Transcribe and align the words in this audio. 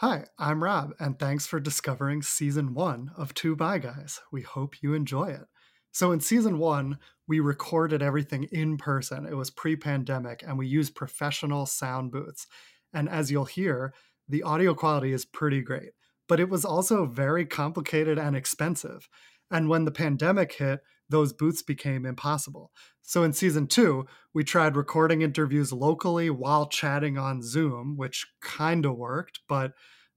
Hi, 0.00 0.24
I'm 0.38 0.64
Rob, 0.64 0.94
and 0.98 1.18
thanks 1.18 1.46
for 1.46 1.60
discovering 1.60 2.22
season 2.22 2.72
one 2.72 3.10
of 3.18 3.34
Two 3.34 3.54
Bi 3.54 3.76
Guys. 3.76 4.22
We 4.32 4.40
hope 4.40 4.82
you 4.82 4.94
enjoy 4.94 5.26
it. 5.26 5.44
So, 5.92 6.10
in 6.10 6.20
season 6.20 6.58
one, 6.58 6.96
we 7.28 7.38
recorded 7.38 8.00
everything 8.00 8.44
in 8.44 8.78
person. 8.78 9.26
It 9.26 9.36
was 9.36 9.50
pre 9.50 9.76
pandemic, 9.76 10.42
and 10.42 10.56
we 10.56 10.66
used 10.66 10.94
professional 10.94 11.66
sound 11.66 12.12
booths. 12.12 12.46
And 12.94 13.10
as 13.10 13.30
you'll 13.30 13.44
hear, 13.44 13.92
the 14.26 14.42
audio 14.42 14.72
quality 14.72 15.12
is 15.12 15.26
pretty 15.26 15.60
great, 15.60 15.90
but 16.30 16.40
it 16.40 16.48
was 16.48 16.64
also 16.64 17.04
very 17.04 17.44
complicated 17.44 18.18
and 18.18 18.34
expensive. 18.34 19.06
And 19.50 19.68
when 19.68 19.84
the 19.84 19.92
pandemic 19.92 20.54
hit, 20.54 20.80
those 21.10 21.32
booths 21.32 21.62
became 21.62 22.06
impossible. 22.06 22.70
So 23.02 23.24
in 23.24 23.32
season 23.32 23.66
two, 23.66 24.06
we 24.32 24.44
tried 24.44 24.76
recording 24.76 25.22
interviews 25.22 25.72
locally 25.72 26.30
while 26.30 26.68
chatting 26.68 27.18
on 27.18 27.42
Zoom, 27.42 27.96
which 27.96 28.26
kind 28.40 28.86
of 28.86 28.96
worked, 28.96 29.40
but 29.48 29.72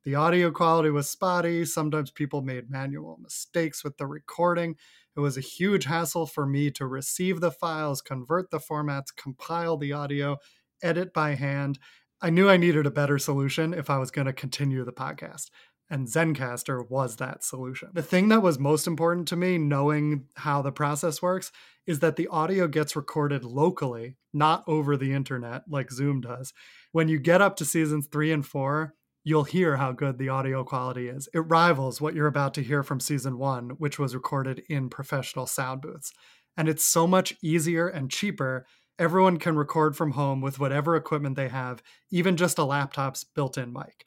the 0.06 0.16
audio 0.16 0.52
quality 0.52 0.89
was 0.89 1.10
spotty. 1.10 1.65
Sometimes 1.65 2.11
people 2.11 2.42
made 2.42 2.70
manual 2.70 3.18
mistakes 3.21 3.84
with 3.84 3.98
the 3.98 4.06
recording. 4.06 4.75
It 5.15 5.21
was 5.21 5.37
a 5.37 5.42
huge 5.42 5.86
hassle 5.86 6.28
for 6.28 6.46
me 6.46 6.70
to 6.71 6.86
receive 6.86 7.39
the 7.39 7.51
files, 7.51 8.01
convert 8.01 8.51
the 8.51 8.60
formats, 8.60 9.15
compile 9.15 9.78
the 9.78 9.93
audio, 9.93 10.37
edit 10.82 11.14
by 11.14 11.36
hand. 11.36 11.79
I 12.21 12.29
knew 12.29 12.50
I 12.50 12.57
needed 12.57 12.86
a 12.86 12.92
better 12.92 13.18
solution 13.18 13.73
if 13.73 13.89
I 13.89 13.98
was 13.98 14.12
going 14.12 14.28
to 14.28 14.34
continue 14.34 14.86
the 14.86 14.93
podcast 14.93 15.50
and 15.93 16.07
Zencastr 16.07 16.89
was 16.89 17.18
that 17.18 17.43
solution. 17.43 17.89
The 17.93 18.01
thing 18.01 18.29
that 18.29 18.42
was 18.42 18.57
most 18.57 18.88
important 18.88 19.28
to 19.28 19.36
me, 19.36 19.60
knowing 19.60 20.25
how 20.38 20.64
the 20.64 20.71
process 20.71 21.21
works, 21.21 21.51
is 21.86 22.00
that 22.00 22.15
the 22.15 22.28
audio 22.29 22.68
gets 22.68 22.96
recorded 22.96 23.46
locally, 23.46 24.18
not 24.34 24.64
over 24.65 24.98
the 24.98 25.14
internet 25.14 25.65
like 25.70 25.92
Zoom 25.92 26.20
does. 26.20 26.51
When 26.93 27.10
you 27.10 27.20
get 27.20 27.43
up 27.43 27.57
to 27.57 27.65
seasons 27.65 28.07
three 28.07 28.32
and 28.32 28.43
four, 28.43 28.96
you'll 29.24 29.43
hear 29.43 29.78
how 29.78 29.92
good 29.92 30.18
the 30.18 30.29
audio 30.29 30.64
quality 30.64 31.10
is. 31.10 31.29
It 31.32 31.42
rivals 31.42 32.02
what 32.02 32.16
you're 32.16 32.25
about 32.25 32.56
to 32.56 32.64
hear 32.64 32.81
from 32.81 33.00
season 33.00 33.38
one, 33.38 33.70
which 33.78 34.00
was 34.00 34.16
recorded 34.16 34.64
in 34.67 34.89
professional 34.89 35.45
sound 35.45 35.82
booths. 35.82 36.12
And 36.58 36.67
it's 36.67 36.84
so 36.84 37.06
much 37.06 37.36
easier 37.44 37.88
and 37.88 38.10
cheaper. 38.10 38.66
Everyone 38.98 39.38
can 39.38 39.56
record 39.56 39.95
from 39.95 40.14
home 40.14 40.42
with 40.42 40.58
whatever 40.58 40.95
equipment 40.95 41.36
they 41.36 41.50
have, 41.50 41.84
even 42.10 42.36
just 42.36 42.58
a 42.58 42.64
laptop's 42.64 43.23
built 43.23 43.60
in 43.60 43.72
mic. 43.72 44.06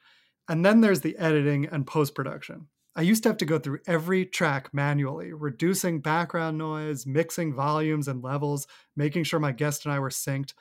And 0.48 0.64
then 0.64 0.80
there's 0.80 1.00
the 1.00 1.16
editing 1.18 1.66
and 1.66 1.86
post 1.86 2.14
production. 2.14 2.68
I 2.94 3.02
used 3.02 3.22
to 3.24 3.28
have 3.28 3.36
to 3.38 3.44
go 3.44 3.58
through 3.58 3.80
every 3.86 4.24
track 4.24 4.72
manually, 4.72 5.32
reducing 5.32 6.00
background 6.00 6.56
noise, 6.56 7.04
mixing 7.04 7.54
volumes 7.54 8.08
and 8.08 8.22
levels, 8.22 8.66
making 8.96 9.24
sure 9.24 9.38
my 9.38 9.52
guest 9.52 9.84
and 9.84 9.92
I 9.92 9.98
were 9.98 10.08
synced. 10.08 10.54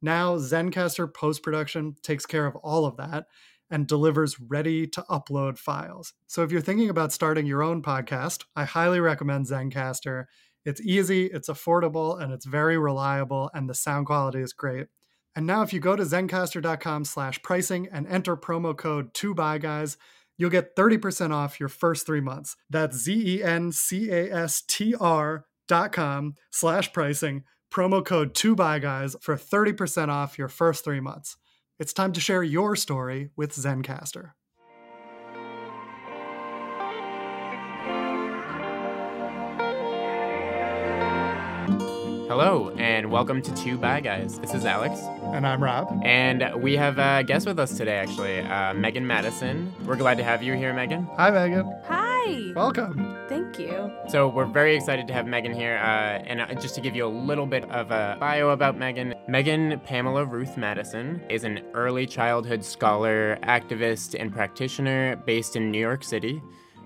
Now, 0.00 0.36
Zencastr 0.36 1.12
post 1.12 1.42
production 1.42 1.96
takes 2.02 2.26
care 2.26 2.46
of 2.46 2.54
all 2.56 2.86
of 2.86 2.96
that 2.98 3.26
and 3.70 3.86
delivers 3.86 4.38
ready 4.40 4.86
to 4.86 5.02
upload 5.10 5.58
files. 5.58 6.12
So 6.26 6.42
if 6.42 6.52
you're 6.52 6.60
thinking 6.60 6.90
about 6.90 7.12
starting 7.12 7.46
your 7.46 7.62
own 7.62 7.82
podcast, 7.82 8.44
I 8.54 8.64
highly 8.64 9.00
recommend 9.00 9.46
Zencastr. 9.46 10.26
It's 10.64 10.80
easy, 10.80 11.26
it's 11.26 11.48
affordable, 11.48 12.20
and 12.20 12.32
it's 12.32 12.44
very 12.44 12.78
reliable, 12.78 13.50
and 13.54 13.68
the 13.68 13.74
sound 13.74 14.06
quality 14.06 14.40
is 14.40 14.52
great. 14.52 14.88
And 15.36 15.46
now 15.46 15.62
if 15.62 15.72
you 15.72 15.80
go 15.80 15.96
to 15.96 16.02
zencastr.com 16.02 17.04
slash 17.04 17.40
pricing 17.42 17.88
and 17.92 18.06
enter 18.08 18.36
promo 18.36 18.76
code 18.76 19.14
2BYGUYS, 19.14 19.96
you'll 20.36 20.50
get 20.50 20.74
30% 20.74 21.32
off 21.32 21.60
your 21.60 21.68
first 21.68 22.06
three 22.06 22.20
months. 22.20 22.56
That's 22.68 22.96
Z-E-N-C-A-S-T-R 22.96 23.44
dot 25.68 25.92
com 25.92 26.34
slash 26.50 26.92
pricing, 26.92 27.44
promo 27.72 28.04
code 28.04 28.34
2BYGUYS 28.34 29.22
for 29.22 29.36
30% 29.36 30.08
off 30.08 30.36
your 30.36 30.48
first 30.48 30.84
three 30.84 31.00
months. 31.00 31.36
It's 31.78 31.92
time 31.92 32.12
to 32.12 32.20
share 32.20 32.42
your 32.42 32.74
story 32.76 33.30
with 33.36 33.54
Zencastr. 33.54 34.32
Hello, 42.30 42.70
and 42.78 43.10
welcome 43.10 43.42
to 43.42 43.52
Two 43.56 43.76
Bi 43.76 43.98
Guys. 43.98 44.38
This 44.38 44.54
is 44.54 44.64
Alex. 44.64 45.00
And 45.34 45.44
I'm 45.44 45.60
Rob. 45.60 46.00
And 46.04 46.62
we 46.62 46.76
have 46.76 46.96
a 46.96 47.24
guest 47.24 47.44
with 47.44 47.58
us 47.58 47.76
today, 47.76 47.96
actually, 47.96 48.38
uh, 48.38 48.72
Megan 48.72 49.04
Madison. 49.04 49.74
We're 49.84 49.96
glad 49.96 50.16
to 50.18 50.22
have 50.22 50.40
you 50.40 50.54
here, 50.54 50.72
Megan. 50.72 51.08
Hi, 51.16 51.32
Megan. 51.32 51.74
Hi. 51.86 52.52
Welcome. 52.54 53.16
Thank 53.28 53.58
you. 53.58 53.90
So, 54.06 54.28
we're 54.28 54.44
very 54.44 54.76
excited 54.76 55.08
to 55.08 55.12
have 55.12 55.26
Megan 55.26 55.52
here. 55.52 55.78
Uh, 55.78 56.22
and 56.24 56.40
uh, 56.40 56.54
just 56.54 56.76
to 56.76 56.80
give 56.80 56.94
you 56.94 57.04
a 57.04 57.08
little 57.08 57.46
bit 57.46 57.68
of 57.68 57.90
a 57.90 58.16
bio 58.20 58.50
about 58.50 58.78
Megan, 58.78 59.16
Megan 59.26 59.80
Pamela 59.80 60.24
Ruth 60.24 60.56
Madison 60.56 61.20
is 61.28 61.42
an 61.42 61.64
early 61.74 62.06
childhood 62.06 62.64
scholar, 62.64 63.40
activist, 63.42 64.14
and 64.16 64.32
practitioner 64.32 65.16
based 65.26 65.56
in 65.56 65.72
New 65.72 65.80
York 65.80 66.04
City. 66.04 66.40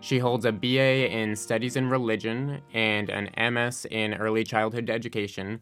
She 0.05 0.19
holds 0.19 0.45
a 0.45 0.53
BA 0.53 1.11
in 1.11 1.35
Studies 1.35 1.77
in 1.77 1.89
Religion 1.89 2.61
and 2.75 3.09
an 3.09 3.55
MS 3.55 3.87
in 3.91 4.13
Early 4.13 4.45
Childhood 4.45 4.91
Education. 4.91 5.61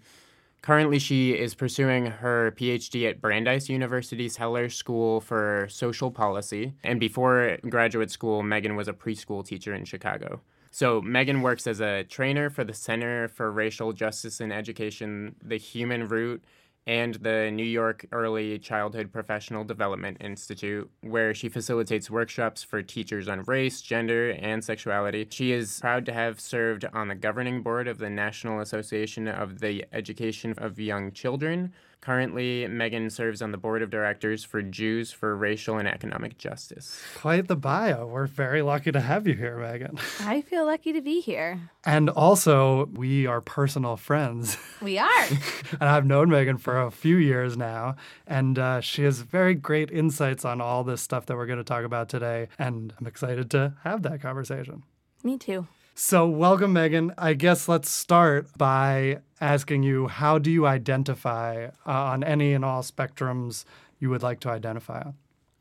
Currently, 0.63 0.99
she 0.99 1.31
is 1.31 1.55
pursuing 1.55 2.07
her 2.07 2.51
PhD 2.59 3.09
at 3.09 3.21
Brandeis 3.21 3.69
University's 3.69 4.39
Heller 4.39 4.69
School 4.69 5.21
for 5.21 5.69
Social 5.71 6.11
Policy. 6.11 6.75
And 6.83 6.99
before 6.99 7.57
graduate 7.69 8.11
school, 8.11 8.43
Megan 8.43 8.75
was 8.75 8.89
a 8.89 8.93
preschool 8.93 9.47
teacher 9.47 9.75
in 9.75 9.85
Chicago. 9.85 10.41
So, 10.73 11.01
Megan 11.01 11.43
works 11.43 11.69
as 11.69 11.81
a 11.81 12.03
trainer 12.03 12.51
for 12.51 12.65
the 12.65 12.75
Center 12.75 13.29
for 13.29 13.53
Racial 13.53 13.93
Justice 13.93 14.41
in 14.41 14.51
Education, 14.51 15.37
the 15.41 15.57
Human 15.57 16.09
Root, 16.09 16.43
and 16.87 17.15
the 17.17 17.51
New 17.51 17.65
York 17.65 18.07
Early 18.11 18.59
Childhood 18.59 19.13
Professional 19.13 19.65
Development 19.65 20.17
Institute, 20.21 20.91
where 21.01 21.33
she 21.35 21.49
facilitates 21.49 22.11
workshops 22.11 22.63
for 22.63 22.83
teachers 22.83 23.29
on 23.29 23.43
race, 23.45 23.81
gender, 23.81 24.31
and 24.31 24.65
sexuality. 24.65 25.27
She 25.31 25.53
is 25.53 25.81
proud 25.81 26.05
to 26.07 26.13
have 26.13 26.41
served 26.41 26.85
on 26.93 27.09
the 27.09 27.15
governing 27.15 27.63
board 27.63 27.87
of 27.87 27.99
the 27.99 28.11
National 28.11 28.61
Association 28.61 29.29
of 29.29 29.61
the 29.61 29.85
Education 29.93 30.55
of 30.59 30.81
Young 30.81 31.13
Children, 31.13 31.73
Currently, 32.03 32.67
Megan 32.67 33.11
serves 33.11 33.41
on 33.41 33.53
the 33.53 33.59
board 33.59 33.81
of 33.81 33.89
directors 33.89 34.43
for 34.43 34.61
Jews 34.61 35.13
for 35.13 35.37
Racial 35.37 35.79
and 35.79 35.87
Economic 35.87 36.37
Justice. 36.37 37.01
Quite 37.15 37.47
the 37.47 37.55
bio. 37.55 38.09
We're 38.09 38.27
very 38.27 38.61
lucky 38.61 38.91
to 38.91 39.01
have 39.01 39.29
you 39.29 39.35
here, 39.35 39.57
Megan. 39.57 40.01
I 40.21 40.41
feel 40.41 40.67
lucky 40.67 40.93
to 40.95 41.01
be 41.01 41.21
here. 41.21 41.61
And 41.85 42.11
also, 42.11 42.87
we 42.87 43.29
are 43.29 43.41
personal 43.41 43.97
friends. 43.97 44.57
We 44.81 44.99
are. 44.99 45.25
and 45.81 45.89
I've 45.89 46.05
known 46.05 46.29
Megan 46.29 46.59
for 46.59 46.83
a 46.83 46.91
few 46.91 47.19
years 47.19 47.57
now, 47.57 47.95
and 48.27 48.59
uh, 48.59 48.81
she 48.81 49.05
has 49.05 49.21
very 49.21 49.55
great 49.55 49.93
insights 49.93 50.45
on 50.45 50.61
all 50.61 50.83
this 50.83 51.03
stuff 51.03 51.27
that 51.27 51.37
we're 51.37 51.47
going 51.47 51.59
to 51.59 51.65
talk 51.65 51.85
about 51.85 52.09
today. 52.09 52.49
And 52.59 52.93
I'm 52.99 53.07
excited 53.07 53.49
to 53.53 53.75
have 53.85 54.03
that 54.03 54.21
conversation. 54.21 54.83
Me 55.23 55.39
too. 55.39 55.69
So, 55.95 56.27
welcome, 56.27 56.73
Megan. 56.73 57.13
I 57.19 57.35
guess 57.35 57.69
let's 57.69 57.91
start 57.91 58.49
by 58.57 59.19
asking 59.43 59.83
you 59.83 60.09
how 60.09 60.39
do 60.39 60.51
you 60.51 60.67
identify 60.67 61.67
uh, 61.87 61.91
on 61.91 62.25
any 62.25 62.55
and 62.55 62.65
all 62.65 62.83
spectrums 62.83 63.65
you 63.99 64.09
would 64.09 64.23
like 64.23 64.41
to 64.41 64.49
identify 64.49 65.03
on? 65.03 65.15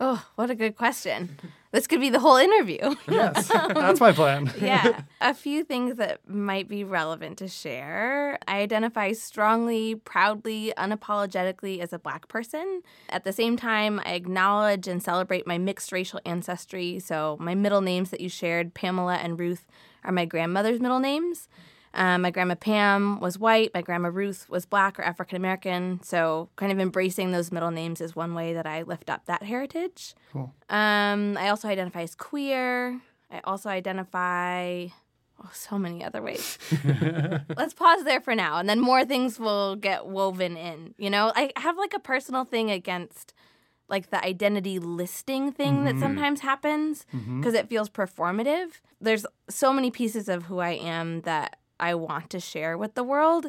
Oh, 0.04 0.26
what 0.36 0.50
a 0.50 0.56
good 0.56 0.78
question. 0.78 1.38
This 1.72 1.86
could 1.86 2.00
be 2.00 2.10
the 2.10 2.20
whole 2.20 2.38
interview. 2.38 2.96
yes, 3.08 3.48
that's 3.50 4.00
my 4.00 4.12
plan. 4.12 4.52
yeah. 4.62 5.02
A 5.20 5.34
few 5.34 5.64
things 5.64 5.98
that 5.98 6.28
might 6.28 6.68
be 6.68 6.84
relevant 6.84 7.38
to 7.38 7.48
share. 7.48 8.40
I 8.48 8.62
identify 8.62 9.12
strongly, 9.12 9.96
proudly, 9.96 10.74
unapologetically 10.78 11.80
as 11.80 11.94
a 11.94 12.00
Black 12.00 12.30
person. 12.30 12.82
At 13.10 13.26
the 13.26 13.34
same 13.34 13.58
time, 13.58 14.02
I 14.04 14.14
acknowledge 14.14 14.88
and 14.88 15.04
celebrate 15.04 15.46
my 15.46 15.58
mixed 15.58 15.92
racial 15.92 16.20
ancestry. 16.26 17.00
So, 17.00 17.38
my 17.40 17.54
middle 17.54 17.82
names 17.82 18.10
that 18.10 18.22
you 18.22 18.30
shared, 18.30 18.74
Pamela 18.74 19.16
and 19.16 19.38
Ruth, 19.38 19.68
are 20.04 20.12
my 20.12 20.26
grandmother's 20.26 20.80
middle 20.80 21.00
names. 21.00 21.48
Um, 21.94 22.22
my 22.22 22.32
grandma 22.32 22.56
Pam 22.56 23.20
was 23.20 23.38
white. 23.38 23.72
My 23.74 23.82
grandma 23.82 24.10
Ruth 24.10 24.50
was 24.50 24.66
black 24.66 24.98
or 24.98 25.04
African 25.04 25.36
American. 25.36 26.02
So, 26.04 26.50
kind 26.56 26.72
of 26.72 26.80
embracing 26.80 27.32
those 27.32 27.52
middle 27.52 27.72
names 27.72 28.00
is 28.00 28.16
one 28.16 28.34
way 28.34 28.54
that 28.54 28.66
I 28.66 28.84
lift 28.84 29.10
up 29.10 29.26
that 29.26 29.44
heritage. 29.44 30.16
Cool. 30.32 30.54
Um, 30.70 31.38
I 31.38 31.50
also 31.50 31.68
identify 31.68 32.04
as 32.04 32.16
queer. 32.16 33.02
I 33.30 33.42
also 33.44 33.70
identify 33.70 34.88
oh, 35.44 35.50
so 35.54 35.78
many 35.78 36.04
other 36.04 36.22
ways. 36.22 36.58
Let's 37.58 37.74
pause 37.74 38.06
there 38.06 38.22
for 38.22 38.36
now, 38.36 38.58
and 38.58 38.70
then 38.70 38.80
more 38.80 39.04
things 39.04 39.38
will 39.40 39.76
get 39.76 40.06
woven 40.06 40.56
in. 40.56 40.96
You 40.98 41.10
know, 41.10 41.34
I 41.36 41.52
have 41.58 41.78
like 41.78 41.94
a 41.94 42.00
personal 42.00 42.46
thing 42.46 42.72
against 42.72 43.34
like 43.92 44.10
the 44.10 44.24
identity 44.26 44.80
listing 44.80 45.52
thing 45.52 45.76
mm-hmm. 45.76 45.86
that 45.86 46.00
sometimes 46.00 46.40
happens 46.40 47.06
because 47.12 47.26
mm-hmm. 47.26 47.56
it 47.56 47.70
feels 47.70 47.90
performative. 47.90 48.80
There's 49.00 49.26
so 49.50 49.74
many 49.74 49.92
pieces 49.92 50.30
of 50.30 50.46
who 50.46 50.60
I 50.60 50.72
am 50.72 51.22
that 51.22 51.58
I 51.80 51.96
want 51.96 52.30
to 52.30 52.40
share 52.40 52.78
with 52.78 52.96
the 52.96 53.04
world. 53.04 53.48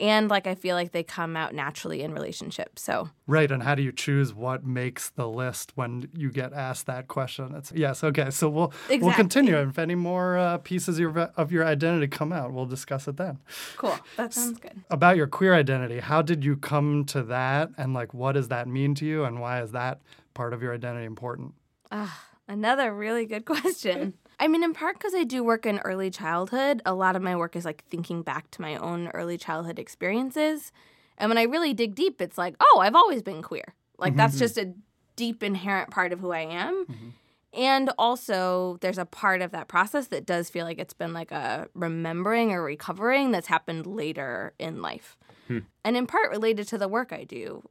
And 0.00 0.28
like 0.28 0.46
I 0.46 0.54
feel 0.54 0.76
like 0.76 0.92
they 0.92 1.02
come 1.02 1.36
out 1.36 1.54
naturally 1.54 2.02
in 2.02 2.12
relationships. 2.12 2.82
So 2.82 3.10
right, 3.26 3.50
and 3.50 3.62
how 3.62 3.74
do 3.74 3.82
you 3.82 3.92
choose 3.92 4.34
what 4.34 4.64
makes 4.64 5.10
the 5.10 5.28
list 5.28 5.72
when 5.76 6.08
you 6.14 6.30
get 6.30 6.52
asked 6.52 6.86
that 6.86 7.08
question? 7.08 7.54
It's 7.54 7.72
yes, 7.72 8.02
okay. 8.04 8.30
So 8.30 8.48
we'll 8.48 8.72
exactly. 8.88 8.98
we'll 8.98 9.14
continue. 9.14 9.56
If 9.56 9.78
any 9.78 9.94
more 9.94 10.36
uh, 10.36 10.58
pieces 10.58 10.96
of 10.96 11.00
your, 11.00 11.18
of 11.36 11.52
your 11.52 11.64
identity 11.64 12.08
come 12.08 12.32
out, 12.32 12.52
we'll 12.52 12.66
discuss 12.66 13.06
it 13.08 13.16
then. 13.16 13.38
Cool, 13.76 13.98
that 14.16 14.32
sounds 14.32 14.58
good. 14.58 14.84
About 14.90 15.16
your 15.16 15.26
queer 15.26 15.54
identity, 15.54 16.00
how 16.00 16.22
did 16.22 16.44
you 16.44 16.56
come 16.56 17.04
to 17.06 17.22
that, 17.24 17.70
and 17.78 17.94
like 17.94 18.14
what 18.14 18.32
does 18.32 18.48
that 18.48 18.68
mean 18.68 18.94
to 18.96 19.06
you, 19.06 19.24
and 19.24 19.40
why 19.40 19.62
is 19.62 19.72
that 19.72 20.00
part 20.34 20.52
of 20.52 20.62
your 20.62 20.74
identity 20.74 21.04
important? 21.04 21.54
Ah. 21.90 22.04
Uh 22.04 22.30
another 22.48 22.94
really 22.94 23.26
good 23.26 23.44
question. 23.54 24.14
I 24.38 24.48
mean, 24.48 24.62
in 24.64 24.74
part 24.74 24.98
because 24.98 25.14
I 25.14 25.24
do 25.24 25.44
work 25.44 25.66
in 25.66 25.78
early 25.80 26.10
childhood, 26.10 26.82
a 26.84 26.94
lot 26.94 27.16
of 27.16 27.22
my 27.22 27.36
work 27.36 27.56
is 27.56 27.64
like 27.64 27.84
thinking 27.90 28.22
back 28.22 28.50
to 28.52 28.62
my 28.62 28.76
own 28.76 29.08
early 29.08 29.38
childhood 29.38 29.78
experiences. 29.78 30.72
And 31.18 31.30
when 31.30 31.38
I 31.38 31.42
really 31.42 31.74
dig 31.74 31.94
deep, 31.94 32.20
it's 32.20 32.38
like, 32.38 32.56
oh, 32.60 32.80
I've 32.80 32.96
always 32.96 33.22
been 33.22 33.42
queer. 33.42 33.74
Like, 33.98 34.12
mm-hmm. 34.12 34.18
that's 34.18 34.38
just 34.38 34.58
a 34.58 34.74
deep 35.16 35.42
inherent 35.42 35.90
part 35.90 36.12
of 36.12 36.20
who 36.20 36.32
I 36.32 36.40
am. 36.40 36.86
Mm-hmm. 36.86 37.08
And 37.52 37.90
also, 37.98 38.78
there's 38.80 38.98
a 38.98 39.04
part 39.04 39.40
of 39.40 39.52
that 39.52 39.68
process 39.68 40.08
that 40.08 40.26
does 40.26 40.50
feel 40.50 40.64
like 40.64 40.78
it's 40.78 40.94
been 40.94 41.12
like 41.12 41.30
a 41.30 41.68
remembering 41.74 42.50
or 42.50 42.62
recovering 42.62 43.30
that's 43.30 43.46
happened 43.46 43.86
later 43.86 44.54
in 44.58 44.82
life. 44.82 45.16
Hmm. 45.46 45.60
And 45.84 45.96
in 45.96 46.08
part 46.08 46.30
related 46.30 46.66
to 46.68 46.78
the 46.78 46.88
work 46.88 47.12
I 47.12 47.22
do. 47.22 47.62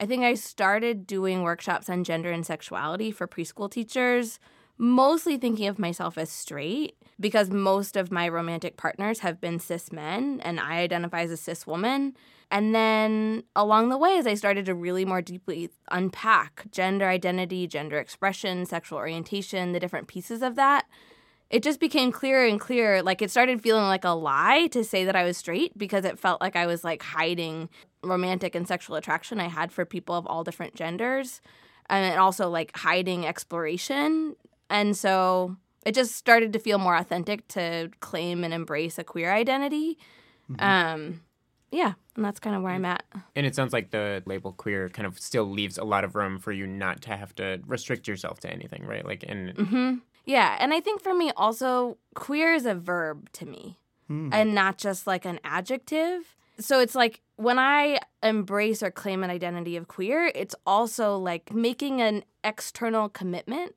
I 0.00 0.06
think 0.06 0.24
I 0.24 0.34
started 0.34 1.06
doing 1.06 1.42
workshops 1.42 1.88
on 1.88 2.02
gender 2.02 2.32
and 2.32 2.44
sexuality 2.44 3.12
for 3.12 3.28
preschool 3.28 3.70
teachers, 3.70 4.40
mostly 4.80 5.36
thinking 5.36 5.68
of 5.68 5.78
myself 5.78 6.16
as 6.16 6.30
straight 6.30 6.96
because 7.20 7.50
most 7.50 7.96
of 7.98 8.10
my 8.10 8.26
romantic 8.26 8.78
partners 8.78 9.18
have 9.18 9.38
been 9.38 9.58
cis 9.58 9.92
men 9.92 10.40
and 10.42 10.58
I 10.58 10.78
identify 10.78 11.20
as 11.20 11.30
a 11.30 11.36
cis 11.36 11.66
woman. 11.66 12.16
And 12.50 12.74
then 12.74 13.44
along 13.54 13.90
the 13.90 13.98
way, 13.98 14.16
as 14.16 14.26
I 14.26 14.32
started 14.34 14.64
to 14.64 14.74
really 14.74 15.04
more 15.04 15.20
deeply 15.20 15.68
unpack 15.90 16.64
gender 16.72 17.06
identity, 17.06 17.66
gender 17.66 17.98
expression, 17.98 18.64
sexual 18.64 18.96
orientation, 18.98 19.72
the 19.72 19.80
different 19.80 20.08
pieces 20.08 20.40
of 20.40 20.56
that, 20.56 20.86
it 21.50 21.62
just 21.62 21.78
became 21.78 22.10
clearer 22.10 22.46
and 22.46 22.58
clearer. 22.58 23.02
Like 23.02 23.20
it 23.20 23.30
started 23.30 23.60
feeling 23.60 23.84
like 23.84 24.06
a 24.06 24.10
lie 24.10 24.68
to 24.68 24.82
say 24.82 25.04
that 25.04 25.14
I 25.14 25.24
was 25.24 25.36
straight 25.36 25.76
because 25.76 26.06
it 26.06 26.18
felt 26.18 26.40
like 26.40 26.56
I 26.56 26.66
was 26.66 26.84
like 26.84 27.02
hiding 27.02 27.68
romantic 28.02 28.54
and 28.54 28.66
sexual 28.66 28.96
attraction 28.96 29.40
I 29.40 29.48
had 29.48 29.72
for 29.72 29.84
people 29.84 30.14
of 30.14 30.26
all 30.26 30.42
different 30.42 30.74
genders. 30.74 31.42
And 31.90 32.18
also 32.18 32.48
like 32.48 32.74
hiding 32.76 33.26
exploration. 33.26 34.36
And 34.70 34.96
so 34.96 35.56
it 35.84 35.94
just 35.94 36.14
started 36.14 36.52
to 36.52 36.58
feel 36.58 36.78
more 36.78 36.96
authentic 36.96 37.48
to 37.48 37.90
claim 38.00 38.44
and 38.44 38.54
embrace 38.54 38.98
a 38.98 39.04
queer 39.04 39.32
identity. 39.32 39.98
Mm-hmm. 40.50 40.64
Um, 40.64 41.20
yeah, 41.70 41.94
and 42.16 42.24
that's 42.24 42.40
kind 42.40 42.56
of 42.56 42.62
where 42.62 42.72
I'm 42.72 42.84
at. 42.84 43.04
And 43.36 43.46
it 43.46 43.54
sounds 43.54 43.72
like 43.72 43.90
the 43.90 44.22
label 44.26 44.52
queer 44.52 44.88
kind 44.88 45.06
of 45.06 45.18
still 45.18 45.44
leaves 45.44 45.78
a 45.78 45.84
lot 45.84 46.04
of 46.04 46.14
room 46.14 46.38
for 46.38 46.52
you 46.52 46.66
not 46.66 47.00
to 47.02 47.16
have 47.16 47.34
to 47.36 47.60
restrict 47.66 48.08
yourself 48.08 48.40
to 48.40 48.50
anything, 48.50 48.84
right? 48.84 49.06
Like, 49.06 49.24
and 49.26 49.54
mm-hmm. 49.54 49.94
yeah, 50.26 50.56
and 50.58 50.74
I 50.74 50.80
think 50.80 51.00
for 51.00 51.14
me 51.14 51.30
also, 51.36 51.98
queer 52.14 52.54
is 52.54 52.66
a 52.66 52.74
verb 52.74 53.30
to 53.34 53.46
me, 53.46 53.78
mm. 54.10 54.30
and 54.32 54.54
not 54.54 54.78
just 54.78 55.06
like 55.06 55.24
an 55.24 55.38
adjective. 55.44 56.36
So 56.58 56.80
it's 56.80 56.94
like 56.94 57.20
when 57.36 57.58
I 57.58 58.00
embrace 58.22 58.82
or 58.82 58.90
claim 58.90 59.22
an 59.22 59.30
identity 59.30 59.76
of 59.76 59.88
queer, 59.88 60.30
it's 60.34 60.54
also 60.66 61.16
like 61.16 61.54
making 61.54 62.02
an 62.02 62.24
external 62.42 63.08
commitment 63.08 63.76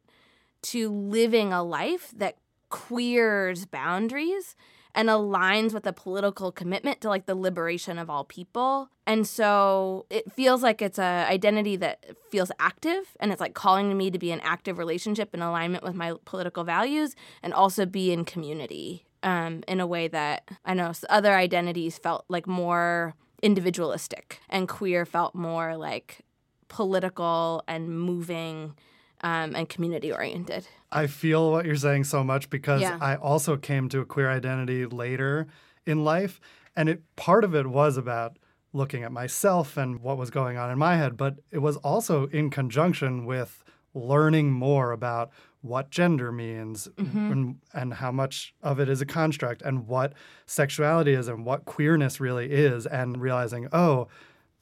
to 0.64 0.90
living 0.90 1.54
a 1.54 1.64
life 1.64 2.14
that 2.16 2.38
queers 2.70 3.66
boundaries 3.66 4.56
and 4.96 5.10
aligns 5.10 5.74
with 5.74 5.86
a 5.88 5.94
political 5.94 6.52
commitment 6.52 7.02
to 7.02 7.10
like 7.10 7.26
the 7.26 7.36
liberation 7.36 7.98
of 7.98 8.10
all 8.10 8.24
people. 8.24 8.90
And 9.08 9.28
so 9.28 10.06
it 10.10 10.32
feels 10.32 10.62
like 10.62 10.82
it's 10.82 11.00
a 11.00 11.26
identity 11.28 11.76
that 11.78 12.04
feels 12.30 12.52
active 12.60 13.16
and 13.20 13.32
it's 13.32 13.42
like 13.42 13.54
calling 13.54 13.90
to 13.90 13.96
me 13.96 14.12
to 14.12 14.20
be 14.20 14.32
an 14.32 14.40
active 14.42 14.78
relationship 14.78 15.34
in 15.34 15.42
alignment 15.42 15.84
with 15.84 15.96
my 15.96 16.14
political 16.26 16.64
values 16.64 17.16
and 17.42 17.54
also 17.54 17.86
be 17.86 18.12
in 18.12 18.24
community 18.24 19.06
um, 19.24 19.64
in 19.68 19.80
a 19.80 19.88
way 19.88 20.08
that 20.08 20.50
I 20.64 20.74
know 20.74 20.92
other 21.10 21.34
identities 21.34 21.98
felt 21.98 22.26
like 22.30 22.46
more 22.46 23.16
individualistic 23.42 24.40
and 24.50 24.70
queer 24.70 25.06
felt 25.06 25.34
more 25.34 25.76
like 25.76 26.22
political 26.68 27.64
and 27.68 27.90
moving 27.90 28.76
um, 29.24 29.56
and 29.56 29.68
community 29.68 30.12
oriented. 30.12 30.68
I 30.92 31.08
feel 31.08 31.52
what 31.52 31.66
you're 31.66 31.76
saying 31.76 32.04
so 32.04 32.24
much 32.24 32.50
because 32.50 32.82
yeah. 32.82 32.98
I 33.02 33.16
also 33.16 33.58
came 33.58 33.90
to 33.90 34.02
a 34.02 34.06
queer 34.06 34.30
identity 34.30 34.86
later 34.86 35.48
in 35.86 36.04
life. 36.04 36.40
And 36.76 36.90
it 36.90 37.04
part 37.16 37.44
of 37.44 37.56
it 37.56 37.68
was 37.68 37.98
about 37.98 38.38
looking 38.74 39.04
at 39.04 39.12
myself 39.12 39.78
and 39.78 40.02
what 40.02 40.18
was 40.18 40.30
going 40.30 40.58
on 40.58 40.70
in 40.70 40.78
my 40.78 40.98
head, 40.98 41.16
but 41.16 41.36
it 41.52 41.60
was 41.60 41.78
also 41.78 42.28
in 42.28 42.50
conjunction 42.50 43.26
with 43.26 43.64
learning 43.94 44.52
more 44.52 44.92
about 44.92 45.32
what 45.62 45.90
gender 45.92 46.32
means 46.32 46.90
mm-hmm. 46.98 47.32
and, 47.32 47.56
and 47.74 47.94
how 47.96 48.12
much 48.12 48.54
of 48.62 48.80
it 48.80 48.90
is 48.90 49.00
a 49.00 49.06
construct 49.06 49.62
and 49.62 49.88
what 49.88 50.14
sexuality 50.46 51.14
is 51.14 51.28
and 51.28 51.46
what 51.46 51.64
queerness 51.66 52.20
really 52.20 52.52
is 52.52 52.86
and 52.88 53.22
realizing 53.22 53.68
oh 53.72 54.08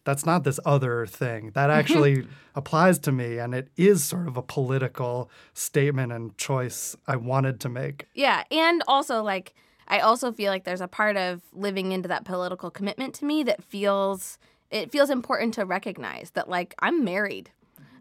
that's 0.03 0.25
not 0.25 0.43
this 0.43 0.59
other 0.65 1.05
thing. 1.05 1.51
That 1.53 1.69
actually 1.69 2.27
applies 2.55 2.99
to 2.99 3.11
me. 3.11 3.37
And 3.37 3.53
it 3.53 3.69
is 3.77 4.03
sort 4.03 4.27
of 4.27 4.37
a 4.37 4.41
political 4.41 5.29
statement 5.53 6.11
and 6.11 6.35
choice 6.37 6.95
I 7.07 7.15
wanted 7.15 7.59
to 7.61 7.69
make. 7.69 8.07
Yeah. 8.13 8.43
And 8.49 8.83
also, 8.87 9.21
like, 9.21 9.53
I 9.87 9.99
also 9.99 10.31
feel 10.31 10.51
like 10.51 10.63
there's 10.63 10.81
a 10.81 10.87
part 10.87 11.17
of 11.17 11.41
living 11.53 11.91
into 11.91 12.07
that 12.07 12.25
political 12.25 12.71
commitment 12.71 13.13
to 13.15 13.25
me 13.25 13.43
that 13.43 13.63
feels 13.63 14.39
it 14.71 14.89
feels 14.89 15.09
important 15.09 15.53
to 15.55 15.65
recognize 15.65 16.31
that 16.31 16.47
like 16.47 16.73
I'm 16.79 17.03
married. 17.03 17.51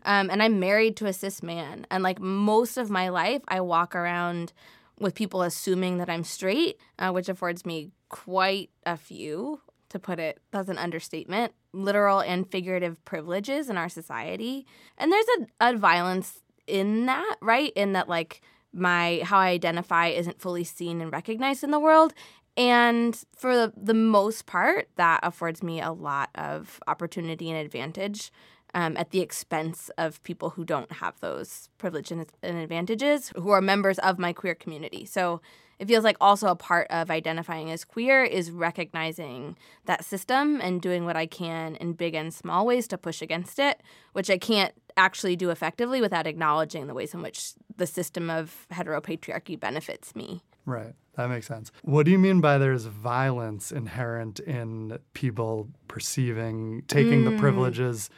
Um, 0.05 0.31
and 0.31 0.43
I'm 0.43 0.61
married 0.61 0.97
to 0.99 1.07
a 1.07 1.13
cis 1.13 1.43
man. 1.43 1.87
And 1.91 2.03
like 2.03 2.21
most 2.21 2.79
of 2.79 2.89
my 2.89 3.09
life, 3.09 3.43
I 3.49 3.61
walk 3.61 3.95
around 3.95 4.53
with 4.99 5.15
people 5.15 5.43
assuming 5.43 5.99
that 5.99 6.09
I'm 6.09 6.25
straight, 6.25 6.79
uh, 6.99 7.11
which 7.11 7.29
affords 7.29 7.67
me 7.67 7.91
quite 8.09 8.71
a 8.87 8.97
few 8.97 9.61
to 9.91 9.99
put 9.99 10.19
it, 10.19 10.41
that's 10.51 10.69
an 10.69 10.79
understatement, 10.79 11.53
literal 11.73 12.21
and 12.21 12.51
figurative 12.51 13.05
privileges 13.05 13.69
in 13.69 13.77
our 13.77 13.89
society. 13.89 14.67
And 14.99 15.13
there's 15.13 15.27
a, 15.39 15.71
a 15.71 15.77
violence 15.77 16.41
in 16.67 17.07
that, 17.07 17.37
right? 17.43 17.73
In 17.77 17.93
that, 17.93 18.09
like, 18.09 18.41
my 18.73 19.21
how 19.25 19.39
I 19.39 19.49
identify 19.49 20.07
isn't 20.09 20.41
fully 20.41 20.65
seen 20.65 21.01
and 21.01 21.13
recognized 21.13 21.65
in 21.65 21.73
the 21.73 21.81
world. 21.81 22.15
And 22.57 23.21
for 23.37 23.55
the, 23.55 23.73
the 23.77 23.95
most 23.95 24.47
part, 24.47 24.89
that 24.97 25.21
affords 25.23 25.63
me 25.63 25.81
a 25.81 25.93
lot 25.93 26.31
of 26.35 26.81
opportunity 26.87 27.51
and 27.51 27.59
advantage 27.59 28.33
um, 28.75 28.97
at 28.97 29.11
the 29.11 29.21
expense 29.21 29.91
of 29.99 30.23
people 30.23 30.51
who 30.51 30.65
don't 30.65 30.93
have 30.93 31.19
those 31.21 31.69
privileges 31.79 32.27
and 32.43 32.59
advantages, 32.59 33.33
who 33.35 33.51
are 33.51 33.61
members 33.61 33.99
of 33.99 34.19
my 34.19 34.33
queer 34.33 34.55
community. 34.55 35.05
So 35.05 35.41
it 35.81 35.89
feels 35.89 36.05
like 36.05 36.19
also 36.21 36.49
a 36.49 36.55
part 36.55 36.87
of 36.91 37.11
identifying 37.11 37.71
as 37.71 37.87
queer 37.87 38.23
is 38.23 38.51
recognizing 38.51 39.57
that 39.87 40.05
system 40.05 40.61
and 40.61 40.83
doing 40.83 41.07
what 41.07 41.17
I 41.17 41.25
can 41.25 41.75
in 41.77 41.95
big 41.95 42.15
and 42.15 42.33
small 42.35 42.67
ways 42.67 42.87
to 42.89 42.99
push 42.99 43.23
against 43.23 43.59
it, 43.59 43.83
which 44.13 44.29
I 44.29 44.37
can't 44.37 44.75
actually 44.99 45.37
do 45.37 45.49
effectively 45.49 46.03
without 46.03 46.27
acknowledging 46.27 46.87
the 46.87 46.93
ways 46.93 47.15
in 47.15 47.23
which 47.23 47.55
the 47.75 47.87
system 47.87 48.29
of 48.29 48.67
heteropatriarchy 48.71 49.59
benefits 49.59 50.15
me. 50.15 50.43
Right. 50.67 50.93
That 51.15 51.31
makes 51.31 51.47
sense. 51.47 51.73
What 51.83 52.05
do 52.05 52.13
you 52.13 52.19
mean 52.19 52.43
by 52.43 52.59
there's 52.59 52.85
violence 52.85 53.73
inherent 53.73 54.39
in 54.41 54.99
people 55.15 55.71
perceiving, 55.89 56.83
taking 56.89 57.25
mm. 57.25 57.31
the 57.31 57.39
privileges 57.39 58.11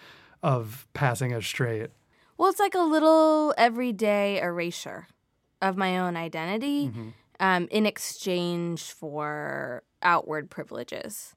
of 0.43 0.89
passing 0.95 1.33
as 1.33 1.47
straight? 1.47 1.91
Well, 2.37 2.51
it's 2.51 2.59
like 2.59 2.75
a 2.75 2.81
little 2.81 3.55
everyday 3.57 4.41
erasure 4.41 5.07
of 5.61 5.77
my 5.77 5.97
own 5.97 6.17
identity. 6.17 6.89
Mm-hmm 6.89 7.11
um, 7.43 7.67
in 7.73 7.85
exchange 7.85 8.93
for 8.93 9.83
outward 10.01 10.49
privileges. 10.49 11.35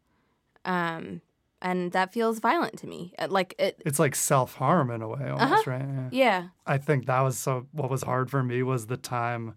Um, 0.64 1.22
and 1.62 1.92
that 1.94 2.14
feels 2.14 2.40
violent 2.40 2.78
to 2.80 2.88
me. 2.88 3.14
Uh, 3.18 3.28
like 3.30 3.56
it, 3.58 3.82
it's 3.86 3.98
like 3.98 4.14
self 4.16 4.54
harm 4.56 4.92
in 4.92 5.02
a 5.02 5.08
way, 5.08 5.30
almost, 5.30 5.68
uh-huh. 5.68 5.72
right? 5.72 5.82
Yeah. 5.82 6.10
yeah. 6.12 6.48
I 6.66 6.78
think 6.78 7.08
that 7.08 7.22
was 7.22 7.38
so. 7.40 7.68
What 7.72 7.90
was 7.90 8.04
hard 8.04 8.30
for 8.30 8.44
me 8.44 8.62
was 8.62 8.86
the 8.86 8.98
time 8.98 9.56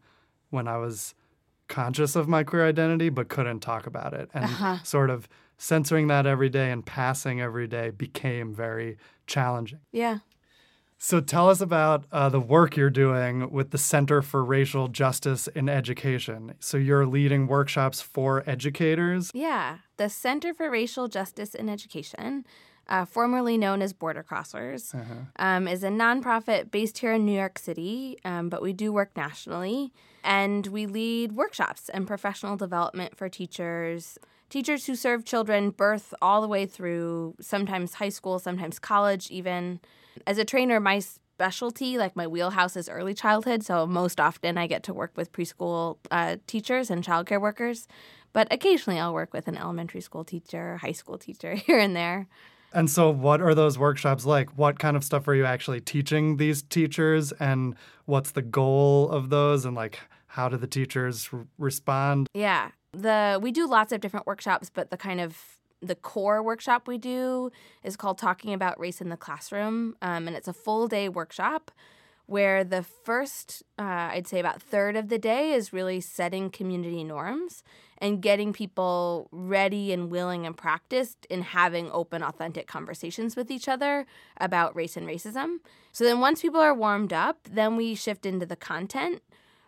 when 0.48 0.66
I 0.66 0.78
was 0.78 1.14
conscious 1.68 2.16
of 2.16 2.28
my 2.28 2.44
queer 2.44 2.66
identity 2.66 3.10
but 3.10 3.28
couldn't 3.28 3.60
talk 3.60 3.86
about 3.86 4.14
it, 4.14 4.30
and 4.32 4.44
uh-huh. 4.44 4.78
sort 4.84 5.10
of 5.10 5.28
censoring 5.58 6.06
that 6.06 6.24
every 6.24 6.48
day 6.48 6.70
and 6.70 6.86
passing 6.86 7.42
every 7.42 7.66
day 7.66 7.90
became 7.90 8.54
very 8.54 8.96
challenging. 9.26 9.80
Yeah. 9.92 10.18
So 11.00 11.20
tell 11.20 11.48
us 11.48 11.60
about 11.60 12.06
uh, 12.10 12.28
the 12.28 12.40
work 12.40 12.76
you're 12.76 12.90
doing 12.90 13.52
with 13.52 13.70
the 13.70 13.78
Center 13.78 14.20
for 14.20 14.44
Racial 14.44 14.88
Justice 14.88 15.46
in 15.46 15.68
Education. 15.68 16.54
So 16.58 16.76
you're 16.76 17.06
leading 17.06 17.46
workshops 17.46 18.00
for 18.00 18.42
educators? 18.46 19.30
Yeah. 19.32 19.78
The 19.96 20.08
Center 20.08 20.52
for 20.52 20.68
Racial 20.68 21.06
Justice 21.06 21.54
in 21.54 21.68
Education, 21.68 22.44
uh, 22.88 23.04
formerly 23.04 23.56
known 23.56 23.80
as 23.80 23.92
Border 23.92 24.24
Crossers, 24.28 24.92
uh-huh. 24.92 25.14
um, 25.36 25.68
is 25.68 25.84
a 25.84 25.88
nonprofit 25.88 26.72
based 26.72 26.98
here 26.98 27.12
in 27.12 27.24
New 27.24 27.36
York 27.36 27.60
City, 27.60 28.18
um, 28.24 28.48
but 28.48 28.60
we 28.60 28.72
do 28.72 28.92
work 28.92 29.16
nationally. 29.16 29.92
And 30.24 30.66
we 30.66 30.86
lead 30.86 31.32
workshops 31.32 31.88
and 31.88 32.08
professional 32.08 32.56
development 32.56 33.16
for 33.16 33.28
teachers 33.28 34.18
teachers 34.50 34.86
who 34.86 34.94
serve 34.94 35.24
children 35.24 35.70
birth 35.70 36.14
all 36.20 36.40
the 36.40 36.48
way 36.48 36.66
through 36.66 37.34
sometimes 37.40 37.94
high 37.94 38.08
school, 38.08 38.38
sometimes 38.38 38.78
college, 38.78 39.30
even. 39.30 39.80
As 40.26 40.38
a 40.38 40.44
trainer, 40.44 40.80
my 40.80 41.00
specialty, 41.00 41.96
like 41.98 42.16
my 42.16 42.26
wheelhouse, 42.26 42.76
is 42.76 42.88
early 42.88 43.14
childhood. 43.14 43.62
So 43.62 43.86
most 43.86 44.18
often 44.18 44.58
I 44.58 44.66
get 44.66 44.82
to 44.84 44.92
work 44.92 45.12
with 45.16 45.32
preschool 45.32 45.98
uh, 46.10 46.36
teachers 46.46 46.90
and 46.90 47.04
childcare 47.04 47.40
workers. 47.40 47.86
But 48.32 48.48
occasionally 48.52 48.98
I'll 48.98 49.14
work 49.14 49.32
with 49.32 49.48
an 49.48 49.56
elementary 49.56 50.00
school 50.00 50.24
teacher, 50.24 50.78
high 50.78 50.92
school 50.92 51.18
teacher 51.18 51.54
here 51.66 51.78
and 51.78 51.94
there. 51.94 52.26
And 52.72 52.90
so, 52.90 53.08
what 53.08 53.40
are 53.40 53.54
those 53.54 53.78
workshops 53.78 54.26
like? 54.26 54.58
What 54.58 54.78
kind 54.78 54.96
of 54.96 55.02
stuff 55.02 55.26
are 55.26 55.34
you 55.34 55.46
actually 55.46 55.80
teaching 55.80 56.36
these 56.36 56.62
teachers? 56.62 57.32
And 57.32 57.74
what's 58.04 58.32
the 58.32 58.42
goal 58.42 59.08
of 59.10 59.30
those? 59.30 59.64
And 59.64 59.74
like, 59.74 59.98
how 60.26 60.50
do 60.50 60.58
the 60.58 60.66
teachers 60.66 61.30
r- 61.32 61.46
respond? 61.56 62.28
Yeah. 62.34 62.72
The 62.92 63.38
we 63.40 63.52
do 63.52 63.66
lots 63.66 63.92
of 63.92 64.00
different 64.00 64.26
workshops, 64.26 64.70
but 64.72 64.90
the 64.90 64.96
kind 64.96 65.20
of 65.20 65.58
the 65.80 65.94
core 65.94 66.42
workshop 66.42 66.88
we 66.88 66.98
do 66.98 67.50
is 67.84 67.96
called 67.96 68.18
Talking 68.18 68.52
About 68.52 68.78
Race 68.80 69.00
in 69.00 69.10
the 69.10 69.16
Classroom. 69.16 69.96
Um, 70.02 70.26
and 70.26 70.36
it's 70.36 70.48
a 70.48 70.52
full 70.52 70.88
day 70.88 71.08
workshop 71.08 71.70
where 72.26 72.62
the 72.62 72.82
first, 72.82 73.62
uh, 73.78 74.10
I'd 74.12 74.26
say 74.26 74.38
about 74.38 74.60
third 74.60 74.96
of 74.96 75.08
the 75.08 75.18
day 75.18 75.52
is 75.52 75.72
really 75.72 75.98
setting 75.98 76.50
community 76.50 77.02
norms 77.02 77.62
and 77.96 78.20
getting 78.20 78.52
people 78.52 79.28
ready 79.32 79.94
and 79.94 80.10
willing 80.10 80.44
and 80.44 80.54
practiced 80.54 81.26
in 81.30 81.40
having 81.40 81.90
open, 81.90 82.22
authentic 82.22 82.66
conversations 82.66 83.34
with 83.34 83.50
each 83.50 83.66
other 83.66 84.04
about 84.36 84.76
race 84.76 84.94
and 84.94 85.06
racism. 85.06 85.56
So 85.90 86.04
then 86.04 86.20
once 86.20 86.42
people 86.42 86.60
are 86.60 86.74
warmed 86.74 87.14
up, 87.14 87.48
then 87.50 87.76
we 87.76 87.94
shift 87.94 88.26
into 88.26 88.44
the 88.44 88.56
content, 88.56 89.22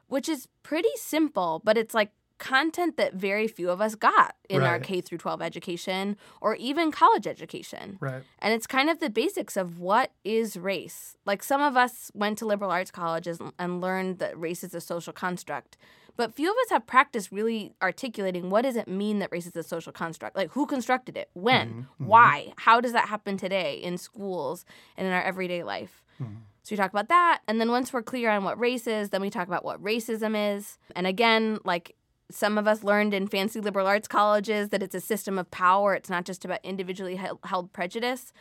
which 0.09 0.29
is 0.29 0.47
pretty 0.62 0.93
simple, 0.97 1.62
but 1.65 1.79
it's 1.79 1.95
like 1.95 2.12
content 2.41 2.97
that 2.97 3.15
very 3.15 3.47
few 3.47 3.71
of 3.71 3.81
us 3.81 3.95
got 3.95 4.35
in 4.49 4.63
our 4.63 4.81
K 4.81 5.01
through 5.01 5.19
12 5.19 5.41
education 5.41 6.17
or 6.41 6.57
even 6.57 6.91
college 6.91 7.27
education. 7.29 7.99
Right. 8.01 8.23
And 8.41 8.53
it's 8.53 8.67
kind 8.67 8.91
of 8.91 8.99
the 8.99 9.11
basics 9.11 9.57
of 9.57 9.79
what 9.79 10.11
is 10.25 10.57
race. 10.57 11.17
Like 11.25 11.43
some 11.45 11.61
of 11.61 11.77
us 11.77 12.11
went 12.15 12.39
to 12.39 12.47
liberal 12.47 12.71
arts 12.73 12.91
colleges 12.91 13.39
and- 13.39 13.53
and 13.59 13.81
learned 13.81 14.19
that 14.19 14.37
race 14.41 14.65
is 14.65 14.75
a 14.75 14.81
social 14.81 15.13
construct. 15.13 15.77
But 16.17 16.35
few 16.35 16.51
of 16.51 16.57
us 16.65 16.71
have 16.71 16.87
practiced 16.87 17.31
really 17.31 17.73
articulating 17.81 18.51
what 18.51 18.63
does 18.63 18.77
it 18.77 18.89
mean 18.89 19.21
that 19.21 19.31
race 19.31 19.47
is 19.47 19.55
a 19.57 19.63
social 19.63 19.93
construct? 19.93 20.37
Like 20.37 20.51
who 20.51 20.67
constructed 20.67 21.17
it? 21.17 21.31
When? 21.35 21.69
Mm-hmm. 21.69 21.81
Mm-hmm. 21.81 22.07
Why? 22.07 22.53
How 22.57 22.81
does 22.81 22.93
that 22.93 23.09
happen 23.09 23.37
today 23.37 23.75
in 23.75 23.97
schools 23.97 24.65
and 24.97 25.07
in 25.07 25.13
our 25.13 25.23
everyday 25.23 25.63
life? 25.63 26.03
Mm-hmm. 26.21 26.35
So 26.63 26.73
we 26.75 26.77
talk 26.77 26.91
about 26.91 27.09
that. 27.09 27.41
And 27.49 27.59
then 27.59 27.71
once 27.71 27.91
we're 27.93 28.03
clear 28.03 28.29
on 28.31 28.45
what 28.45 28.59
race 28.61 28.87
is, 28.87 29.09
then 29.11 29.23
we 29.23 29.31
talk 29.31 29.49
about 29.49 29.65
what 29.65 29.83
racism 29.83 30.35
is. 30.57 30.79
And 30.95 31.07
again, 31.07 31.59
like 31.65 31.97
some 32.35 32.59
of 32.59 32.67
us 32.67 32.83
learned 32.85 33.15
in 33.15 33.27
fancy 33.27 33.61
liberal 33.61 33.87
arts 33.87 34.09
colleges 34.09 34.71
that 34.71 34.83
it's 34.83 34.95
a 34.95 35.01
system 35.01 35.39
of 35.39 35.51
power. 35.51 35.95
It's 35.95 36.11
not 36.11 36.25
just 36.25 36.45
about 36.45 36.61
individually 36.63 37.17
held, 37.17 37.73
prejudice. 37.73 38.33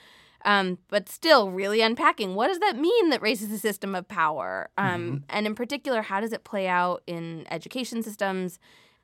Um, 0.45 0.77
but 0.87 1.09
still, 1.09 1.51
really 1.51 1.81
unpacking 1.81 2.33
what 2.33 2.47
does 2.47 2.59
that 2.59 2.77
mean 2.77 3.09
that 3.09 3.21
race 3.21 3.41
is 3.41 3.51
a 3.51 3.59
system 3.59 3.93
of 3.93 4.07
power? 4.07 4.69
Um, 4.77 5.25
And 5.29 5.45
in 5.45 5.53
particular, 5.53 6.01
how 6.01 6.21
does 6.21 6.31
it 6.31 6.45
play 6.45 6.67
out 6.67 7.03
in 7.07 7.45
education 7.51 8.03
systems? 8.03 8.57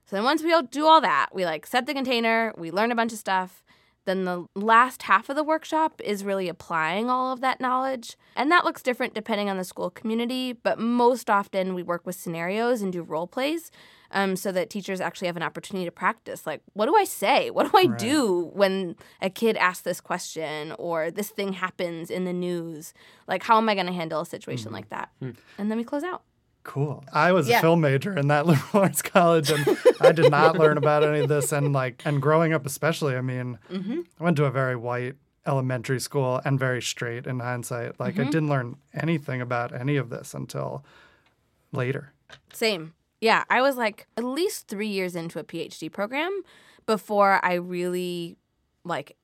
So 0.06 0.16
then, 0.16 0.24
once 0.24 0.44
we 0.44 0.54
all 0.54 0.64
do 0.64 0.86
all 0.86 1.02
that, 1.02 1.30
we 1.34 1.46
like 1.46 1.66
set 1.66 1.88
the 1.88 1.94
container, 1.94 2.54
we 2.58 2.72
learn 2.72 2.92
a 2.92 2.96
bunch 2.96 3.12
of 3.12 3.20
stuff. 3.20 3.64
Then 4.06 4.26
the 4.26 4.46
last 4.56 5.04
half 5.04 5.30
of 5.30 5.36
the 5.36 5.44
workshop 5.44 6.00
is 6.04 6.24
really 6.24 6.48
applying 6.48 7.10
all 7.10 7.34
of 7.34 7.42
that 7.42 7.60
knowledge. 7.60 8.16
And 8.36 8.52
that 8.52 8.64
looks 8.64 8.82
different 8.84 9.14
depending 9.14 9.50
on 9.50 9.58
the 9.58 9.64
school 9.64 9.90
community, 9.90 10.54
but 10.54 10.80
most 10.80 11.30
often 11.30 11.74
we 11.74 11.84
work 11.84 12.06
with 12.06 12.16
scenarios 12.16 12.82
and 12.82 12.94
do 12.94 13.02
role 13.02 13.28
plays 13.28 13.72
um, 14.12 14.36
so 14.36 14.52
that 14.52 14.70
teachers 14.70 15.02
actually 15.02 15.28
have 15.28 15.38
an 15.38 15.44
opportunity 15.44 15.86
to 15.86 15.92
practice. 15.92 16.46
Like, 16.46 16.62
what 16.74 16.86
do 16.86 16.96
I 16.96 17.04
say? 17.04 17.50
What 17.56 17.72
do 17.72 17.78
I 17.78 17.86
Right. 17.88 17.98
do 18.00 18.52
when 18.54 18.96
a 19.22 19.30
kid 19.30 19.58
asks 19.58 19.82
this 19.82 20.00
question 20.02 20.74
or 20.78 21.10
this 21.12 21.30
thing 21.30 21.54
happens 21.54 22.10
in 22.12 22.26
the 22.26 22.34
news? 22.34 22.94
Like, 23.28 23.44
how 23.44 23.58
am 23.58 23.68
I 23.70 23.74
going 23.74 23.88
to 23.88 23.94
handle 23.94 24.22
a 24.22 24.26
situation 24.26 24.72
like 24.72 24.90
that? 24.90 25.10
And 25.58 25.72
then 25.72 25.78
we 25.78 25.84
close 25.84 26.04
out. 26.04 26.22
Cool. 26.66 27.06
I 27.14 27.32
was 27.32 27.48
Yeah. 27.48 27.60
a 27.60 27.62
film 27.62 27.80
major 27.80 28.18
in 28.18 28.28
that 28.28 28.46
liberal 28.48 28.84
arts 28.84 29.02
college, 29.02 29.52
and 29.52 29.78
I 30.02 30.12
did 30.12 30.30
not 30.32 30.58
learn 30.60 30.78
about 30.78 31.04
any 31.04 31.20
of 31.20 31.30
this. 31.30 31.52
And 31.52 31.72
like, 31.72 32.02
and 32.06 32.22
growing 32.22 32.54
up, 32.54 32.66
especially, 32.66 33.16
I 33.16 33.22
mean, 33.22 33.60
mm-hmm. 33.72 34.02
I 34.20 34.24
went 34.24 34.36
to 34.38 34.46
a 34.46 34.52
very 34.52 34.76
white 34.76 35.16
elementary 35.46 36.00
school 36.00 36.42
and 36.44 36.60
very 36.60 36.82
straight 36.82 37.28
in 37.28 37.40
hindsight. 37.40 38.00
Like, 38.00 38.16
I 38.16 38.24
mm-hmm. 38.24 38.32
didn't 38.32 38.50
learn 38.50 38.78
anything 38.94 39.42
about 39.42 39.80
any 39.80 39.96
of 39.96 40.10
this 40.10 40.34
until 40.34 40.84
later. 41.72 42.14
Same. 42.52 42.94
Yeah, 43.22 43.44
I 43.50 43.62
was 43.62 43.78
like 43.78 44.08
at 44.18 44.24
least 44.24 44.68
three 44.68 44.88
years 44.88 45.16
into 45.16 45.40
a 45.40 45.44
PhD 45.44 45.92
program 45.92 46.42
before 46.88 47.40
I 47.44 47.54
really 47.54 48.38
like 48.84 49.16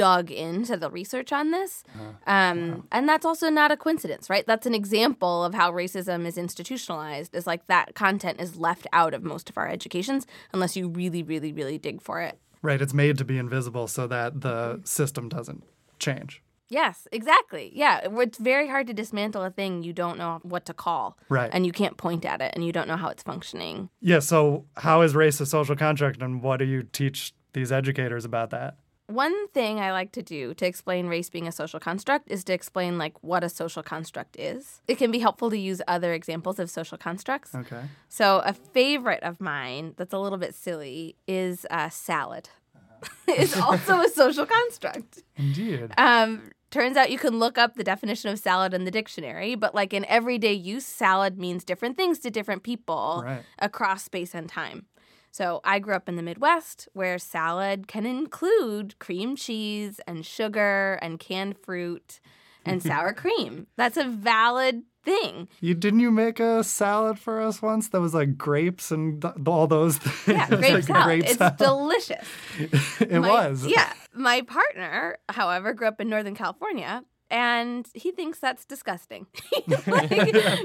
dug 0.00 0.30
into 0.30 0.78
the 0.78 0.90
research 0.90 1.30
on 1.30 1.50
this. 1.50 1.84
Um, 2.26 2.86
and 2.90 3.06
that's 3.06 3.26
also 3.26 3.50
not 3.50 3.70
a 3.70 3.76
coincidence, 3.76 4.30
right? 4.30 4.46
That's 4.46 4.66
an 4.66 4.74
example 4.74 5.44
of 5.44 5.52
how 5.52 5.70
racism 5.72 6.26
is 6.26 6.38
institutionalized. 6.38 7.34
Is 7.34 7.46
like 7.46 7.66
that 7.66 7.94
content 7.94 8.40
is 8.40 8.56
left 8.56 8.86
out 8.94 9.12
of 9.12 9.22
most 9.22 9.50
of 9.50 9.58
our 9.58 9.68
educations 9.68 10.26
unless 10.54 10.74
you 10.74 10.88
really, 10.88 11.22
really, 11.22 11.52
really 11.52 11.76
dig 11.76 12.00
for 12.00 12.22
it. 12.22 12.38
Right. 12.62 12.80
It's 12.80 12.94
made 12.94 13.18
to 13.18 13.24
be 13.24 13.36
invisible 13.36 13.88
so 13.88 14.06
that 14.06 14.40
the 14.40 14.80
system 14.84 15.28
doesn't 15.28 15.64
change. 15.98 16.42
Yes, 16.70 17.08
exactly. 17.10 17.72
Yeah, 17.74 18.00
it's 18.04 18.38
very 18.38 18.68
hard 18.68 18.86
to 18.86 18.94
dismantle 18.94 19.42
a 19.42 19.50
thing 19.50 19.82
you 19.82 19.92
don't 19.92 20.16
know 20.16 20.38
what 20.44 20.64
to 20.66 20.72
call. 20.72 21.18
Right. 21.28 21.50
And 21.52 21.66
you 21.66 21.72
can't 21.72 21.96
point 21.96 22.24
at 22.24 22.40
it 22.40 22.52
and 22.54 22.64
you 22.64 22.72
don't 22.72 22.88
know 22.88 22.96
how 22.96 23.08
it's 23.08 23.24
functioning. 23.24 23.90
Yeah. 24.00 24.20
So, 24.20 24.64
how 24.76 25.02
is 25.02 25.14
race 25.14 25.40
a 25.40 25.46
social 25.46 25.76
contract, 25.76 26.22
and 26.22 26.42
what 26.42 26.58
do 26.58 26.64
you 26.64 26.84
teach 26.84 27.34
these 27.52 27.72
educators 27.72 28.24
about 28.24 28.50
that? 28.50 28.76
One 29.10 29.48
thing 29.48 29.80
I 29.80 29.90
like 29.92 30.12
to 30.12 30.22
do 30.22 30.54
to 30.54 30.64
explain 30.66 31.06
race 31.08 31.28
being 31.30 31.48
a 31.48 31.52
social 31.52 31.80
construct 31.80 32.30
is 32.30 32.44
to 32.44 32.52
explain 32.52 32.96
like 32.96 33.14
what 33.22 33.42
a 33.42 33.48
social 33.48 33.82
construct 33.82 34.38
is. 34.38 34.80
It 34.86 34.98
can 34.98 35.10
be 35.10 35.18
helpful 35.18 35.50
to 35.50 35.58
use 35.58 35.82
other 35.88 36.12
examples 36.12 36.58
of 36.60 36.70
social 36.70 36.96
constructs. 36.96 37.54
Okay. 37.54 37.82
So 38.08 38.40
a 38.44 38.52
favorite 38.52 39.22
of 39.24 39.40
mine 39.40 39.94
that's 39.96 40.14
a 40.14 40.18
little 40.18 40.38
bit 40.38 40.54
silly 40.54 41.16
is 41.26 41.66
uh, 41.70 41.88
salad. 41.88 42.48
it's 43.28 43.56
also 43.56 44.00
a 44.00 44.08
social 44.08 44.46
construct. 44.46 45.22
Indeed. 45.36 45.90
Um, 45.98 46.50
turns 46.70 46.96
out 46.96 47.10
you 47.10 47.18
can 47.18 47.38
look 47.38 47.58
up 47.58 47.74
the 47.74 47.82
definition 47.84 48.30
of 48.30 48.38
salad 48.38 48.74
in 48.74 48.84
the 48.84 48.90
dictionary, 48.90 49.54
but 49.56 49.74
like 49.74 49.92
in 49.92 50.04
everyday 50.04 50.52
use, 50.52 50.86
salad 50.86 51.38
means 51.38 51.64
different 51.64 51.96
things 51.96 52.18
to 52.20 52.30
different 52.30 52.62
people 52.62 53.22
Right. 53.24 53.42
across 53.58 54.04
space 54.04 54.34
and 54.34 54.48
time. 54.48 54.86
So 55.30 55.60
I 55.64 55.78
grew 55.78 55.94
up 55.94 56.08
in 56.08 56.16
the 56.16 56.22
Midwest 56.22 56.88
where 56.92 57.18
salad 57.18 57.86
can 57.86 58.04
include 58.06 58.98
cream 58.98 59.36
cheese 59.36 60.00
and 60.06 60.26
sugar 60.26 60.98
and 61.02 61.18
canned 61.20 61.56
fruit 61.58 62.20
and 62.64 62.82
sour 62.90 63.12
cream. 63.12 63.66
That's 63.76 63.96
a 63.96 64.04
valid 64.04 64.82
thing. 65.02 65.48
You 65.60 65.74
didn't 65.74 66.00
you 66.00 66.10
make 66.10 66.40
a 66.40 66.62
salad 66.64 67.18
for 67.18 67.40
us 67.40 67.62
once 67.62 67.88
that 67.88 68.00
was 68.00 68.12
like 68.12 68.36
grapes 68.36 68.90
and 68.90 69.22
th- 69.22 69.34
all 69.46 69.66
those 69.66 69.96
things? 69.98 70.26
Yeah, 70.36 70.46
grape 70.48 70.74
like 70.74 70.82
salad. 70.84 71.04
grape 71.04 71.24
it's 71.24 71.36
salad. 71.38 71.56
delicious. 71.56 72.28
it 73.00 73.20
My- 73.20 73.28
was. 73.30 73.64
Yeah. 73.66 73.92
My 74.12 74.42
partner, 74.42 75.16
however, 75.28 75.72
grew 75.72 75.86
up 75.88 76.00
in 76.00 76.08
Northern 76.10 76.34
California 76.34 77.02
and 77.30 77.88
he 77.94 78.10
thinks 78.10 78.38
that's 78.38 78.64
disgusting. 78.64 79.26
like, 79.86 80.10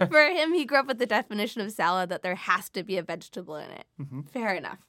for 0.09 0.23
him, 0.23 0.53
he 0.53 0.65
grew 0.65 0.79
up 0.79 0.87
with 0.87 0.99
the 0.99 1.05
definition 1.05 1.61
of 1.61 1.71
salad 1.71 2.09
that 2.09 2.23
there 2.23 2.35
has 2.35 2.69
to 2.71 2.83
be 2.83 2.97
a 2.97 3.03
vegetable 3.03 3.55
in 3.55 3.69
it. 3.71 3.85
Fair 4.31 4.53
enough. 4.53 4.79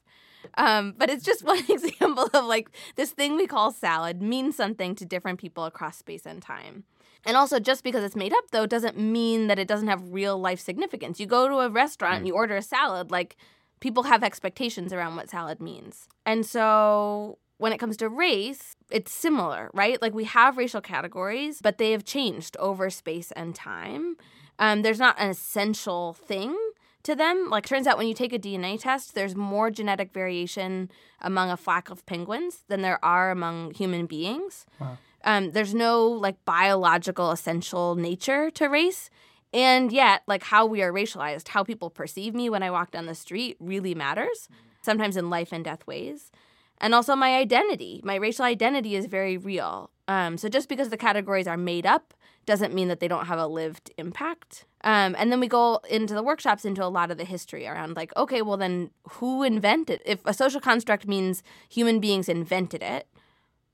Um, 0.55 0.93
but 0.97 1.09
it's 1.09 1.23
just 1.23 1.43
one 1.45 1.63
example 1.69 2.29
of 2.33 2.45
like 2.45 2.69
this 2.95 3.11
thing 3.11 3.35
we 3.35 3.47
call 3.47 3.71
salad 3.71 4.21
means 4.21 4.55
something 4.55 4.95
to 4.95 5.05
different 5.05 5.39
people 5.39 5.65
across 5.65 5.97
space 5.97 6.25
and 6.25 6.41
time. 6.41 6.83
And 7.25 7.35
also, 7.35 7.59
just 7.59 7.83
because 7.83 8.03
it's 8.03 8.15
made 8.15 8.31
up, 8.31 8.51
though, 8.51 8.65
doesn't 8.65 8.97
mean 8.97 9.47
that 9.47 9.59
it 9.59 9.67
doesn't 9.67 9.87
have 9.87 10.01
real 10.13 10.37
life 10.37 10.59
significance. 10.59 11.19
You 11.19 11.25
go 11.25 11.49
to 11.49 11.55
a 11.59 11.69
restaurant 11.69 12.17
and 12.17 12.27
you 12.27 12.33
order 12.33 12.55
a 12.55 12.61
salad, 12.61 13.11
like 13.11 13.35
people 13.79 14.03
have 14.03 14.23
expectations 14.23 14.93
around 14.93 15.15
what 15.15 15.29
salad 15.29 15.59
means. 15.59 16.07
And 16.25 16.45
so 16.45 17.37
when 17.57 17.73
it 17.73 17.77
comes 17.79 17.97
to 17.97 18.09
race, 18.09 18.75
it's 18.89 19.11
similar, 19.11 19.69
right? 19.73 20.01
Like 20.01 20.13
we 20.13 20.25
have 20.25 20.57
racial 20.57 20.81
categories, 20.81 21.59
but 21.61 21.77
they 21.77 21.91
have 21.91 22.05
changed 22.05 22.55
over 22.57 22.89
space 22.89 23.31
and 23.31 23.55
time. 23.55 24.15
Um, 24.59 24.81
there's 24.81 24.99
not 24.99 25.19
an 25.19 25.29
essential 25.29 26.13
thing 26.13 26.57
to 27.03 27.15
them. 27.15 27.49
Like, 27.49 27.65
turns 27.65 27.87
out 27.87 27.97
when 27.97 28.07
you 28.07 28.13
take 28.13 28.33
a 28.33 28.39
DNA 28.39 28.79
test, 28.79 29.15
there's 29.15 29.35
more 29.35 29.71
genetic 29.71 30.11
variation 30.13 30.91
among 31.21 31.49
a 31.49 31.57
flock 31.57 31.89
of 31.89 32.05
penguins 32.05 32.63
than 32.67 32.81
there 32.81 33.03
are 33.03 33.31
among 33.31 33.73
human 33.73 34.05
beings. 34.05 34.65
Wow. 34.79 34.97
Um, 35.23 35.51
there's 35.51 35.73
no 35.73 36.07
like 36.07 36.43
biological 36.45 37.31
essential 37.31 37.95
nature 37.95 38.51
to 38.51 38.67
race. 38.67 39.09
And 39.53 39.91
yet, 39.91 40.23
like 40.27 40.43
how 40.43 40.65
we 40.65 40.81
are 40.81 40.91
racialized, 40.91 41.47
how 41.47 41.63
people 41.63 41.89
perceive 41.89 42.35
me 42.35 42.49
when 42.49 42.61
I 42.61 42.71
walk 42.71 42.91
down 42.91 43.05
the 43.05 43.15
street 43.15 43.57
really 43.59 43.95
matters, 43.95 44.49
sometimes 44.81 45.17
in 45.17 45.29
life 45.29 45.51
and 45.51 45.63
death 45.63 45.87
ways. 45.87 46.31
And 46.79 46.93
also 46.93 47.15
my 47.15 47.35
identity. 47.35 48.01
My 48.03 48.15
racial 48.15 48.45
identity 48.45 48.95
is 48.95 49.05
very 49.07 49.37
real. 49.37 49.89
Um, 50.07 50.37
so 50.37 50.47
just 50.47 50.69
because 50.69 50.89
the 50.89 50.97
categories 50.97 51.47
are 51.47 51.57
made 51.57 51.85
up 51.85 52.13
doesn't 52.45 52.73
mean 52.73 52.87
that 52.87 52.99
they 52.99 53.07
don't 53.07 53.25
have 53.25 53.39
a 53.39 53.47
lived 53.47 53.91
impact. 53.97 54.65
Um, 54.83 55.15
and 55.17 55.31
then 55.31 55.39
we 55.39 55.47
go 55.47 55.81
into 55.89 56.13
the 56.13 56.23
workshops 56.23 56.63
into 56.63 56.83
a 56.83 56.87
lot 56.87 57.11
of 57.11 57.17
the 57.17 57.25
history 57.25 57.67
around 57.67 57.95
like, 57.95 58.15
okay, 58.15 58.41
well 58.41 58.57
then 58.57 58.91
who 59.09 59.43
invented? 59.43 60.01
If 60.05 60.19
a 60.25 60.33
social 60.33 60.61
construct 60.61 61.07
means 61.07 61.43
human 61.67 61.99
beings 61.99 62.29
invented 62.29 62.81
it, 62.81 63.07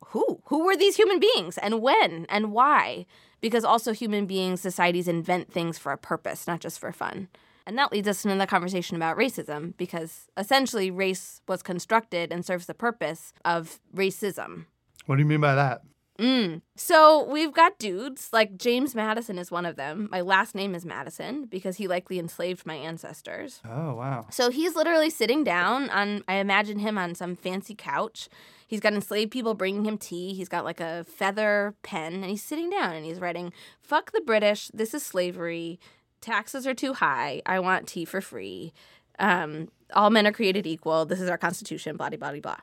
who? 0.08 0.42
Who 0.46 0.66
were 0.66 0.76
these 0.76 0.96
human 0.96 1.20
beings 1.20 1.58
and 1.58 1.82
when 1.82 2.26
and 2.30 2.52
why? 2.52 3.06
Because 3.42 3.64
also 3.64 3.94
human 3.94 4.26
beings, 4.26 4.62
societies 4.62 5.08
invent 5.08 5.52
things 5.52 5.78
for 5.78 5.92
a 5.92 5.98
purpose, 5.98 6.48
not 6.48 6.60
just 6.60 6.80
for 6.80 6.92
fun. 6.92 7.28
And 7.66 7.78
that 7.78 7.92
leads 7.92 8.08
us 8.08 8.26
into 8.26 8.38
the 8.38 8.48
conversation 8.48 8.96
about 8.96 9.18
racism, 9.18 9.76
because 9.78 10.28
essentially 10.38 10.92
race 10.92 11.42
was 11.48 11.64
constructed 11.64 12.32
and 12.32 12.46
serves 12.46 12.66
the 12.66 12.74
purpose 12.74 13.34
of 13.46 13.80
racism. 13.96 14.66
What 15.06 15.16
do 15.16 15.22
you 15.22 15.28
mean 15.28 15.42
by 15.42 15.56
that? 15.56 15.82
Mm. 16.20 16.62
So 16.76 17.24
we've 17.24 17.54
got 17.54 17.80
dudes 17.80 18.30
like 18.32 18.58
James 18.58 18.94
Madison 18.94 19.40
is 19.40 19.50
one 19.50 19.66
of 19.66 19.76
them. 19.76 20.10
My 20.12 20.22
last 20.22 20.54
name 20.54 20.76
is 20.76 20.86
Madison 20.86 21.46
because 21.46 21.78
he 21.78 21.88
likely 21.88 22.20
enslaved 22.20 22.66
my 22.66 22.76
ancestors. 22.76 23.62
Oh, 23.66 23.96
wow. 23.96 24.28
So 24.30 24.52
he's 24.52 24.76
literally 24.76 25.10
sitting 25.10 25.44
down 25.44 25.90
on, 25.90 26.24
I 26.28 26.36
imagine 26.36 26.80
him 26.80 26.98
on 26.98 27.16
some 27.16 27.36
fancy 27.36 27.74
couch. 27.76 28.30
He's 28.68 28.80
got 28.80 28.94
enslaved 28.94 29.32
people 29.32 29.56
bringing 29.56 29.86
him 29.86 29.98
tea. 29.98 30.34
He's 30.34 30.50
got 30.50 30.66
like 30.66 30.80
a 30.80 31.04
feather 31.06 31.76
pen 31.82 32.14
and 32.14 32.26
he's 32.26 32.44
sitting 32.44 32.70
down 32.70 32.96
and 32.96 33.06
he's 33.06 33.20
writing, 33.20 33.52
Fuck 33.82 34.12
the 34.12 34.22
British. 34.22 34.70
This 34.74 34.94
is 34.94 35.04
slavery. 35.04 35.80
Taxes 36.24 36.66
are 36.66 36.74
too 36.74 36.94
high. 36.94 37.42
I 37.46 37.60
want 37.60 37.86
tea 37.86 38.06
for 38.06 38.22
free. 38.22 38.72
Um, 39.20 39.68
all 39.94 40.10
men 40.10 40.26
are 40.26 40.32
created 40.32 40.66
equal. 40.66 41.06
This 41.06 41.20
is 41.20 41.30
our 41.30 41.38
constitution, 41.38 41.98
blah, 41.98 42.10
blah, 42.10 42.32
blah, 42.32 42.40
blah. 42.40 42.58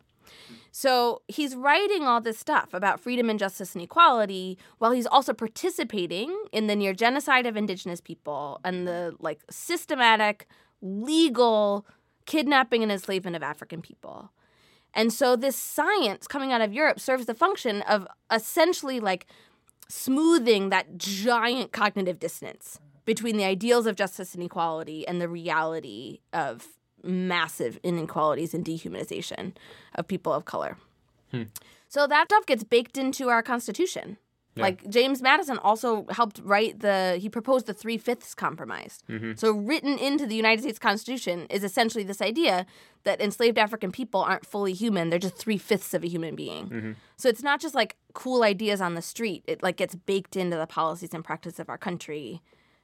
So 0.72 1.20
he's 1.28 1.54
writing 1.54 2.04
all 2.04 2.22
this 2.22 2.38
stuff 2.38 2.72
about 2.72 3.00
freedom 3.00 3.28
and 3.28 3.38
justice 3.38 3.74
and 3.74 3.84
equality 3.84 4.56
while 4.78 4.92
he's 4.92 5.06
also 5.06 5.34
participating 5.34 6.34
in 6.52 6.68
the 6.68 6.74
near 6.74 6.94
genocide 6.94 7.44
of 7.44 7.54
indigenous 7.54 8.00
people 8.00 8.60
and 8.64 8.88
the 8.88 9.14
like 9.18 9.40
systematic, 9.50 10.46
legal 10.80 11.84
kidnapping 12.24 12.82
and 12.82 12.90
enslavement 12.90 13.36
of 13.36 13.42
African 13.42 13.82
people. 13.82 14.30
And 14.94 15.12
so 15.12 15.36
this 15.36 15.56
science 15.56 16.26
coming 16.26 16.50
out 16.50 16.62
of 16.62 16.72
Europe 16.72 16.98
serves 16.98 17.26
the 17.26 17.34
function 17.34 17.82
of 17.82 18.06
essentially 18.32 19.00
like 19.00 19.26
smoothing 19.86 20.70
that 20.70 20.96
giant 20.96 21.72
cognitive 21.72 22.18
dissonance 22.18 22.80
between 23.10 23.36
the 23.36 23.42
ideals 23.42 23.86
of 23.86 23.96
justice 23.96 24.36
and 24.36 24.42
equality 24.44 25.04
and 25.08 25.20
the 25.20 25.28
reality 25.28 26.20
of 26.32 26.68
massive 27.02 27.76
inequalities 27.82 28.54
and 28.54 28.64
dehumanization 28.64 29.52
of 29.96 30.06
people 30.06 30.32
of 30.32 30.44
color. 30.44 30.76
Hmm. 31.32 31.42
So 31.88 32.06
that 32.06 32.28
stuff 32.28 32.46
gets 32.46 32.62
baked 32.62 32.96
into 32.96 33.28
our 33.28 33.42
Constitution. 33.42 34.16
Yeah. 34.54 34.62
Like 34.62 34.88
James 34.88 35.20
Madison 35.22 35.58
also 35.58 36.06
helped 36.10 36.40
write 36.44 36.78
the, 36.78 37.18
he 37.20 37.28
proposed 37.28 37.66
the 37.66 37.74
Three 37.74 37.98
Fifths 37.98 38.32
Compromise. 38.32 39.00
Mm-hmm. 39.08 39.32
So, 39.34 39.52
written 39.52 39.98
into 39.98 40.24
the 40.26 40.36
United 40.36 40.62
States 40.62 40.78
Constitution 40.78 41.46
is 41.50 41.64
essentially 41.64 42.04
this 42.04 42.22
idea 42.22 42.64
that 43.02 43.20
enslaved 43.20 43.58
African 43.58 43.90
people 43.90 44.20
aren't 44.20 44.46
fully 44.46 44.72
human; 44.72 45.10
they're 45.10 45.18
just 45.20 45.36
three 45.36 45.58
fifths 45.58 45.94
of 45.94 46.04
a 46.04 46.08
human 46.08 46.34
being. 46.36 46.68
Mhm. 46.68 46.94
So 47.16 47.28
it's 47.28 47.42
not 47.42 47.60
just 47.60 47.74
like 47.74 47.96
cool 48.12 48.42
ideas 48.42 48.80
on 48.80 48.94
the 48.94 49.02
street; 49.02 49.42
it 49.46 49.62
like 49.62 49.76
gets 49.76 49.94
baked 49.94 50.36
into 50.36 50.56
the 50.56 50.66
policies 50.66 51.14
and 51.14 51.24
practice 51.24 51.60
of 51.60 51.68
our 51.68 51.78
country, 51.78 52.42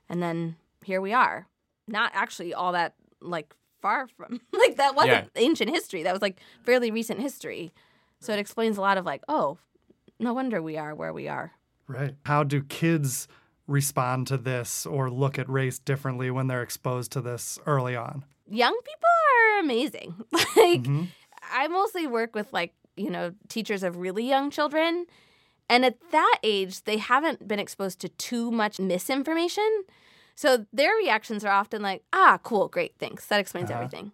and 0.09 0.23
then 0.23 0.57
here 0.85 1.01
we 1.01 1.13
are. 1.13 1.47
Not 1.89 2.11
actually 2.15 2.53
all 2.55 2.73
that 2.73 2.95
like 3.21 3.55
far 3.81 4.07
from 4.09 4.41
like 4.53 4.77
that 4.77 4.95
wasn't 4.95 5.31
ancient 5.37 5.71
history. 5.71 6.03
That 6.03 6.13
was 6.13 6.23
like 6.23 6.41
fairly 6.65 6.91
recent 6.91 7.21
history. 7.21 7.73
So 8.21 8.33
it 8.33 8.39
explains 8.39 8.77
a 8.79 8.81
lot 8.81 8.99
of 8.99 9.05
like, 9.05 9.23
oh, 9.29 9.59
no 10.19 10.33
wonder 10.33 10.63
we 10.63 10.77
are 10.77 10.95
where 10.95 11.13
we 11.13 11.29
are. 11.29 11.53
Right. 11.87 12.15
How 12.25 12.43
do 12.43 12.63
kids 12.63 13.29
respond 13.67 14.27
to 14.29 14.37
this 14.37 14.87
or 14.87 15.11
look 15.11 15.39
at 15.39 15.49
race 15.49 15.79
differently 15.79 16.31
when 16.31 16.47
they're 16.47 16.63
exposed 16.63 17.13
to 17.13 17.21
this 17.21 17.59
early 17.67 17.95
on? 17.95 18.25
Young 18.49 18.73
people 18.75 19.09
are 19.57 19.61
amazing. 19.61 20.15
like 20.33 20.83
Mhm. 20.83 21.09
I 21.53 21.69
mostly 21.69 22.07
work 22.07 22.35
with 22.35 22.53
like, 22.53 22.75
you 22.97 23.11
know, 23.11 23.33
teachers 23.49 23.83
of 23.83 23.97
really 23.99 24.27
young 24.29 24.51
children. 24.51 25.07
And 25.69 25.85
at 25.85 25.97
that 26.13 26.39
age, 26.43 26.85
they 26.85 26.99
haven't 26.99 27.47
been 27.49 27.59
exposed 27.59 28.01
to 28.01 28.09
too 28.09 28.51
much 28.51 28.79
misinformation. 28.79 29.85
So 30.35 30.67
their 30.73 30.95
reactions 30.95 31.45
are 31.45 31.53
often 31.53 31.83
like, 31.83 32.03
ah, 32.13 32.39
cool, 32.43 32.69
great, 32.69 32.95
thanks. 32.99 33.27
That 33.27 33.41
explains 33.41 33.71
Uh-huh. 33.71 33.79
everything. 33.83 34.13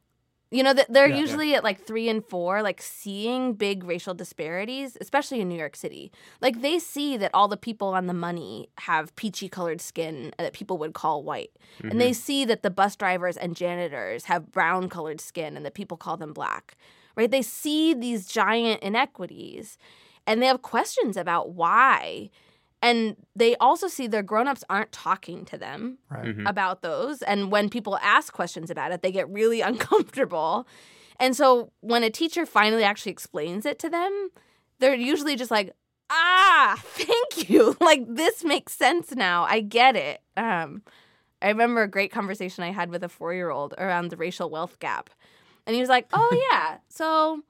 You 0.50 0.62
know, 0.62 0.74
they're 0.74 1.08
Yeah. 1.08 1.16
usually 1.16 1.54
at 1.54 1.64
like 1.64 1.80
three 1.80 2.10
and 2.10 2.22
four, 2.22 2.62
like 2.62 2.82
seeing 2.82 3.54
big 3.54 3.84
racial 3.84 4.12
disparities, 4.12 4.98
especially 5.00 5.40
in 5.40 5.48
New 5.48 5.58
York 5.58 5.74
City. 5.74 6.12
Like 6.42 6.60
they 6.60 6.78
see 6.78 7.16
that 7.16 7.30
all 7.32 7.48
the 7.48 7.56
people 7.56 7.88
on 7.88 8.06
the 8.06 8.12
money 8.12 8.68
have 8.80 9.16
peachy 9.16 9.48
colored 9.48 9.80
skin 9.80 10.34
that 10.38 10.52
people 10.52 10.76
would 10.76 10.92
call 10.92 11.22
white. 11.22 11.52
And 11.80 11.98
they 11.98 12.12
see 12.12 12.44
that 12.44 12.62
the 12.62 12.70
bus 12.70 12.96
drivers 12.96 13.38
and 13.38 13.56
janitors 13.56 14.24
have 14.26 14.52
brown 14.52 14.90
colored 14.90 15.22
skin 15.22 15.56
and 15.56 15.64
that 15.64 15.72
people 15.72 15.96
call 15.96 16.18
them 16.18 16.34
black. 16.34 16.76
Right? 17.16 17.30
They 17.30 17.42
see 17.42 17.94
these 17.94 18.26
giant 18.26 18.82
inequities 18.82 19.78
and 20.26 20.40
they 20.42 20.46
have 20.46 20.62
questions 20.62 21.16
about 21.16 21.50
why. 21.50 22.30
And 22.80 23.16
they 23.36 23.54
also 23.56 23.86
see 23.86 24.06
their 24.08 24.22
grown-ups 24.24 24.64
aren't 24.68 24.90
talking 24.90 25.44
to 25.46 25.56
them 25.58 25.98
Right. 26.10 26.24
Mhm. 26.24 26.48
about 26.48 26.82
those. 26.82 27.22
And 27.22 27.52
when 27.52 27.68
people 27.68 27.96
ask 28.02 28.32
questions 28.32 28.70
about 28.70 28.90
it, 28.92 29.02
they 29.02 29.12
get 29.12 29.28
really 29.30 29.60
uncomfortable. 29.70 30.66
And 31.20 31.36
so 31.36 31.70
when 31.80 32.02
a 32.02 32.10
teacher 32.10 32.44
finally 32.44 32.82
actually 32.82 33.12
explains 33.12 33.66
it 33.66 33.78
to 33.80 33.88
them, 33.88 34.30
they're 34.80 34.94
usually 34.96 35.36
just 35.36 35.50
like, 35.52 35.72
ah, 36.10 36.80
thank 36.84 37.48
you. 37.48 37.76
Like 37.80 38.02
this 38.08 38.42
makes 38.42 38.74
sense 38.74 39.12
now. 39.14 39.44
I 39.44 39.60
get 39.60 39.94
it. 39.94 40.20
Um, 40.36 40.82
I 41.40 41.48
remember 41.48 41.82
a 41.82 41.88
great 41.88 42.10
conversation 42.12 42.64
I 42.64 42.72
had 42.72 42.90
with 42.90 43.04
a 43.04 43.08
four 43.08 43.32
year 43.32 43.50
old 43.50 43.74
around 43.78 44.08
the 44.10 44.16
racial 44.16 44.50
wealth 44.50 44.78
gap. 44.80 45.08
And 45.66 45.74
he 45.76 45.80
was 45.80 45.88
like, 45.88 46.06
oh, 46.12 46.48
yeah. 46.50 46.78
So 46.88 47.42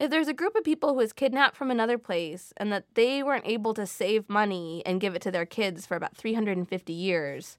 if 0.00 0.10
there's 0.10 0.28
a 0.28 0.34
group 0.34 0.56
of 0.56 0.64
people 0.64 0.88
who 0.90 0.94
was 0.96 1.12
kidnapped 1.12 1.56
from 1.56 1.70
another 1.70 1.98
place 1.98 2.52
and 2.56 2.72
that 2.72 2.84
they 2.94 3.22
weren't 3.22 3.46
able 3.46 3.74
to 3.74 3.86
save 3.86 4.28
money 4.28 4.82
and 4.86 5.00
give 5.00 5.14
it 5.14 5.22
to 5.22 5.30
their 5.30 5.46
kids 5.46 5.86
for 5.86 5.94
about 5.96 6.16
350 6.16 6.92
years, 6.92 7.58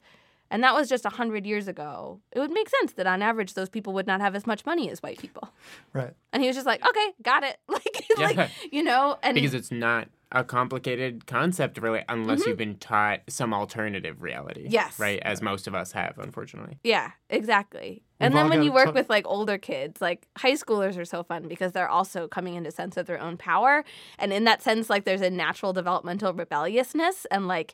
and 0.50 0.62
that 0.64 0.74
was 0.74 0.90
just 0.90 1.06
100 1.06 1.46
years 1.46 1.68
ago, 1.70 2.20
it 2.34 2.40
would 2.40 2.52
make 2.52 2.68
sense 2.68 2.94
that 2.94 3.08
on 3.08 3.22
average 3.22 3.54
those 3.54 3.70
people 3.70 3.94
would 3.94 4.08
not 4.08 4.20
have 4.20 4.36
as 4.36 4.46
much 4.46 4.66
money 4.66 4.90
as 4.90 5.02
white 5.02 5.20
people. 5.20 5.50
Right. 5.94 6.14
And 6.34 6.42
he 6.42 6.48
was 6.48 6.56
just 6.58 6.68
like, 6.68 6.86
okay, 6.86 7.14
got 7.22 7.44
it. 7.44 7.58
Like, 7.70 8.06
Yeah. 8.18 8.26
like 8.28 8.50
you 8.72 8.84
know, 8.84 9.18
and 9.24 9.36
because 9.36 9.54
it's 9.54 9.72
not 9.72 10.10
a 10.34 10.44
complicated 10.44 11.28
concept 11.28 11.78
really 11.78 12.04
unless 12.08 12.46
you've 12.46 12.58
been 12.58 12.78
taught 12.78 13.20
some 13.28 13.54
alternative 13.54 14.22
reality 14.22 14.62
Mm-hmm. 14.64 14.74
Yes. 14.74 15.00
right 15.00 15.20
as 15.24 15.42
most 15.42 15.68
of 15.68 15.76
us 15.76 15.92
have 15.92 16.18
unfortunately 16.18 16.80
Yeah, 16.84 17.12
exactly. 17.30 18.04
We've 18.20 18.28
and 18.28 18.36
then 18.36 18.50
when 18.50 18.62
you 18.64 18.72
work 18.72 18.86
some- 18.86 18.94
with 18.94 19.10
like 19.10 19.26
older 19.28 19.58
kids, 19.58 20.00
like 20.00 20.28
high 20.38 20.54
schoolers 20.54 20.96
are 20.98 21.06
so 21.06 21.24
fun 21.24 21.48
because 21.48 21.72
they're 21.72 21.90
also 21.90 22.28
coming 22.28 22.54
into 22.54 22.70
sense 22.70 22.96
of 22.96 23.08
their 23.08 23.20
own 23.20 23.36
power. 23.36 23.84
And 24.20 24.32
in 24.32 24.44
that 24.44 24.62
sense, 24.62 24.92
like 24.92 25.06
there's 25.06 25.22
a 25.22 25.30
natural 25.32 25.74
developmental 25.74 26.32
rebelliousness 26.32 27.26
and 27.32 27.48
like 27.48 27.74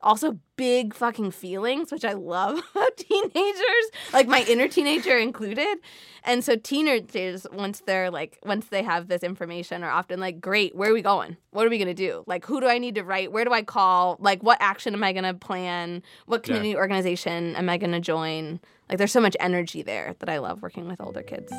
also 0.00 0.38
big 0.56 0.94
fucking 0.94 1.30
feelings, 1.30 1.90
which 1.90 2.04
I 2.04 2.12
love 2.12 2.58
about 2.74 2.96
teenagers, 2.96 3.90
like 4.12 4.26
my 4.28 4.44
inner 4.48 4.68
teenager 4.68 5.18
included. 5.18 5.78
And 6.24 6.44
so 6.44 6.56
teenagers, 6.56 7.46
once 7.52 7.80
they're 7.86 8.10
like, 8.10 8.38
once 8.44 8.66
they 8.66 8.82
have 8.82 9.08
this 9.08 9.22
information, 9.22 9.82
are 9.82 9.90
often 9.90 10.20
like, 10.20 10.40
great, 10.40 10.74
where 10.76 10.90
are 10.90 10.94
we 10.94 11.02
going? 11.02 11.36
What 11.50 11.66
are 11.66 11.70
we 11.70 11.78
gonna 11.78 11.94
do? 11.94 12.24
Like, 12.26 12.44
who 12.44 12.60
do 12.60 12.66
I 12.66 12.78
need 12.78 12.94
to 12.96 13.02
write? 13.04 13.32
Where 13.32 13.44
do 13.44 13.52
I 13.52 13.62
call? 13.62 14.16
Like, 14.20 14.42
what 14.42 14.58
action 14.60 14.94
am 14.94 15.02
I 15.02 15.12
gonna 15.12 15.34
plan? 15.34 16.02
What 16.26 16.40
Yeah. 16.46 16.54
community 16.54 16.76
organization 16.76 17.56
am 17.56 17.68
I 17.68 17.76
gonna 17.78 18.00
join? 18.00 18.60
Like, 18.88 18.98
there's 18.98 19.12
so 19.12 19.20
much 19.20 19.36
energy 19.40 19.82
there 19.82 20.14
that 20.18 20.28
I 20.28 20.38
love 20.38 20.62
working 20.62 20.86
with 20.88 21.00
older 21.00 21.22
kids. 21.22 21.52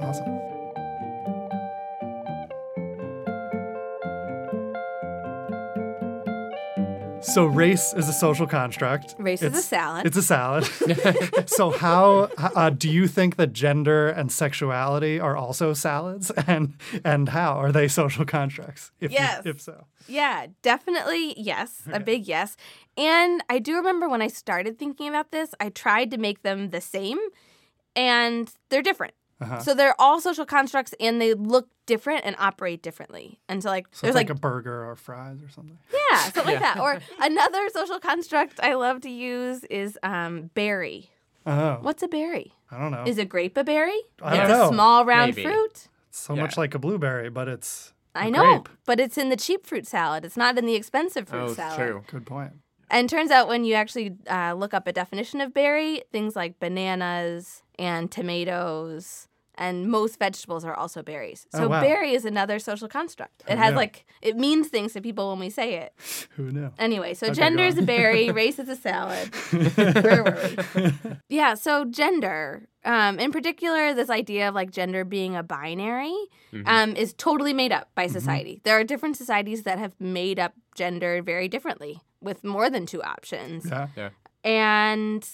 Awesome. 0.00 0.53
So 7.24 7.46
race 7.46 7.92
is 7.94 8.08
a 8.08 8.12
social 8.12 8.46
construct. 8.46 9.14
Race 9.18 9.42
is 9.42 9.56
a 9.56 9.62
salad. 9.62 10.06
It's 10.06 10.16
a 10.16 10.22
salad. 10.22 10.64
so 11.46 11.70
how 11.70 12.28
uh, 12.36 12.70
do 12.70 12.88
you 12.90 13.08
think 13.08 13.36
that 13.36 13.52
gender 13.52 14.08
and 14.08 14.30
sexuality 14.30 15.18
are 15.18 15.36
also 15.36 15.72
salads, 15.72 16.30
and 16.46 16.74
and 17.04 17.30
how 17.30 17.54
are 17.54 17.72
they 17.72 17.88
social 17.88 18.24
constructs? 18.24 18.92
If 19.00 19.10
you- 19.10 19.18
Yes. 19.18 19.46
if 19.46 19.60
so. 19.60 19.86
Yeah, 20.06 20.46
definitely 20.62 21.34
yes. 21.40 21.82
A 21.90 21.98
big 21.98 22.26
yes. 22.28 22.56
And 22.96 23.42
I 23.48 23.58
do 23.58 23.76
remember 23.76 24.06
when 24.08 24.20
I 24.20 24.28
started 24.28 24.78
thinking 24.78 25.08
about 25.08 25.30
this, 25.30 25.54
I 25.58 25.70
tried 25.70 26.10
to 26.10 26.18
make 26.18 26.42
them 26.42 26.70
the 26.70 26.80
same 26.80 27.18
and 27.96 28.52
they're 28.68 28.82
different. 28.82 29.14
Uh-huh. 29.44 29.60
So 29.60 29.74
they're 29.74 29.94
all 30.00 30.20
social 30.20 30.44
constructs 30.46 30.94
and 31.00 31.20
they 31.20 31.34
look 31.34 31.68
different 31.86 32.24
and 32.24 32.34
operate 32.38 32.82
differently. 32.82 33.38
And 33.48 33.62
so 33.62 33.68
like 33.70 33.86
So 33.92 34.06
there's 34.06 34.10
it's 34.12 34.16
like, 34.16 34.28
like, 34.30 34.36
a 34.36 34.40
burger 34.40 34.88
or 34.88 34.96
fries 34.96 35.42
or 35.42 35.48
something. 35.48 35.78
yeah, 35.92 36.18
something 36.24 36.44
like 36.46 36.60
that. 36.60 36.78
Or 36.78 36.98
another 37.20 37.68
social 37.72 37.98
construct 38.00 38.58
I 38.62 38.74
love 38.74 39.00
to 39.02 39.10
use 39.10 39.64
is 39.64 39.98
um 40.02 40.50
berry. 40.54 41.10
Oh, 41.46 41.78
What's 41.82 42.02
a 42.02 42.08
berry? 42.08 42.54
I 42.70 42.78
don't 42.78 42.90
know. 42.90 43.04
Is 43.06 43.18
a 43.18 43.24
grape 43.26 43.56
a 43.58 43.64
berry? 43.64 44.00
I 44.22 44.30
don't 44.36 44.40
it's 44.46 44.48
know. 44.58 44.64
a 44.64 44.68
small 44.72 45.04
round 45.04 45.36
Maybe. 45.36 45.42
fruit. 45.48 45.88
It's 46.08 46.18
so 46.18 46.34
Yeah. 46.34 46.40
much 46.42 46.56
like 46.56 46.74
a 46.74 46.78
blueberry, 46.78 47.28
but 47.28 47.48
it's 47.48 47.92
I 48.14 48.30
know, 48.30 48.60
grape. 48.60 48.68
but 48.86 48.98
it's 49.00 49.18
in 49.18 49.28
the 49.28 49.36
cheap 49.36 49.66
fruit 49.66 49.86
salad. 49.86 50.24
It's 50.24 50.36
not 50.36 50.56
in 50.56 50.64
the 50.66 50.74
expensive 50.74 51.28
fruit 51.28 51.40
oh 51.50 51.54
salad. 51.54 51.76
true 51.76 52.04
Good 52.06 52.24
point. 52.26 52.52
And 52.90 53.10
turns 53.10 53.30
out 53.30 53.48
when 53.48 53.64
you 53.64 53.74
actually 53.74 54.16
uh, 54.30 54.52
look 54.54 54.72
up 54.72 54.86
a 54.86 54.92
definition 54.92 55.40
of 55.40 55.52
berry, 55.52 56.02
things 56.12 56.36
like 56.36 56.60
bananas 56.60 57.62
and 57.78 58.10
tomatoes 58.10 59.26
and 59.56 59.88
most 59.90 60.18
vegetables 60.18 60.64
are 60.64 60.74
also 60.74 61.02
berries. 61.02 61.46
Oh, 61.54 61.58
So 61.60 61.68
wow. 61.68 61.80
berry 61.80 62.12
is 62.14 62.24
another 62.24 62.58
social 62.58 62.88
construct. 62.88 63.42
It 63.46 63.52
Who 63.52 63.58
has 63.62 63.70
knew? 63.72 63.76
like 63.78 64.04
it 64.22 64.36
means 64.36 64.68
things 64.68 64.92
to 64.94 65.00
people 65.00 65.30
when 65.30 65.38
we 65.38 65.50
say 65.50 65.74
it. 65.74 65.92
Who 66.36 66.50
knew? 66.50 66.70
Anyway, 66.78 67.14
so 67.14 67.26
Okay, 67.28 67.34
gender 67.34 67.64
is 67.64 67.78
a 67.78 67.82
berry, 67.82 68.30
race 68.30 68.58
is 68.58 68.68
a 68.68 68.76
salad. 68.76 69.28
Where 70.04 70.24
were 70.24 70.38
we? 70.74 70.92
Yeah, 71.28 71.54
so 71.54 71.84
gender, 71.84 72.68
um, 72.84 73.18
in 73.18 73.30
particular, 73.32 73.94
this 73.94 74.10
idea 74.10 74.48
of 74.48 74.54
like 74.54 74.70
gender 74.70 75.04
being 75.04 75.36
a 75.36 75.42
binary 75.42 76.14
Mhm. 76.52 76.66
um, 76.66 76.96
is 76.96 77.14
totally 77.14 77.52
made 77.52 77.72
up 77.72 77.88
by 77.94 78.06
Mhm. 78.06 78.12
society. 78.12 78.60
There 78.64 78.78
are 78.78 78.84
different 78.84 79.16
societies 79.16 79.62
that 79.64 79.78
have 79.78 79.92
made 80.00 80.38
up 80.38 80.52
gender 80.74 81.22
very 81.22 81.48
differently 81.48 82.00
with 82.20 82.42
more 82.44 82.70
than 82.70 82.86
two 82.86 83.02
options. 83.02 83.66
Yeah. 83.70 83.88
Yeah. 83.96 84.10
And 84.44 85.26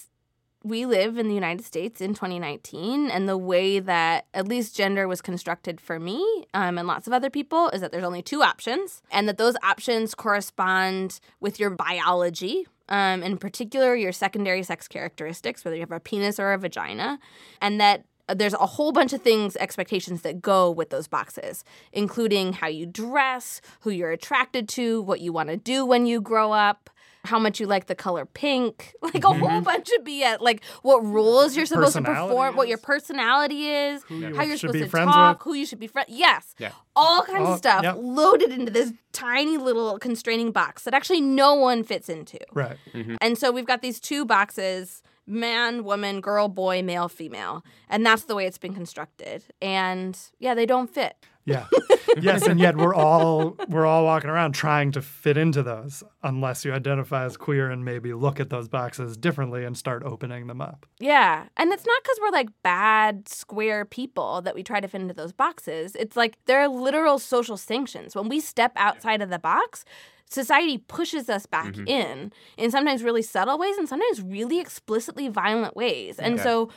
we 0.62 0.84
live 0.84 1.16
in 1.16 1.28
the 1.28 1.34
United 1.34 1.64
States 1.64 2.00
in 2.00 2.14
2019, 2.14 3.10
and 3.10 3.28
the 3.28 3.38
way 3.38 3.80
that 3.80 4.26
at 4.34 4.46
least 4.46 4.76
gender 4.76 5.08
was 5.08 5.22
constructed 5.22 5.80
for 5.80 5.98
me 5.98 6.44
um, 6.52 6.76
and 6.76 6.86
lots 6.86 7.06
of 7.06 7.12
other 7.12 7.30
people 7.30 7.70
is 7.70 7.80
that 7.80 7.92
there's 7.92 8.04
only 8.04 8.22
two 8.22 8.42
options, 8.42 9.02
and 9.10 9.28
that 9.28 9.38
those 9.38 9.56
options 9.62 10.14
correspond 10.14 11.20
with 11.40 11.58
your 11.58 11.70
biology. 11.70 12.66
Um, 12.88 13.22
in 13.22 13.38
particular, 13.38 13.94
your 13.94 14.12
secondary 14.12 14.62
sex 14.64 14.88
characteristics, 14.88 15.64
whether 15.64 15.76
you 15.76 15.82
have 15.82 15.92
a 15.92 16.00
penis 16.00 16.40
or 16.40 16.52
a 16.52 16.58
vagina, 16.58 17.20
and 17.62 17.80
that 17.80 18.04
there's 18.34 18.54
a 18.54 18.58
whole 18.58 18.92
bunch 18.92 19.12
of 19.12 19.22
things, 19.22 19.56
expectations 19.56 20.22
that 20.22 20.42
go 20.42 20.70
with 20.70 20.90
those 20.90 21.08
boxes, 21.08 21.64
including 21.92 22.52
how 22.52 22.68
you 22.68 22.86
dress, 22.86 23.60
who 23.80 23.90
you're 23.90 24.10
attracted 24.10 24.68
to, 24.70 25.02
what 25.02 25.20
you 25.20 25.32
want 25.32 25.48
to 25.48 25.56
do 25.56 25.84
when 25.86 26.06
you 26.06 26.20
grow 26.20 26.52
up, 26.52 26.90
how 27.24 27.38
much 27.38 27.60
you 27.60 27.66
like 27.66 27.86
the 27.86 27.94
color 27.94 28.24
pink, 28.26 28.94
like 29.02 29.16
a 29.16 29.18
Mm-hmm. 29.18 29.40
whole 29.40 29.60
bunch 29.60 29.90
of 29.98 30.04
BS, 30.04 30.40
like 30.40 30.62
what 30.82 31.04
roles 31.04 31.56
you're 31.56 31.66
supposed 31.66 31.92
to 31.94 31.98
Personality 32.02 32.28
perform, 32.34 32.56
what 32.56 32.68
your 32.68 32.78
personality 32.78 33.68
is, 33.68 34.02
Who 34.04 34.16
you 34.16 34.34
how 34.34 34.42
you're 34.42 34.56
supposed 34.56 34.74
be 34.78 34.80
to 34.80 34.88
talk, 34.88 35.38
with. 35.38 35.44
who 35.44 35.54
you 35.58 35.66
should 35.66 35.78
be 35.80 35.86
friends. 35.86 36.08
Yes, 36.10 36.54
Yeah. 36.58 36.72
all 36.96 37.22
kinds 37.22 37.48
Oh, 37.48 37.52
of 37.52 37.58
stuff 37.58 37.82
yep. 37.82 37.96
loaded 37.98 38.50
into 38.52 38.72
this 38.72 38.92
tiny 39.12 39.56
little 39.58 39.98
constraining 39.98 40.50
box 40.52 40.84
that 40.84 40.94
actually 40.94 41.20
no 41.20 41.54
one 41.54 41.82
fits 41.84 42.08
into. 42.08 42.38
Right. 42.52 42.76
And 43.20 43.36
so 43.38 43.50
we've 43.52 43.66
got 43.66 43.82
these 43.82 44.00
two 44.00 44.24
boxes 44.24 45.02
man, 45.26 45.84
woman, 45.84 46.20
girl, 46.20 46.48
boy, 46.48 46.82
male, 46.82 47.08
female. 47.08 47.64
And 47.88 48.04
that's 48.04 48.24
the 48.24 48.34
way 48.34 48.46
it's 48.46 48.58
been 48.58 48.74
constructed. 48.74 49.44
And 49.62 50.18
yeah, 50.40 50.54
they 50.54 50.66
don't 50.66 50.90
fit. 50.92 51.14
Yeah. 51.44 51.66
yes, 52.20 52.46
and 52.46 52.60
yet 52.60 52.76
we're 52.76 52.94
all 52.94 53.56
we're 53.68 53.86
all 53.86 54.04
walking 54.04 54.30
around 54.30 54.52
trying 54.52 54.92
to 54.92 55.02
fit 55.02 55.36
into 55.36 55.62
those 55.62 56.02
unless 56.22 56.64
you 56.64 56.72
identify 56.72 57.24
as 57.24 57.36
queer 57.36 57.70
and 57.70 57.84
maybe 57.84 58.12
look 58.12 58.40
at 58.40 58.50
those 58.50 58.68
boxes 58.68 59.16
differently 59.16 59.64
and 59.64 59.76
start 59.76 60.02
opening 60.04 60.46
them 60.46 60.60
up. 60.60 60.86
Yeah. 60.98 61.46
And 61.56 61.72
it's 61.72 61.86
not 61.86 62.02
because 62.02 62.18
we're 62.20 62.30
like 62.30 62.48
bad, 62.62 63.28
square 63.28 63.84
people 63.84 64.42
that 64.42 64.54
we 64.54 64.62
try 64.62 64.80
to 64.80 64.88
fit 64.88 65.00
into 65.00 65.14
those 65.14 65.32
boxes. 65.32 65.96
It's 65.96 66.16
like 66.16 66.36
there 66.46 66.60
are 66.60 66.68
literal 66.68 67.18
social 67.18 67.56
sanctions. 67.56 68.14
When 68.14 68.28
we 68.28 68.40
step 68.40 68.72
outside 68.76 69.22
of 69.22 69.30
the 69.30 69.38
box, 69.38 69.84
society 70.28 70.78
pushes 70.78 71.28
us 71.28 71.46
back 71.46 71.72
mm-hmm. 71.72 71.88
in 71.88 72.32
in 72.56 72.70
sometimes 72.70 73.02
really 73.02 73.22
subtle 73.22 73.58
ways 73.58 73.76
and 73.78 73.88
sometimes 73.88 74.20
really 74.22 74.60
explicitly 74.60 75.28
violent 75.28 75.74
ways. 75.76 76.18
And 76.18 76.34
Okay. 76.34 76.42
so 76.42 76.70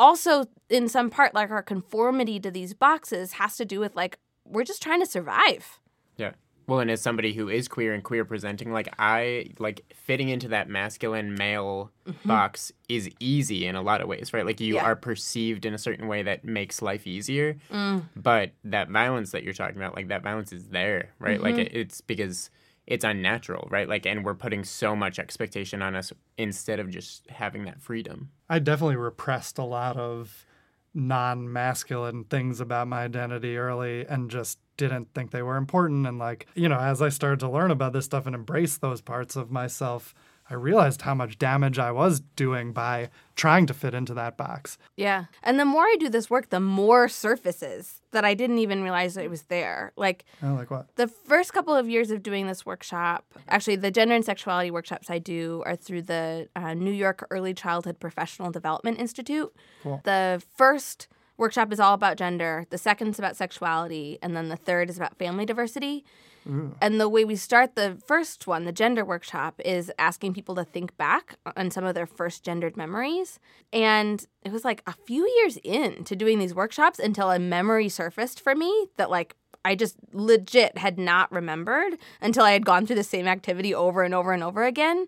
also 0.00 0.46
in 0.68 0.88
some 0.88 1.10
part 1.10 1.34
like 1.34 1.50
our 1.50 1.62
conformity 1.62 2.40
to 2.40 2.50
these 2.50 2.74
boxes 2.74 3.34
has 3.34 3.56
to 3.58 3.64
do 3.64 3.78
with 3.78 3.94
like 3.94 4.18
we're 4.44 4.64
just 4.64 4.82
trying 4.82 5.00
to 5.00 5.06
survive. 5.06 5.78
Yeah. 6.16 6.32
Well, 6.66 6.78
and 6.80 6.90
as 6.90 7.00
somebody 7.02 7.32
who 7.32 7.48
is 7.48 7.66
queer 7.66 7.92
and 7.94 8.02
queer 8.04 8.24
presenting, 8.24 8.72
like 8.72 8.88
I 8.98 9.50
like 9.58 9.82
fitting 9.92 10.28
into 10.28 10.48
that 10.48 10.68
masculine 10.68 11.34
male 11.34 11.90
box 12.24 12.70
is 12.88 13.10
easy 13.18 13.66
in 13.66 13.74
a 13.74 13.82
lot 13.82 14.00
of 14.00 14.06
ways, 14.08 14.32
right? 14.32 14.46
Like 14.46 14.60
you 14.60 14.74
Yeah. 14.76 14.84
are 14.84 14.94
perceived 14.94 15.66
in 15.66 15.74
a 15.74 15.78
certain 15.78 16.06
way 16.06 16.22
that 16.22 16.44
makes 16.44 16.80
life 16.80 17.06
easier. 17.08 17.56
Mm. 17.72 18.04
But 18.14 18.52
that 18.64 18.88
violence 18.88 19.32
that 19.32 19.42
you're 19.42 19.52
talking 19.52 19.76
about, 19.78 19.96
like 19.96 20.08
that 20.08 20.22
violence 20.22 20.52
is 20.52 20.68
there, 20.68 21.10
right? 21.18 21.40
Like 21.40 21.54
Mm-hmm. 21.56 21.74
it, 21.76 21.80
it's 21.80 22.00
because 22.02 22.50
it's 22.90 23.04
unnatural, 23.04 23.68
right? 23.70 23.88
Like, 23.88 24.04
and 24.04 24.24
we're 24.24 24.34
putting 24.34 24.64
so 24.64 24.96
much 24.96 25.20
expectation 25.20 25.80
on 25.80 25.94
us 25.94 26.12
instead 26.36 26.80
of 26.80 26.90
just 26.90 27.30
having 27.30 27.64
that 27.64 27.80
freedom. 27.80 28.30
I 28.48 28.58
definitely 28.58 28.96
repressed 28.96 29.58
a 29.58 29.64
lot 29.64 29.96
of 29.96 30.44
non 30.92 31.50
masculine 31.50 32.24
things 32.24 32.60
about 32.60 32.88
my 32.88 33.04
identity 33.04 33.56
early 33.56 34.04
and 34.06 34.28
just 34.28 34.58
didn't 34.76 35.14
think 35.14 35.30
they 35.30 35.40
were 35.40 35.56
important. 35.56 36.04
And, 36.04 36.18
like, 36.18 36.48
you 36.56 36.68
know, 36.68 36.80
as 36.80 37.00
I 37.00 37.10
started 37.10 37.38
to 37.40 37.48
learn 37.48 37.70
about 37.70 37.92
this 37.92 38.06
stuff 38.06 38.26
and 38.26 38.34
embrace 38.34 38.76
those 38.76 39.00
parts 39.00 39.36
of 39.36 39.52
myself, 39.52 40.12
I 40.50 40.54
realized 40.54 41.02
how 41.02 41.14
much 41.14 41.38
damage 41.38 41.78
I 41.78 41.92
was 41.92 42.20
doing 42.34 42.72
by 42.72 43.08
trying 43.36 43.66
to 43.66 43.74
fit 43.74 43.94
into 43.94 44.12
that 44.14 44.36
box. 44.36 44.76
Yeah. 44.96 45.26
And 45.44 45.60
the 45.60 45.64
more 45.64 45.84
I 45.84 45.96
do 46.00 46.08
this 46.08 46.28
work, 46.28 46.50
the 46.50 46.58
more 46.60 47.08
surfaces 47.08 48.02
that 48.10 48.24
I 48.24 48.34
didn't 48.34 48.58
even 48.58 48.82
realize 48.82 49.16
it 49.16 49.30
was 49.30 49.42
there. 49.44 49.92
Like 49.96 50.24
Oh, 50.42 50.54
like 50.54 50.70
what? 50.70 50.94
the 50.96 51.06
first 51.06 51.52
couple 51.52 51.74
of 51.76 51.88
years 51.88 52.10
of 52.10 52.22
doing 52.22 52.48
this 52.48 52.66
workshop, 52.66 53.24
actually, 53.48 53.76
the 53.76 53.90
gender 53.92 54.14
and 54.16 54.24
sexuality 54.24 54.70
workshops 54.72 55.08
I 55.08 55.18
do 55.20 55.62
are 55.64 55.76
through 55.76 56.02
the 56.02 56.48
uh, 56.56 56.74
New 56.74 56.90
York 56.92 57.24
Early 57.30 57.54
Childhood 57.54 58.00
Professional 58.00 58.50
Development 58.50 58.98
Institute. 58.98 59.54
Cool. 59.84 60.00
The 60.04 60.42
first 60.56 61.06
workshop 61.36 61.72
is 61.72 61.80
all 61.80 61.94
about 61.94 62.16
gender, 62.18 62.66
the 62.70 62.76
second 62.78 63.08
is 63.08 63.18
about 63.18 63.36
sexuality, 63.36 64.18
and 64.20 64.36
then 64.36 64.48
the 64.48 64.56
third 64.56 64.90
is 64.90 64.96
about 64.98 65.16
family 65.16 65.46
diversity. 65.46 66.04
And 66.44 67.00
the 67.00 67.08
way 67.08 67.24
we 67.24 67.36
start 67.36 67.76
the 67.76 67.98
first 68.06 68.46
one, 68.46 68.64
the 68.64 68.72
gender 68.72 69.04
workshop, 69.04 69.60
is 69.64 69.92
asking 69.98 70.34
people 70.34 70.54
to 70.56 70.64
think 70.64 70.96
back 70.96 71.36
on 71.56 71.70
some 71.70 71.84
of 71.84 71.94
their 71.94 72.06
first 72.06 72.42
gendered 72.42 72.76
memories. 72.76 73.38
And 73.72 74.26
it 74.42 74.50
was 74.50 74.64
like 74.64 74.82
a 74.86 74.94
few 75.06 75.28
years 75.38 75.58
in 75.62 76.04
to 76.04 76.16
doing 76.16 76.38
these 76.38 76.54
workshops 76.54 76.98
until 76.98 77.30
a 77.30 77.38
memory 77.38 77.88
surfaced 77.88 78.40
for 78.40 78.54
me 78.54 78.88
that, 78.96 79.10
like, 79.10 79.36
I 79.64 79.74
just 79.74 79.96
legit 80.12 80.78
had 80.78 80.98
not 80.98 81.30
remembered 81.30 81.98
until 82.20 82.44
I 82.44 82.52
had 82.52 82.64
gone 82.64 82.86
through 82.86 82.96
the 82.96 83.04
same 83.04 83.28
activity 83.28 83.74
over 83.74 84.02
and 84.02 84.14
over 84.14 84.32
and 84.32 84.42
over 84.42 84.64
again. 84.64 85.06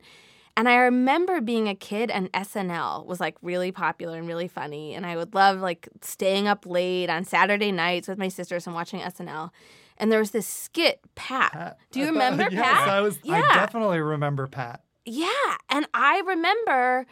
And 0.56 0.68
I 0.68 0.74
remember 0.74 1.40
being 1.40 1.68
a 1.68 1.74
kid 1.74 2.10
and 2.10 2.30
SNL 2.32 3.06
was 3.06 3.20
like 3.20 3.36
really 3.40 3.72
popular 3.72 4.18
and 4.18 4.28
really 4.28 4.48
funny. 4.48 4.94
And 4.94 5.06
I 5.06 5.16
would 5.16 5.34
love 5.34 5.60
like 5.60 5.88
staying 6.02 6.46
up 6.46 6.66
late 6.66 7.08
on 7.08 7.24
Saturday 7.24 7.72
nights 7.72 8.06
with 8.06 8.18
my 8.18 8.28
sisters 8.28 8.66
and 8.66 8.74
watching 8.74 9.00
SNL. 9.00 9.50
And 9.98 10.10
there 10.10 10.18
was 10.18 10.30
this 10.32 10.46
skit, 10.46 11.00
Pat. 11.14 11.52
Pat. 11.52 11.78
Do 11.90 12.00
you 12.00 12.06
I 12.06 12.08
thought- 12.08 12.14
remember 12.14 12.48
yes, 12.50 12.62
Pat? 12.62 12.88
I 12.88 13.00
was. 13.00 13.18
Yeah. 13.22 13.42
I 13.50 13.54
definitely 13.54 14.00
remember 14.00 14.46
Pat. 14.46 14.82
Yeah. 15.04 15.56
And 15.68 15.86
I 15.94 16.22
remember 16.26 17.06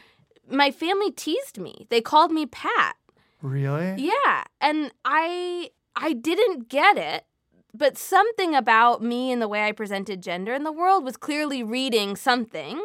my 0.51 0.71
family 0.71 1.11
teased 1.11 1.59
me. 1.59 1.87
They 1.91 2.01
called 2.01 2.33
me 2.33 2.47
Pat. 2.47 2.97
Really? 3.43 3.95
Yeah. 3.99 4.45
And 4.61 4.93
I 5.05 5.71
I 5.97 6.13
didn't 6.13 6.69
get 6.69 6.97
it. 6.97 7.25
But 7.73 7.97
something 7.97 8.55
about 8.55 9.01
me 9.03 9.31
and 9.31 9.41
the 9.41 9.47
way 9.49 9.63
I 9.65 9.71
presented 9.73 10.23
gender 10.23 10.53
in 10.53 10.65
the 10.65 10.73
world 10.73 11.05
was 11.05 11.17
clearly 11.17 11.63
reading 11.63 12.17
something 12.17 12.81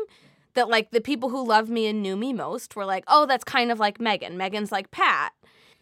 that 0.53 0.69
like 0.69 0.91
the 0.91 1.01
people 1.01 1.29
who 1.29 1.45
loved 1.45 1.69
me 1.69 1.87
and 1.87 2.01
knew 2.03 2.15
me 2.15 2.31
most 2.33 2.75
were 2.75 2.85
like, 2.85 3.03
"Oh, 3.07 3.25
that's 3.25 3.43
kind 3.43 3.71
of 3.71 3.79
like 3.79 3.99
Megan. 3.99 4.37
Megan's 4.37 4.71
like 4.71 4.91
Pat." 4.91 5.33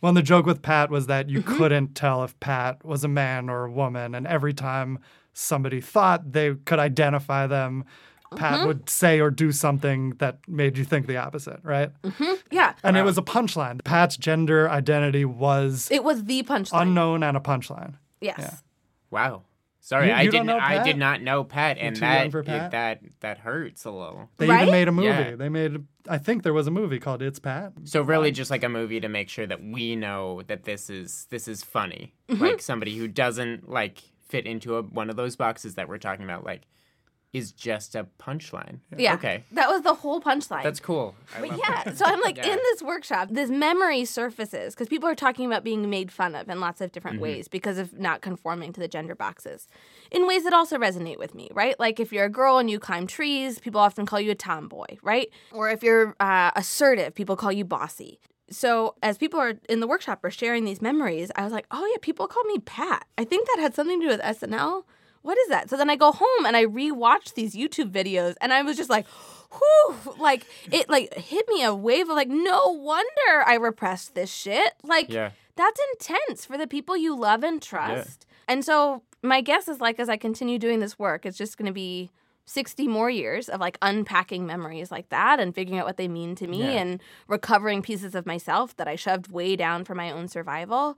Well, 0.03 0.09
and 0.09 0.17
the 0.17 0.21
joke 0.21 0.45
with 0.45 0.61
Pat 0.61 0.89
was 0.91 1.07
that 1.07 1.29
you 1.29 1.39
Mm-hmm. 1.41 1.55
couldn't 1.57 1.95
tell 1.95 2.23
if 2.25 2.37
Pat 2.41 2.83
was 2.83 3.05
a 3.05 3.07
man 3.07 3.49
or 3.49 3.63
a 3.63 3.71
woman. 3.71 4.13
And 4.13 4.27
every 4.27 4.53
time 4.53 4.99
somebody 5.33 5.79
thought 5.79 6.33
they 6.33 6.55
could 6.65 6.77
identify 6.77 7.47
them, 7.47 7.85
Pat 8.35 8.55
Mm-hmm. 8.57 8.67
would 8.67 8.89
say 8.89 9.21
or 9.21 9.31
do 9.31 9.51
something 9.53 10.09
that 10.17 10.39
made 10.47 10.77
you 10.77 10.83
think 10.83 11.07
the 11.07 11.15
opposite, 11.17 11.61
right? 11.63 11.89
Yeah. 12.51 12.73
And 12.83 12.97
it 12.97 13.03
was 13.03 13.17
a 13.17 13.21
punchline. 13.21 13.81
Pat's 13.85 14.17
gender 14.17 14.69
identity 14.69 15.23
was 15.23 15.87
It 15.89 16.03
was 16.03 16.25
the 16.25 16.43
punchline. 16.43 16.81
unknown 16.81 17.23
and 17.23 17.37
a 17.37 17.39
punchline. 17.39 17.93
yes. 18.19 18.35
yeah. 18.39 18.55
Wow. 19.09 19.43
Sorry, 19.85 20.07
You- 20.07 20.13
I 20.13 20.21
you 20.21 20.31
don't 20.31 20.45
didn't. 20.45 20.57
know 20.59 20.63
I 20.65 20.81
did 20.81 20.97
not 20.97 21.21
know 21.21 21.43
Pat, 21.43 21.77
and 21.77 21.93
too 21.93 22.05
young 22.05 22.13
that 22.13 22.31
for 22.31 22.39
it- 22.39 22.45
Pat? 22.45 22.71
that 22.71 23.01
that 23.19 23.37
hurts 23.39 23.83
a 23.83 23.91
little. 23.91 24.29
They 24.37 24.47
Right? 24.47 24.61
even 24.61 24.71
made 24.71 24.87
a 24.87 24.91
movie. 24.93 25.07
Yeah. 25.09 25.35
They 25.35 25.49
made, 25.49 25.83
I 26.07 26.17
think 26.19 26.43
there 26.43 26.53
was 26.53 26.67
a 26.67 26.71
movie 26.71 26.99
called 26.99 27.21
It's 27.21 27.37
Pat. 27.37 27.73
So 27.83 28.01
really, 28.01 28.31
just 28.31 28.49
like 28.49 28.63
a 28.63 28.69
movie 28.69 29.01
to 29.01 29.09
make 29.09 29.27
sure 29.27 29.45
that 29.45 29.61
we 29.61 29.97
know 29.97 30.41
that 30.43 30.63
this 30.63 30.89
is 30.89 31.27
this 31.31 31.49
is 31.49 31.63
funny. 31.65 32.13
Mm-hmm. 32.29 32.41
Like 32.41 32.61
somebody 32.61 32.95
who 32.97 33.09
doesn't 33.09 33.67
like 33.69 34.01
fit 34.29 34.45
into 34.45 34.77
a, 34.77 34.81
one 34.83 35.09
of 35.09 35.17
those 35.17 35.35
boxes 35.35 35.75
that 35.75 35.89
we're 35.89 35.97
talking 35.97 36.23
about, 36.23 36.45
like, 36.45 36.61
is 37.33 37.51
just 37.51 37.95
a 37.95 38.05
punchline. 38.19 38.79
Yeah. 38.95 39.15
Okay. 39.15 39.43
That 39.53 39.67
was 39.67 39.81
the 39.81 39.95
whole 39.95 40.21
punchline. 40.21 40.61
That's 40.63 40.79
cool. 40.79 41.15
I 41.35 41.41
But 41.41 41.57
yeah, 41.57 41.83
that. 41.83 41.97
so 41.97 42.05
I'm 42.05 42.21
like 42.21 42.37
Yeah. 42.37 42.51
in 42.53 42.57
this 42.57 42.83
workshop, 42.83 43.29
this 43.31 43.49
memory 43.49 44.05
surfaces 44.05 44.75
because 44.75 44.87
people 44.87 45.09
are 45.09 45.15
talking 45.15 45.47
about 45.47 45.63
being 45.63 45.89
made 45.89 46.11
fun 46.11 46.35
of 46.35 46.47
in 46.47 46.59
lots 46.59 46.79
of 46.79 46.91
different 46.91 47.15
Mm-hmm. 47.15 47.23
ways 47.23 47.47
because 47.47 47.79
of 47.79 47.97
not 47.99 48.21
conforming 48.21 48.71
to 48.73 48.79
the 48.79 48.87
gender 48.87 49.15
boxes. 49.15 49.67
In 50.11 50.27
ways 50.27 50.43
that 50.43 50.53
also 50.53 50.77
resonate 50.77 51.17
with 51.17 51.33
me, 51.33 51.49
right? 51.53 51.77
Like 51.79 51.99
if 51.99 52.13
you're 52.13 52.25
a 52.25 52.29
girl 52.29 52.59
and 52.59 52.69
you 52.69 52.77
climb 52.79 53.07
trees, 53.07 53.57
people 53.59 53.81
often 53.81 54.05
call 54.05 54.19
you 54.19 54.31
a 54.31 54.35
tomboy, 54.35 54.85
right? 55.01 55.29
Or 55.51 55.69
if 55.71 55.81
you're 55.81 56.15
uh, 56.19 56.51
assertive, 56.55 57.15
people 57.15 57.35
call 57.35 57.51
you 57.51 57.65
bossy. 57.65 58.19
So 58.51 58.93
as 59.01 59.17
people 59.17 59.39
are 59.39 59.55
in 59.67 59.79
the 59.79 59.87
workshop 59.87 60.23
are 60.23 60.29
sharing 60.29 60.65
these 60.65 60.81
memories, 60.83 61.31
I 61.35 61.43
was 61.43 61.51
like, 61.51 61.65
oh 61.71 61.83
yeah, 61.91 61.97
people 62.01 62.27
call 62.27 62.43
me 62.43 62.59
Pat. 62.59 63.07
I 63.17 63.23
think 63.23 63.47
that 63.47 63.57
had 63.59 63.73
something 63.73 63.99
to 64.01 64.05
do 64.05 64.11
with 64.11 64.21
SNL. 64.21 64.83
What 65.23 65.37
is 65.39 65.47
that? 65.49 65.69
So 65.69 65.75
then 65.77 65.89
I 65.89 65.95
go 65.95 66.11
home 66.11 66.45
and 66.45 66.55
I 66.55 66.65
rewatch 66.65 67.33
these 67.33 67.55
YouTube 67.55 67.91
videos 67.91 68.35
and 68.41 68.53
I 68.53 68.61
was 68.61 68.77
just 68.77 68.89
like, 68.89 69.05
whew, 69.51 69.95
like 70.19 70.45
it 70.71 70.89
like 70.89 71.13
hit 71.15 71.47
me 71.47 71.63
a 71.63 71.73
wave 71.73 72.09
of 72.09 72.15
like, 72.15 72.29
no 72.29 72.67
wonder 72.67 73.43
I 73.45 73.55
repressed 73.55 74.13
this 74.15 74.31
shit. 74.31 74.73
Like 74.83 75.09
Yeah. 75.09 75.31
that's 75.55 75.79
intense 75.93 76.45
for 76.45 76.57
the 76.57 76.67
people 76.67 76.95
you 76.95 77.15
love 77.15 77.43
and 77.43 77.61
trust. 77.61 78.25
And 78.47 78.63
so 78.65 79.03
my 79.21 79.41
guess 79.41 79.67
is 79.67 79.79
like 79.79 79.99
as 79.99 80.09
I 80.09 80.17
continue 80.17 80.59
doing 80.59 80.79
this 80.79 80.99
work, 80.99 81.25
it's 81.25 81.37
just 81.37 81.57
going 81.57 81.67
to 81.67 81.71
be 81.73 82.11
60 82.45 82.89
more 82.89 83.09
years 83.09 83.47
of 83.47 83.61
like 83.61 83.77
unpacking 83.81 84.45
memories 84.45 84.91
like 84.91 85.07
that 85.07 85.39
and 85.39 85.55
figuring 85.55 85.79
out 85.79 85.85
what 85.85 85.95
they 85.95 86.09
mean 86.09 86.35
to 86.35 86.45
me 86.47 86.59
Yeah. 86.63 86.81
and 86.81 87.01
recovering 87.29 87.81
pieces 87.81 88.15
of 88.15 88.25
myself 88.25 88.75
that 88.75 88.87
I 88.89 88.97
shoved 88.97 89.31
way 89.31 89.55
down 89.55 89.85
for 89.85 89.95
my 89.95 90.11
own 90.11 90.27
survival. 90.27 90.97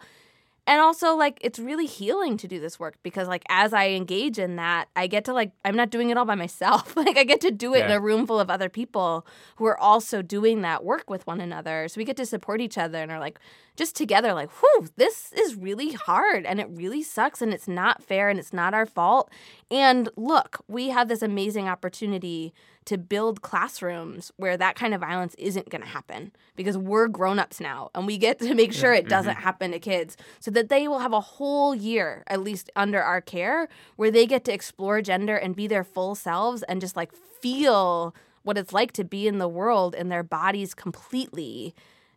And 0.67 0.81
also 0.81 1.15
like 1.15 1.37
it's 1.41 1.59
really 1.59 1.85
healing 1.85 2.37
to 2.37 2.47
do 2.47 2.59
this 2.59 2.79
work 2.79 2.95
because 3.03 3.27
like 3.27 3.43
as 3.49 3.71
I 3.71 3.89
engage 3.89 4.39
in 4.39 4.55
that, 4.55 4.87
I 4.95 5.05
get 5.05 5.25
to 5.25 5.33
like 5.33 5.51
I'm 5.63 5.75
not 5.75 5.91
doing 5.91 6.09
it 6.09 6.17
all 6.17 6.25
by 6.25 6.35
myself. 6.35 6.95
like 6.97 7.17
I 7.17 7.23
get 7.23 7.41
to 7.41 7.51
do 7.51 7.75
it 7.75 7.85
in 7.85 7.91
a 7.91 7.99
room 7.99 8.25
full 8.25 8.39
of 8.39 8.49
other 8.49 8.69
people 8.69 9.27
who 9.57 9.65
are 9.65 9.79
also 9.79 10.21
doing 10.21 10.61
that 10.61 10.83
work 10.83 11.09
with 11.09 11.27
one 11.27 11.39
another. 11.39 11.87
So 11.87 11.99
we 11.99 12.05
get 12.05 12.17
to 12.17 12.25
support 12.25 12.61
each 12.61 12.77
other 12.77 12.97
and 12.97 13.11
are 13.11 13.19
like 13.19 13.39
just 13.75 13.95
together 13.95 14.33
like, 14.33 14.49
"Whew, 14.49 14.87
this 14.95 15.31
is 15.33 15.55
really 15.55 15.93
hard 15.93 16.45
and 16.45 16.59
it 16.59 16.67
really 16.71 17.03
sucks 17.03 17.41
and 17.41 17.53
it's 17.53 17.67
not 17.67 18.01
fair 18.01 18.29
and 18.29 18.39
it's 18.39 18.53
not 18.53 18.73
our 18.73 18.87
fault." 18.87 19.29
And 19.69 20.09
look, 20.15 20.63
we 20.67 20.89
have 20.89 21.09
this 21.09 21.21
amazing 21.21 21.67
opportunity 21.67 22.53
to 22.85 22.97
build 22.97 23.41
classrooms 23.41 24.31
where 24.37 24.55
that 24.57 24.75
kind 24.75 24.93
of 24.93 25.01
violence 25.01 25.35
isn't 25.37 25.69
going 25.69 25.81
to 25.81 25.87
happen 25.87 26.31
because 26.55 26.77
we're 26.77 27.07
grown-ups 27.07 27.59
now 27.59 27.89
and 27.95 28.05
we 28.05 28.17
get 28.17 28.39
to 28.39 28.53
make 28.53 28.71
sure 28.71 28.93
it 28.93 29.01
mm-hmm. 29.01 29.09
doesn't 29.09 29.37
happen 29.37 29.71
to 29.71 29.79
kids 29.79 30.15
so 30.39 30.51
that 30.51 30.69
they 30.69 30.87
will 30.87 30.99
have 30.99 31.13
a 31.13 31.19
whole 31.19 31.75
year 31.75 32.23
at 32.27 32.41
least 32.41 32.69
under 32.75 33.01
our 33.01 33.21
care 33.21 33.67
where 33.95 34.11
they 34.11 34.25
get 34.25 34.43
to 34.45 34.53
explore 34.53 35.01
gender 35.01 35.35
and 35.35 35.55
be 35.55 35.67
their 35.67 35.83
full 35.83 36.15
selves 36.15 36.63
and 36.63 36.79
just 36.79 36.95
like 36.95 37.11
feel 37.13 38.15
what 38.43 38.57
it's 38.57 38.73
like 38.73 38.91
to 38.91 39.03
be 39.03 39.27
in 39.27 39.39
the 39.39 39.47
world 39.47 39.95
in 39.95 40.09
their 40.09 40.23
bodies 40.23 40.73
completely 40.73 41.73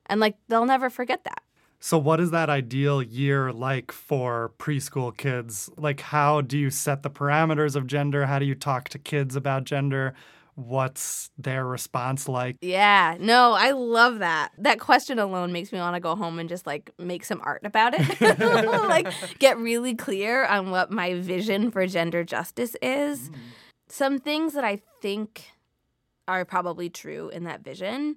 and 0.06 0.20
like 0.20 0.36
they'll 0.48 0.66
never 0.66 0.90
forget 0.90 1.24
that 1.24 1.42
So, 1.80 1.96
what 1.96 2.18
is 2.18 2.32
that 2.32 2.50
ideal 2.50 3.00
year 3.00 3.52
like 3.52 3.92
for 3.92 4.50
preschool 4.58 5.16
kids? 5.16 5.70
Like, 5.76 6.00
how 6.00 6.40
do 6.40 6.58
you 6.58 6.70
set 6.70 7.04
the 7.04 7.10
parameters 7.10 7.76
of 7.76 7.86
gender? 7.86 8.26
How 8.26 8.40
do 8.40 8.46
you 8.46 8.56
talk 8.56 8.88
to 8.88 8.98
kids 8.98 9.36
about 9.36 9.62
gender? 9.62 10.12
What's 10.58 11.30
their 11.38 11.64
response 11.64 12.28
like? 12.28 12.56
Yeah, 12.60 13.16
no, 13.20 13.52
I 13.52 13.70
love 13.70 14.18
that. 14.18 14.50
That 14.58 14.80
question 14.80 15.20
alone 15.20 15.52
makes 15.52 15.70
me 15.70 15.78
want 15.78 15.94
to 15.94 16.00
go 16.00 16.16
home 16.16 16.40
and 16.40 16.48
just 16.48 16.66
like 16.66 16.90
make 16.98 17.24
some 17.24 17.40
art 17.44 17.60
about 17.64 17.94
it. 17.96 18.20
like 18.88 19.06
get 19.38 19.56
really 19.56 19.94
clear 19.94 20.44
on 20.44 20.72
what 20.72 20.90
my 20.90 21.14
vision 21.14 21.70
for 21.70 21.86
gender 21.86 22.24
justice 22.24 22.74
is. 22.82 23.30
Mm. 23.30 23.34
Some 23.88 24.18
things 24.18 24.54
that 24.54 24.64
I 24.64 24.82
think 25.00 25.44
are 26.26 26.44
probably 26.44 26.90
true 26.90 27.28
in 27.28 27.44
that 27.44 27.62
vision. 27.62 28.16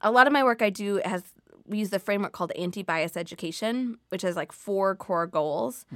A 0.00 0.12
lot 0.12 0.28
of 0.28 0.32
my 0.32 0.44
work 0.44 0.62
I 0.62 0.70
do 0.70 1.00
has 1.04 1.24
we 1.66 1.78
use 1.78 1.90
the 1.90 1.98
framework 1.98 2.30
called 2.30 2.52
anti-bias 2.52 3.16
education, 3.16 3.98
which 4.10 4.22
has 4.22 4.36
like 4.36 4.52
four 4.52 4.94
core 4.94 5.26
goals. 5.26 5.86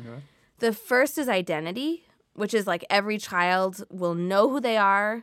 The 0.59 0.73
first 0.73 1.19
is 1.19 1.29
identity, 1.29 2.05
which 2.33 2.53
is 2.53 2.67
like 2.67 2.85
every 2.91 3.19
child 3.19 3.85
will 3.91 4.17
know 4.17 4.51
who 4.51 4.59
they 4.59 4.77
are, 4.77 5.23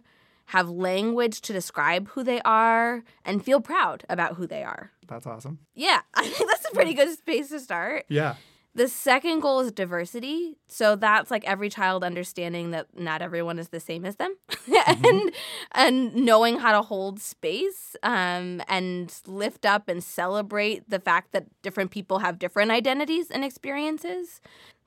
have 0.52 0.70
language 0.70 1.40
to 1.42 1.54
describe 1.54 2.10
who 2.10 2.24
they 2.24 2.42
are, 2.42 3.04
and 3.24 3.44
feel 3.44 3.62
proud 3.62 4.04
about 4.10 4.36
who 4.36 4.46
they 4.46 4.64
are. 4.64 4.92
That's 5.08 5.26
awesome. 5.26 5.60
Yeah, 5.76 6.02
I 6.14 6.28
think 6.28 6.50
that's 6.50 6.68
a 6.70 6.74
pretty 6.74 6.94
good 6.94 7.10
space 7.18 7.50
to 7.50 7.60
start. 7.60 8.06
Yeah. 8.10 8.36
The 8.74 8.88
second 8.88 9.42
goal 9.42 9.60
is 9.60 9.72
diversity. 9.72 10.58
So 10.68 10.96
that's 10.96 11.30
like 11.30 11.44
every 11.46 11.70
child 11.70 12.04
understanding 12.06 12.72
that 12.72 12.88
not 12.98 13.22
everyone 13.22 13.60
is 13.60 13.70
the 13.70 13.82
same 13.82 14.06
as 14.06 14.16
them 14.16 14.38
and 14.88 15.32
and 15.74 16.16
knowing 16.16 16.60
how 16.60 16.72
to 16.72 16.82
hold 16.82 17.20
space 17.20 17.98
um, 18.02 18.62
and 18.70 19.14
lift 19.28 19.66
up 19.66 19.90
and 19.90 20.02
celebrate 20.02 20.90
the 20.90 21.00
fact 21.00 21.34
that 21.34 21.48
different 21.62 21.92
people 21.92 22.20
have 22.20 22.40
different 22.40 22.72
identities 22.72 23.30
and 23.30 23.44
experiences. 23.44 24.40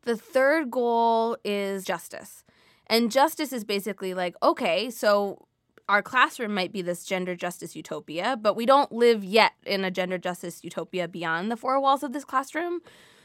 The 0.03 0.17
third 0.17 0.71
goal 0.71 1.37
is 1.45 1.85
justice. 1.85 2.43
And 2.87 3.11
justice 3.11 3.53
is 3.53 3.65
basically 3.65 4.15
like, 4.15 4.35
okay, 4.43 4.91
so 4.91 5.47
our 5.89 6.03
classroom 6.03 6.55
might 6.55 6.73
be 6.73 6.83
this 6.83 7.05
gender 7.05 7.35
justice 7.35 7.77
utopia, 7.77 8.39
but 8.41 8.55
we 8.55 8.67
don't 8.67 8.91
live 8.93 9.23
yet 9.23 9.53
in 9.67 9.85
a 9.85 9.91
gender 9.91 10.19
justice 10.19 10.65
utopia 10.65 11.07
beyond 11.09 11.51
the 11.51 11.57
four 11.57 11.81
walls 11.81 12.03
of 12.03 12.13
this 12.13 12.25
classroom. 12.25 12.81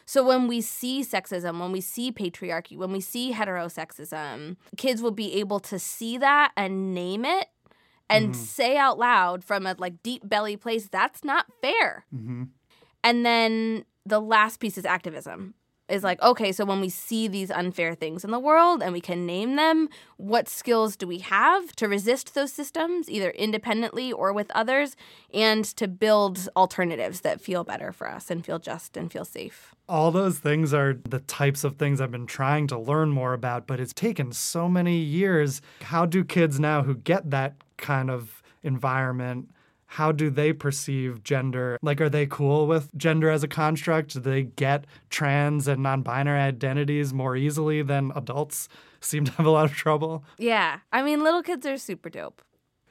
So 0.06 0.26
when 0.26 0.48
we 0.48 0.62
see 0.62 1.02
sexism, 1.04 1.60
when 1.60 1.72
we 1.72 1.82
see 1.82 2.12
patriarchy, 2.12 2.76
when 2.76 2.92
we 2.92 3.00
see 3.00 3.32
heterosexism, 3.32 4.58
kids 4.76 5.02
will 5.02 5.12
be 5.12 5.36
able 5.36 5.60
to 5.62 5.78
see 5.78 6.18
that 6.18 6.52
and 6.58 6.94
name 6.94 7.26
it 7.26 7.48
and 8.10 8.36
say 8.36 8.76
out 8.76 8.98
loud 8.98 9.44
from 9.44 9.68
a 9.68 9.76
like 9.78 10.02
deep 10.02 10.28
belly 10.28 10.58
place 10.58 10.88
that's 10.88 11.24
not 11.24 11.46
fair. 11.62 12.06
hmm 12.10 12.46
And 13.04 13.26
then 13.26 13.86
the 14.06 14.20
last 14.20 14.60
piece 14.60 14.78
is 14.78 14.86
activism. 14.86 15.54
Is 15.90 16.04
like, 16.04 16.22
okay, 16.22 16.52
so 16.52 16.66
when 16.66 16.82
we 16.82 16.90
see 16.90 17.28
these 17.28 17.50
unfair 17.50 17.96
things 17.96 18.24
in 18.24 18.30
the 18.30 18.40
world 18.40 18.84
and 18.84 18.94
we 18.94 19.02
can 19.02 19.26
name 19.26 19.56
them, 19.56 19.90
what 20.18 20.48
skills 20.48 20.96
do 20.96 21.08
we 21.08 21.20
have 21.20 21.76
to 21.78 21.88
resist 21.88 22.36
those 22.36 22.54
systems, 22.54 23.10
either 23.10 23.32
independently 23.32 24.12
or 24.12 24.32
with 24.32 24.52
others, 24.54 24.96
and 25.34 25.66
to 25.66 25.88
build 25.88 26.48
alternatives 26.56 27.22
that 27.22 27.42
feel 27.42 27.64
better 27.64 27.92
for 27.92 28.08
us 28.08 28.30
and 28.30 28.46
feel 28.46 28.60
just 28.60 28.96
and 28.98 29.12
feel 29.12 29.26
safe? 29.26 29.74
All 29.88 30.12
those 30.12 30.38
things 30.38 30.74
are 30.76 30.94
the 30.94 31.20
types 31.22 31.64
of 31.64 31.78
things 31.78 32.00
I've 32.00 32.12
been 32.12 32.28
trying 32.28 32.68
to 32.68 32.78
learn 32.78 33.10
more 33.10 33.34
about, 33.34 33.66
but 33.66 33.80
it's 33.80 33.94
taken 33.94 34.32
so 34.32 34.70
many 34.70 34.98
years. 34.98 35.60
How 35.82 36.06
do 36.06 36.24
kids 36.24 36.60
now 36.60 36.84
who 36.84 36.96
get 36.96 37.32
that 37.32 37.56
kind 37.78 38.12
of 38.12 38.44
environment? 38.62 39.50
How 39.94 40.12
do 40.12 40.30
they 40.30 40.54
perceive 40.54 41.24
gender? 41.24 41.80
Like, 41.82 42.00
are 42.00 42.10
they 42.10 42.28
cool 42.28 42.68
with 42.68 42.96
gender 42.96 43.32
as 43.32 43.44
a 43.44 43.48
construct? 43.48 44.14
Do 44.14 44.20
they 44.20 44.44
get 44.44 44.86
trans 45.10 45.68
and 45.68 45.82
non 45.82 46.04
binary 46.04 46.40
identities 46.42 47.12
more 47.12 47.36
easily 47.36 47.82
than 47.82 48.12
adults 48.16 48.70
seem 49.02 49.26
to 49.26 49.32
have 49.34 49.48
a 49.48 49.50
lot 49.50 49.66
of 49.66 49.74
trouble? 49.74 50.24
Yeah. 50.38 50.80
I 50.92 51.02
mean, 51.02 51.24
little 51.24 51.42
kids 51.42 51.66
are 51.66 51.78
super 51.78 52.10
dope. 52.12 52.44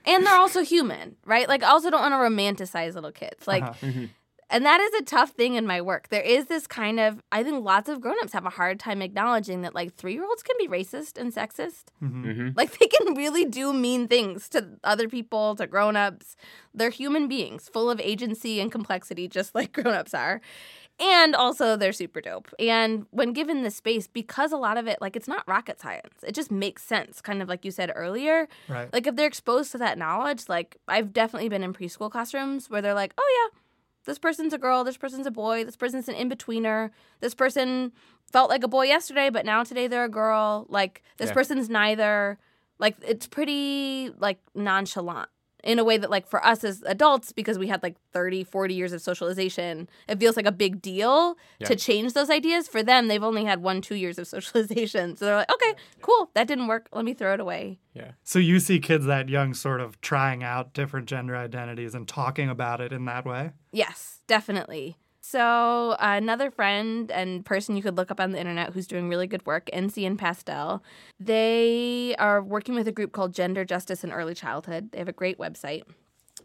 And 0.07 0.27
they're 0.27 0.35
also 0.37 0.63
human, 0.65 1.15
right? 1.25 1.47
Like, 1.47 1.63
I 1.63 1.69
also 1.69 1.89
don't 1.91 2.01
want 2.01 2.15
to 2.15 2.17
romanticize 2.17 2.95
little 2.95 3.13
kids. 3.13 3.47
Like, 3.47 3.63
Uh-huh. 3.63 4.07
And 4.51 4.65
that 4.65 4.81
is 4.81 4.95
a 4.95 5.03
tough 5.03 5.31
thing 5.31 5.55
in 5.55 5.67
my 5.67 5.81
work. 5.81 6.09
There 6.09 6.23
is 6.23 6.47
this 6.47 6.67
kind 6.67 6.99
of, 6.99 7.23
I 7.31 7.43
think 7.43 7.65
lots 7.65 7.89
of 7.89 8.01
grown-ups 8.01 8.33
have 8.33 8.47
a 8.47 8.51
hard 8.51 8.81
time 8.81 9.03
acknowledging 9.03 9.63
that 9.63 9.75
like 9.75 9.95
three-year-olds 9.95 10.43
can 10.43 10.57
be 10.59 10.69
racist 10.69 11.19
and 11.19 11.35
sexist. 11.35 11.85
Mm-hmm. 12.03 12.51
Like 12.57 12.79
they 12.79 12.87
can 12.87 13.15
really 13.15 13.45
do 13.45 13.73
mean 13.73 14.09
things 14.09 14.49
to 14.51 14.69
other 14.85 15.09
people, 15.09 15.55
to 15.57 15.67
grown-ups. 15.67 16.37
They're 16.73 16.91
human 16.91 17.29
beings, 17.29 17.69
full 17.69 17.91
of 17.91 18.01
agency 18.01 18.61
and 18.61 18.73
complexity, 18.73 19.29
just 19.29 19.55
like 19.55 19.73
grown-ups 19.83 20.15
are. 20.15 20.41
And 21.01 21.37
also 21.37 21.77
they're 21.77 21.93
super 21.93 22.21
dope. 22.21 22.53
And 22.59 23.07
when 23.11 23.33
given 23.33 23.63
the 23.63 23.71
space, 23.71 24.09
because 24.09 24.51
a 24.51 24.57
lot 24.57 24.77
of 24.79 24.89
it, 24.89 25.01
like 25.01 25.15
it's 25.15 25.29
not 25.29 25.47
rocket 25.47 25.79
science. 25.79 26.15
It 26.27 26.35
just 26.35 26.51
makes 26.51 26.83
sense, 26.83 27.21
kind 27.21 27.41
of 27.41 27.49
like 27.49 27.65
you 27.65 27.71
said 27.71 27.93
earlier. 27.95 28.49
Right. 28.67 28.93
Like 28.93 29.07
if 29.07 29.15
they're 29.15 29.29
exposed 29.29 29.71
to 29.73 29.79
that 29.79 29.99
knowledge, 29.99 30.49
like 30.49 30.79
I've 30.89 31.13
definitely 31.13 31.51
been 31.51 31.63
in 31.63 31.73
preschool 31.73 32.11
classrooms 32.11 32.69
where 32.69 32.83
they're 32.83 32.95
like, 32.95 33.15
oh 33.17 33.51
yeah, 33.53 33.59
this 34.05 34.19
person's 34.19 34.53
a 34.53 34.59
girl, 34.59 34.85
this 34.85 34.97
person's 34.97 35.27
a 35.27 35.31
boy, 35.31 35.65
this 35.65 35.77
person's 35.77 36.09
an 36.09 36.15
in 36.15 36.31
betweener, 36.31 36.91
this 37.21 37.35
person 37.35 37.93
felt 38.33 38.51
like 38.51 38.63
a 38.63 38.69
boy 38.69 38.85
yesterday, 38.87 39.31
but 39.31 39.45
now 39.45 39.63
today 39.65 39.87
they're 39.87 40.05
a 40.05 40.09
girl. 40.09 40.67
Like 40.69 41.03
this 41.17 41.29
Yeah. 41.29 41.35
person's 41.35 41.69
neither. 41.69 42.39
Like 42.79 42.97
it's 43.03 43.27
pretty 43.27 44.11
like 44.19 44.39
nonchalant 44.55 45.29
in 45.65 45.79
a 45.79 45.85
way 45.85 45.99
that 45.99 46.09
like 46.11 46.27
for 46.27 46.45
us 46.47 46.63
as 46.63 46.83
adults 46.87 47.33
because 47.33 47.59
we 47.59 47.67
had 47.67 47.83
like 47.83 47.97
30 48.13 48.45
40 48.45 48.75
years 48.75 48.93
of 48.93 49.03
socialization 49.03 49.89
it 50.09 50.21
feels 50.21 50.37
like 50.37 50.47
a 50.47 50.53
big 50.53 50.81
deal 50.81 51.37
Yeah. 51.59 51.67
to 51.69 51.77
change 51.77 52.13
those 52.13 52.31
ideas 52.31 52.69
for 52.69 52.83
them 52.83 53.09
they've 53.09 53.23
only 53.25 53.45
had 53.45 53.61
one 53.63 53.81
two 53.83 53.97
years 53.97 54.19
of 54.19 54.27
socialization 54.37 55.17
so 55.17 55.25
they're 55.25 55.37
like 55.37 55.53
okay 55.53 55.75
cool 56.01 56.31
that 56.35 56.47
didn't 56.47 56.69
work 56.69 56.89
let 56.93 57.05
me 57.05 57.13
throw 57.15 57.35
it 57.35 57.41
away 57.41 57.79
Yeah. 57.95 58.13
So 58.23 58.39
you 58.39 58.61
see 58.61 58.79
kids 58.79 59.07
that 59.07 59.29
young 59.29 59.55
sort 59.55 59.81
of 59.81 60.01
trying 60.01 60.45
out 60.45 60.73
different 60.75 61.09
gender 61.09 61.35
identities 61.37 61.95
and 61.95 62.07
talking 62.07 62.49
about 62.49 62.81
it 62.81 62.93
in 62.93 63.07
that 63.07 63.25
way? 63.27 63.51
Yes, 63.73 64.21
definitely. 64.29 64.97
So, 65.31 65.95
another 66.01 66.51
friend 66.51 67.11
and 67.11 67.45
person 67.45 67.77
you 67.77 67.83
could 67.83 67.99
look 67.99 68.11
up 68.11 68.19
on 68.19 68.33
the 68.33 68.41
internet 68.41 68.73
who's 68.73 68.87
doing 68.87 69.11
really 69.11 69.27
good 69.27 69.45
work, 69.45 69.69
Encian 69.75 70.17
Pastel, 70.17 70.83
they 71.21 72.17
are 72.19 72.43
working 72.43 72.75
with 72.75 72.89
a 72.89 72.93
group 72.93 73.13
called 73.13 73.35
Gender 73.35 73.63
Justice 73.63 74.03
in 74.03 74.11
Early 74.11 74.33
Childhood. 74.33 74.91
They 74.91 74.99
have 74.99 75.09
a 75.09 75.13
great 75.13 75.37
website. 75.37 75.83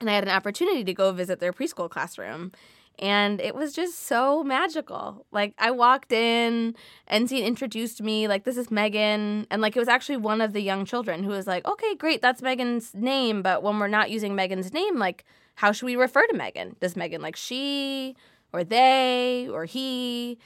And 0.01 0.09
I 0.09 0.13
had 0.15 0.25
an 0.25 0.31
opportunity 0.31 0.83
to 0.83 0.93
go 0.93 1.13
visit 1.13 1.39
their 1.39 1.53
preschool 1.53 1.89
classroom. 1.89 2.51
And 2.99 3.39
it 3.39 3.55
was 3.55 3.71
just 3.71 3.99
so 3.99 4.43
magical. 4.43 5.25
Like, 5.31 5.53
I 5.57 5.71
walked 5.71 6.11
in, 6.11 6.75
Encian 7.09 7.45
introduced 7.45 8.01
me, 8.01 8.27
like, 8.27 8.43
this 8.43 8.57
is 8.57 8.69
Megan. 8.69 9.47
And, 9.49 9.61
like, 9.61 9.77
it 9.77 9.79
was 9.79 9.87
actually 9.87 10.17
one 10.17 10.41
of 10.41 10.51
the 10.51 10.61
young 10.61 10.83
children 10.83 11.23
who 11.23 11.29
was 11.29 11.47
like, 11.47 11.65
okay, 11.65 11.95
great, 11.95 12.21
that's 12.21 12.41
Megan's 12.41 12.93
name. 12.93 13.43
But 13.43 13.63
when 13.63 13.79
we're 13.79 13.87
not 13.87 14.11
using 14.11 14.35
Megan's 14.35 14.73
name, 14.73 14.99
like, 14.99 15.23
how 15.55 15.71
should 15.71 15.85
we 15.85 15.95
refer 15.95 16.25
to 16.27 16.35
Megan? 16.35 16.75
Does 16.81 16.95
Megan 16.95 17.21
like 17.21 17.35
she 17.35 18.15
or 18.53 18.63
they 18.63 19.47
or 19.51 19.65
he? 19.65 20.37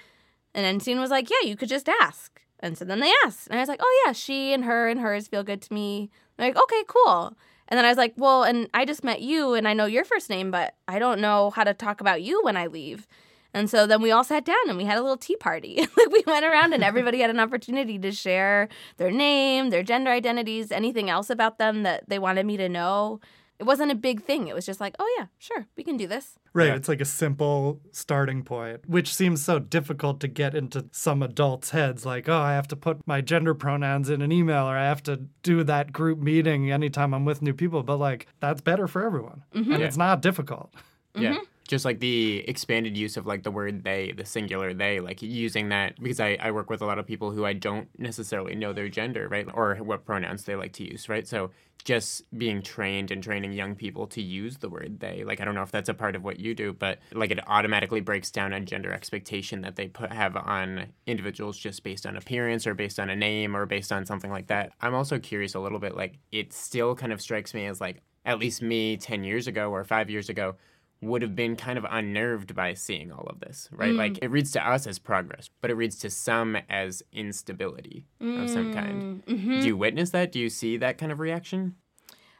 And 0.55 0.81
Encian 0.81 0.99
was 0.99 1.11
like, 1.11 1.29
yeah, 1.29 1.47
you 1.47 1.55
could 1.55 1.69
just 1.69 1.87
ask. 1.87 2.41
And 2.59 2.77
so 2.77 2.85
then 2.85 2.99
they 2.99 3.11
asked. 3.25 3.47
And 3.47 3.59
I 3.59 3.61
was 3.61 3.69
like, 3.69 3.81
oh, 3.83 4.03
yeah, 4.05 4.13
she 4.13 4.53
and 4.53 4.65
her 4.65 4.89
and 4.89 4.99
hers 4.99 5.27
feel 5.27 5.43
good 5.43 5.61
to 5.63 5.73
me. 5.73 6.09
They're 6.37 6.47
like, 6.47 6.57
okay, 6.57 6.83
cool. 6.87 7.37
And 7.67 7.77
then 7.77 7.85
I 7.85 7.89
was 7.89 7.97
like, 7.97 8.13
well, 8.17 8.43
and 8.43 8.69
I 8.73 8.85
just 8.85 9.03
met 9.03 9.21
you 9.21 9.53
and 9.53 9.67
I 9.67 9.73
know 9.73 9.85
your 9.85 10.05
first 10.05 10.29
name, 10.29 10.51
but 10.51 10.73
I 10.87 10.99
don't 10.99 11.19
know 11.19 11.51
how 11.51 11.63
to 11.63 11.73
talk 11.73 12.01
about 12.01 12.23
you 12.23 12.41
when 12.43 12.57
I 12.57 12.67
leave. 12.67 13.07
And 13.53 13.69
so 13.69 13.87
then 13.87 14.01
we 14.01 14.11
all 14.11 14.23
sat 14.23 14.45
down 14.45 14.55
and 14.67 14.77
we 14.77 14.85
had 14.85 14.97
a 14.97 15.01
little 15.01 15.17
tea 15.17 15.35
party. 15.35 15.77
like 15.97 16.11
we 16.11 16.23
went 16.25 16.45
around 16.45 16.73
and 16.73 16.83
everybody 16.83 17.19
had 17.19 17.29
an 17.29 17.39
opportunity 17.39 17.99
to 17.99 18.11
share 18.11 18.69
their 18.97 19.11
name, 19.11 19.69
their 19.69 19.83
gender 19.83 20.11
identities, 20.11 20.71
anything 20.71 21.09
else 21.09 21.29
about 21.29 21.57
them 21.57 21.83
that 21.83 22.07
they 22.07 22.19
wanted 22.19 22.45
me 22.45 22.57
to 22.57 22.69
know. 22.69 23.19
It 23.59 23.63
wasn't 23.65 23.91
a 23.91 23.95
big 23.95 24.21
thing. 24.23 24.47
It 24.47 24.53
was 24.53 24.65
just 24.67 24.79
like, 24.79 24.95
oh 24.99 25.15
yeah, 25.17 25.25
sure, 25.39 25.65
we 25.75 25.83
can 25.83 25.97
do 25.97 26.05
this. 26.07 26.37
Right. 26.53 26.67
Yeah. 26.67 26.75
It's 26.75 26.87
like 26.87 27.01
a 27.01 27.05
simple 27.05 27.81
starting 27.91 28.43
point, 28.43 28.87
which 28.87 29.13
seems 29.13 29.43
so 29.43 29.57
difficult 29.57 30.19
to 30.19 30.27
get 30.27 30.53
into 30.53 30.85
some 30.91 31.23
adults' 31.23 31.71
heads. 31.71 32.05
Like, 32.05 32.29
oh, 32.29 32.37
I 32.37 32.53
have 32.53 32.67
to 32.69 32.75
put 32.75 33.05
my 33.07 33.21
gender 33.21 33.55
pronouns 33.55 34.09
in 34.09 34.21
an 34.21 34.31
email 34.31 34.65
or 34.69 34.77
I 34.77 34.85
have 34.85 35.01
to 35.03 35.21
do 35.41 35.63
that 35.63 35.91
group 35.91 36.19
meeting 36.19 36.71
anytime 36.71 37.13
I'm 37.15 37.25
with 37.25 37.41
new 37.41 37.53
people. 37.53 37.81
But 37.83 37.97
like, 37.97 38.27
that's 38.39 38.61
better 38.61 38.87
for 38.87 39.03
everyone. 39.03 39.43
Mm-hmm. 39.55 39.71
And 39.71 39.81
Yeah. 39.81 39.87
it's 39.87 39.97
not 39.97 40.21
difficult. 40.21 40.73
Mm-hmm. 41.15 41.23
Yeah. 41.23 41.37
Just 41.67 41.85
like 41.85 41.99
the 41.99 42.39
expanded 42.47 42.97
use 42.97 43.17
of 43.17 43.25
like 43.25 43.43
the 43.43 43.51
word 43.51 43.83
they, 43.83 44.13
the 44.15 44.25
singular 44.25 44.73
they, 44.73 44.99
like 44.99 45.21
using 45.21 45.69
that 45.69 45.99
because 46.01 46.19
I, 46.19 46.37
I 46.39 46.51
work 46.51 46.69
with 46.69 46.81
a 46.81 46.85
lot 46.85 46.99
of 46.99 47.05
people 47.05 47.31
who 47.31 47.45
I 47.45 47.53
don't 47.53 47.87
necessarily 47.99 48.55
know 48.55 48.73
their 48.73 48.89
gender, 48.89 49.27
right? 49.27 49.47
Or 49.53 49.75
what 49.75 50.05
pronouns 50.05 50.43
they 50.43 50.55
like 50.55 50.73
to 50.73 50.89
use, 50.89 51.09
right? 51.09 51.27
So 51.27 51.51
just 51.83 52.23
being 52.37 52.61
trained 52.61 53.11
and 53.11 53.23
training 53.23 53.53
young 53.53 53.75
people 53.75 54.07
to 54.07 54.21
use 54.21 54.57
the 54.57 54.67
word 54.67 54.99
they, 54.99 55.23
like 55.23 55.39
I 55.39 55.45
don't 55.45 55.55
know 55.55 55.61
if 55.61 55.71
that's 55.71 55.89
a 55.89 55.93
part 55.93 56.15
of 56.15 56.23
what 56.23 56.39
you 56.39 56.53
do, 56.53 56.73
but 56.73 56.99
like 57.13 57.31
it 57.31 57.39
automatically 57.47 58.01
breaks 58.01 58.31
down 58.31 58.53
a 58.53 58.59
gender 58.59 58.91
expectation 58.91 59.61
that 59.61 59.75
they 59.75 59.87
put 59.87 60.11
have 60.11 60.35
on 60.35 60.87
individuals 61.05 61.57
just 61.57 61.83
based 61.83 62.05
on 62.05 62.17
appearance 62.17 62.67
or 62.67 62.73
based 62.73 62.99
on 62.99 63.09
a 63.09 63.15
name 63.15 63.55
or 63.55 63.65
based 63.65 63.91
on 63.91 64.05
something 64.05 64.31
like 64.31 64.47
that. 64.47 64.71
I'm 64.81 64.95
also 64.95 65.19
curious 65.19 65.55
a 65.55 65.59
little 65.59 65.79
bit, 65.79 65.95
like 65.95 66.17
it 66.31 66.51
still 66.51 66.95
kind 66.95 67.13
of 67.13 67.21
strikes 67.21 67.53
me 67.53 67.65
as 67.67 67.79
like 67.79 68.01
at 68.25 68.39
least 68.39 68.61
me 68.61 68.97
10 68.97 69.23
years 69.23 69.47
ago 69.47 69.71
or 69.71 69.83
five 69.85 70.09
years 70.09 70.27
ago 70.27 70.55
would 71.01 71.21
have 71.21 71.35
been 71.35 71.55
kind 71.55 71.77
of 71.77 71.85
unnerved 71.89 72.55
by 72.55 72.73
seeing 72.73 73.11
all 73.11 73.27
of 73.27 73.39
this, 73.39 73.69
right? 73.71 73.93
Like 73.93 74.19
it 74.21 74.31
reads 74.31 74.51
to 74.51 74.67
us 74.67 74.87
as 74.87 74.97
progress, 74.97 75.49
but 75.61 75.69
it 75.69 75.75
reads 75.75 75.97
to 75.99 76.09
some 76.09 76.57
as 76.69 77.03
instability 77.11 78.07
of 78.19 78.49
some 78.49 78.73
kind. 78.73 79.23
Mm-hmm. 79.25 79.59
Do 79.59 79.67
you 79.67 79.77
witness 79.77 80.09
that? 80.11 80.31
Do 80.31 80.39
you 80.39 80.49
see 80.49 80.77
that 80.77 80.97
kind 80.97 81.11
of 81.11 81.19
reaction? 81.19 81.75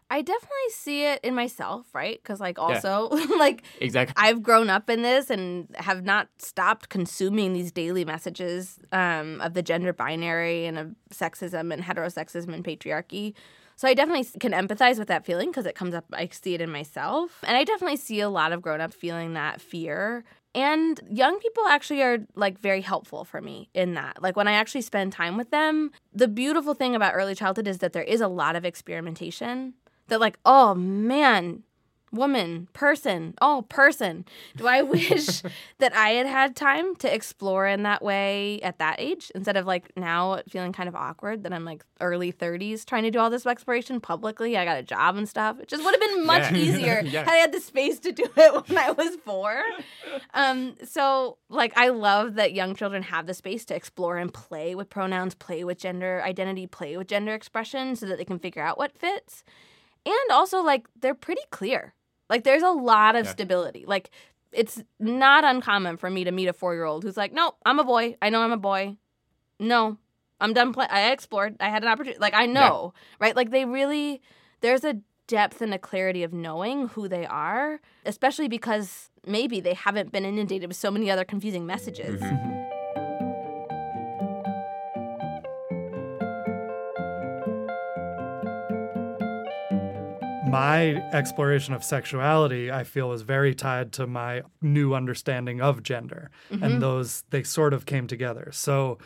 I 0.10 0.22
definitely 0.22 0.70
see 0.70 1.06
it 1.06 1.20
in 1.22 1.36
myself, 1.36 1.86
right? 1.93 2.17
Because, 2.22 2.39
like, 2.39 2.58
also, 2.58 3.10
like, 3.38 3.63
Exactly. 3.82 4.13
I've 4.15 4.41
grown 4.41 4.70
up 4.70 4.89
in 4.89 5.02
this 5.02 5.30
and 5.30 5.67
have 5.76 6.04
not 6.04 6.30
stopped 6.38 6.88
consuming 6.88 7.52
these 7.52 7.74
daily 7.74 8.06
messages 8.06 8.80
um, 8.93 9.41
of 9.41 9.54
the 9.54 9.62
gender 9.62 9.91
binary 9.91 10.65
and 10.65 10.78
of 10.78 10.96
sexism 11.12 11.74
and 11.74 11.84
heterosexism 11.84 12.54
and 12.54 12.63
patriarchy. 12.63 13.34
So 13.78 13.88
I 13.88 13.94
definitely 13.94 14.26
can 14.40 14.54
empathize 14.54 14.98
with 14.98 15.08
that 15.08 15.24
feeling 15.24 15.52
because 15.52 15.68
it 15.68 15.76
comes 15.76 15.94
up, 15.94 16.06
I 16.12 16.28
see 16.32 16.56
it 16.56 16.62
in 16.62 16.72
myself. 16.72 17.44
And 17.44 17.56
I 17.56 17.63
definitely 17.63 17.98
see 17.98 18.20
a 18.20 18.28
lot 18.28 18.52
of 18.52 18.62
grown 18.62 18.82
up 18.82 18.92
feeling 18.92 19.36
that 19.36 19.62
fear. 19.62 20.24
And 20.56 21.00
young 21.08 21.38
people 21.40 21.63
actually 21.68 22.02
are 22.02 22.18
like 22.34 22.60
very 22.60 22.82
helpful 22.82 23.24
for 23.24 23.40
me 23.40 23.70
in 23.76 23.94
that. 23.94 24.24
Like 24.24 24.36
when 24.36 24.48
I 24.48 24.54
actually 24.54 24.82
spend 24.82 25.13
time 25.13 25.38
with 25.38 25.52
them, 25.52 25.92
the 26.12 26.28
beautiful 26.28 26.74
thing 26.74 26.96
about 26.96 27.13
early 27.13 27.36
childhood 27.36 27.68
is 27.68 27.78
that 27.78 27.94
there 27.94 28.02
is 28.02 28.20
a 28.20 28.28
lot 28.28 28.56
of 28.56 28.66
experimentation. 28.66 29.76
That, 30.08 30.22
like, 30.22 30.40
oh 30.46 30.74
man, 30.74 31.63
woman, 32.12 32.67
person, 32.74 33.34
oh, 33.41 33.65
person. 33.70 34.26
Do 34.56 34.67
I 34.67 34.82
wish 34.84 35.41
that 35.80 35.93
I 35.96 36.10
had 36.10 36.26
had 36.28 36.56
time 36.56 36.96
to 36.98 37.13
explore 37.13 37.67
in 37.67 37.84
that 37.84 38.02
way 38.02 38.60
at 38.62 38.80
that 38.80 38.96
age 39.00 39.32
instead 39.36 39.58
of 39.58 39.65
like 39.65 39.91
now 39.98 40.41
feeling 40.50 40.72
kind 40.74 40.88
of 40.88 40.96
awkward 40.96 41.43
that 41.43 41.54
I'm 41.54 41.65
like 41.65 41.84
early 42.00 42.32
30s 42.32 42.86
trying 42.86 43.04
to 43.04 43.12
do 43.12 43.20
all 43.20 43.30
this 43.30 43.46
exploration 43.46 44.00
publicly? 44.00 44.58
I 44.58 44.65
got 44.65 44.78
a 44.78 44.84
job 44.84 45.17
and 45.17 45.28
stuff. 45.28 45.60
It 45.60 45.67
just 45.67 45.84
would 45.84 45.93
have 45.93 46.02
been 46.02 46.26
much 46.26 46.52
Yeah. 46.52 46.58
easier 46.58 47.02
Yeah. 47.06 47.20
had 47.26 47.30
I 47.30 47.36
had 47.36 47.52
the 47.52 47.60
space 47.60 48.00
to 48.00 48.12
do 48.12 48.26
it 48.36 48.67
when 48.70 48.78
I 48.78 48.91
was 48.91 49.15
four. 49.26 49.62
Um, 50.34 50.76
so 50.84 51.38
like 51.50 51.74
I 51.78 51.89
love 51.89 52.36
that 52.36 52.54
young 52.54 52.76
children 52.76 53.04
have 53.04 53.28
the 53.28 53.34
space 53.34 53.65
to 53.65 53.76
explore 53.76 54.17
and 54.17 54.34
play 54.34 54.76
with 54.76 54.89
pronouns, 54.89 55.36
play 55.36 55.63
with 55.63 55.78
gender 55.78 56.22
identity, 56.26 56.67
play 56.67 56.98
with 56.98 57.08
gender 57.08 57.34
expression 57.34 57.96
so 57.96 58.06
that 58.08 58.17
they 58.17 58.26
can 58.26 58.39
figure 58.39 58.62
out 58.63 58.78
what 58.78 58.98
fits. 58.98 59.43
And 60.06 60.32
also 60.32 60.62
like 60.62 60.88
they're 61.00 61.13
pretty 61.13 61.41
clear. 61.52 61.93
Like 62.30 62.44
there's 62.44 62.63
a 62.63 62.70
lot 62.72 63.16
of 63.16 63.26
Yeah. 63.26 63.32
stability. 63.32 63.86
Like 63.88 64.10
it's 64.52 64.82
not 65.00 65.44
uncommon 65.44 65.98
for 65.98 66.10
me 66.10 66.24
to 66.24 66.32
meet 66.32 66.48
a 66.48 66.54
4-year-old 66.54 67.04
who's 67.04 67.18
like, 67.18 67.34
"No, 67.34 67.56
I'm 67.66 67.80
a 67.80 67.84
boy. 67.84 68.16
I 68.22 68.30
know 68.30 68.42
I'm 68.42 68.52
a 68.52 68.58
boy. 68.58 68.98
No, 69.60 69.98
I'm 70.40 70.54
done 70.54 70.72
playing. 70.74 70.92
I 70.92 71.12
explored. 71.12 71.56
I 71.60 71.70
had 71.70 71.84
an 71.84 71.90
opportunity. 71.90 72.20
Like 72.20 72.34
I 72.34 72.46
know." 72.46 72.94
Right? 73.20 73.36
Like 73.36 73.52
they 73.52 73.66
really 73.66 74.22
there's 74.62 74.84
a 74.84 74.98
depth 75.28 75.62
and 75.62 75.74
a 75.74 75.80
clarity 75.80 76.24
of 76.24 76.32
knowing 76.34 76.88
who 76.90 77.08
they 77.10 77.26
are, 77.26 77.82
especially 78.06 78.48
because 78.48 79.10
maybe 79.26 79.60
they 79.60 79.74
haven't 79.74 80.12
been 80.12 80.24
inundated 80.24 80.70
with 80.70 80.78
so 80.78 80.90
many 80.90 81.12
other 81.12 81.26
confusing 81.26 81.66
messages. 81.66 82.22
Mm-hmm. 82.22 82.66
My 90.58 90.96
exploration 91.13 91.76
of 91.76 91.84
sexuality, 91.84 92.72
I 92.72 92.84
feel, 92.84 93.10
was 93.10 93.22
very 93.22 93.54
tied 93.54 93.91
to 93.93 94.08
my 94.08 94.41
new 94.60 94.96
understanding 94.96 95.62
of 95.62 95.84
gender. 95.84 96.32
And 96.50 96.82
those, 96.82 97.24
they 97.30 97.43
sort 97.43 97.74
of 97.74 97.86
came 97.86 98.08
together. 98.08 98.50
So, 98.52 98.98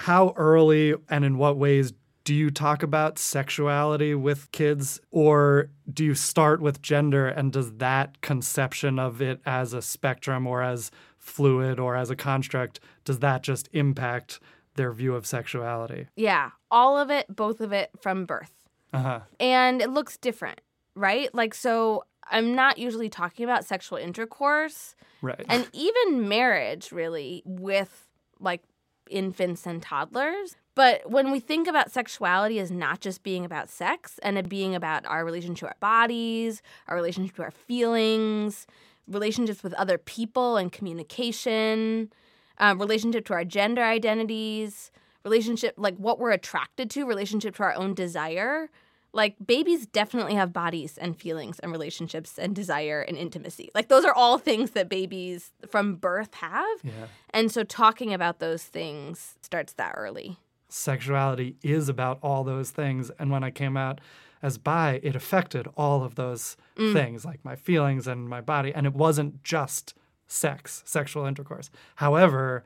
how 0.00 0.34
early 0.36 0.94
and 1.08 1.24
in 1.24 1.38
what 1.38 1.56
ways 1.56 1.92
do 2.24 2.34
you 2.34 2.50
talk 2.50 2.82
about 2.82 3.20
sexuality 3.20 4.14
with 4.16 4.50
kids, 4.50 5.00
or 5.12 5.70
do 5.90 6.04
you 6.04 6.14
start 6.16 6.60
with 6.60 6.82
gender? 6.82 7.28
And 7.28 7.52
does 7.52 7.74
that 7.74 8.20
conception 8.20 8.98
of 8.98 9.22
it 9.22 9.40
as 9.46 9.72
a 9.72 9.80
spectrum 9.80 10.44
or 10.44 10.60
as 10.60 10.90
fluid 11.18 11.78
or 11.78 11.94
as 11.94 12.10
a 12.10 12.16
construct, 12.16 12.80
does 13.04 13.20
that 13.20 13.42
just 13.42 13.68
impact 13.72 14.40
their 14.74 14.90
view 14.92 15.14
of 15.14 15.24
sexuality? 15.24 16.08
Yeah, 16.16 16.50
all 16.68 16.98
of 16.98 17.10
it, 17.10 17.26
both 17.28 17.60
of 17.60 17.72
it 17.72 17.90
from 18.00 18.24
birth. 18.26 18.50
Uh 18.92 19.02
huh. 19.02 19.20
and 19.40 19.82
it 19.82 19.90
looks 19.90 20.16
different, 20.16 20.60
right? 20.96 21.32
Like, 21.34 21.54
so 21.54 22.04
I'm 22.28 22.56
not 22.56 22.78
usually 22.78 23.08
talking 23.08 23.44
about 23.44 23.64
sexual 23.64 23.98
intercourse 23.98 24.96
Right. 25.22 25.44
and 25.48 25.68
even 25.72 26.28
marriage, 26.28 26.90
really, 26.90 27.42
with 27.44 28.08
like 28.40 28.62
infants 29.08 29.66
and 29.66 29.80
toddlers. 29.80 30.56
But 30.74 31.08
when 31.08 31.30
we 31.30 31.38
think 31.40 31.68
about 31.68 31.90
sexuality 31.92 32.58
as 32.58 32.70
not 32.70 33.00
just 33.00 33.22
being 33.22 33.44
about 33.44 33.70
sex 33.70 34.18
and 34.22 34.36
it 34.36 34.48
being 34.48 34.74
about 34.74 35.06
our 35.06 35.24
relationship 35.24 35.60
to 35.60 35.66
our 35.68 35.76
bodies, 35.80 36.60
our 36.88 36.96
relationship 36.96 37.36
to 37.36 37.42
our 37.44 37.50
feelings, 37.50 38.66
relationships 39.08 39.62
with 39.62 39.72
other 39.74 39.96
people 39.96 40.56
and 40.56 40.72
communication, 40.72 42.12
um, 42.58 42.78
relationship 42.78 43.24
to 43.26 43.32
our 43.34 43.44
gender 43.44 43.82
identities, 43.82 44.90
relationship 45.24 45.74
like 45.76 45.96
what 45.96 46.18
we're 46.18 46.30
attracted 46.32 46.90
to, 46.90 47.06
relationship 47.06 47.56
to 47.56 47.62
our 47.62 47.74
own 47.74 47.94
desire. 47.94 48.68
Like 49.16 49.34
babies 49.44 49.86
definitely 49.86 50.34
have 50.34 50.52
bodies 50.52 50.98
and 50.98 51.18
feelings 51.18 51.58
and 51.60 51.72
relationships 51.72 52.38
and 52.38 52.54
desire 52.54 53.00
and 53.00 53.16
intimacy. 53.16 53.70
Like 53.74 53.88
those 53.88 54.04
are 54.04 54.12
all 54.12 54.36
things 54.36 54.72
that 54.72 54.90
babies 54.90 55.52
from 55.70 55.96
birth 55.96 56.34
have. 56.34 56.78
yeah. 56.84 57.06
And 57.30 57.50
so 57.50 57.64
talking 57.64 58.12
about 58.12 58.40
those 58.40 58.62
things 58.62 59.36
starts 59.40 59.72
that 59.74 59.94
early. 59.96 60.36
sexuality 60.68 61.56
is 61.62 61.88
about 61.88 62.18
all 62.22 62.44
those 62.44 62.70
things. 62.70 63.10
And 63.18 63.30
when 63.30 63.42
I 63.42 63.50
came 63.50 63.76
out 63.76 64.02
as 64.42 64.58
bi, 64.58 65.00
it 65.02 65.16
affected 65.16 65.66
all 65.78 66.04
of 66.04 66.16
those 66.16 66.58
mm. 66.76 66.92
things, 66.92 67.24
like 67.24 67.42
my 67.42 67.56
feelings 67.56 68.06
and 68.06 68.28
my 68.28 68.42
body. 68.42 68.74
And 68.74 68.84
it 68.86 68.92
wasn't 68.92 69.42
just 69.42 69.94
sex, 70.26 70.82
sexual 70.84 71.24
intercourse. 71.24 71.70
However, 71.94 72.64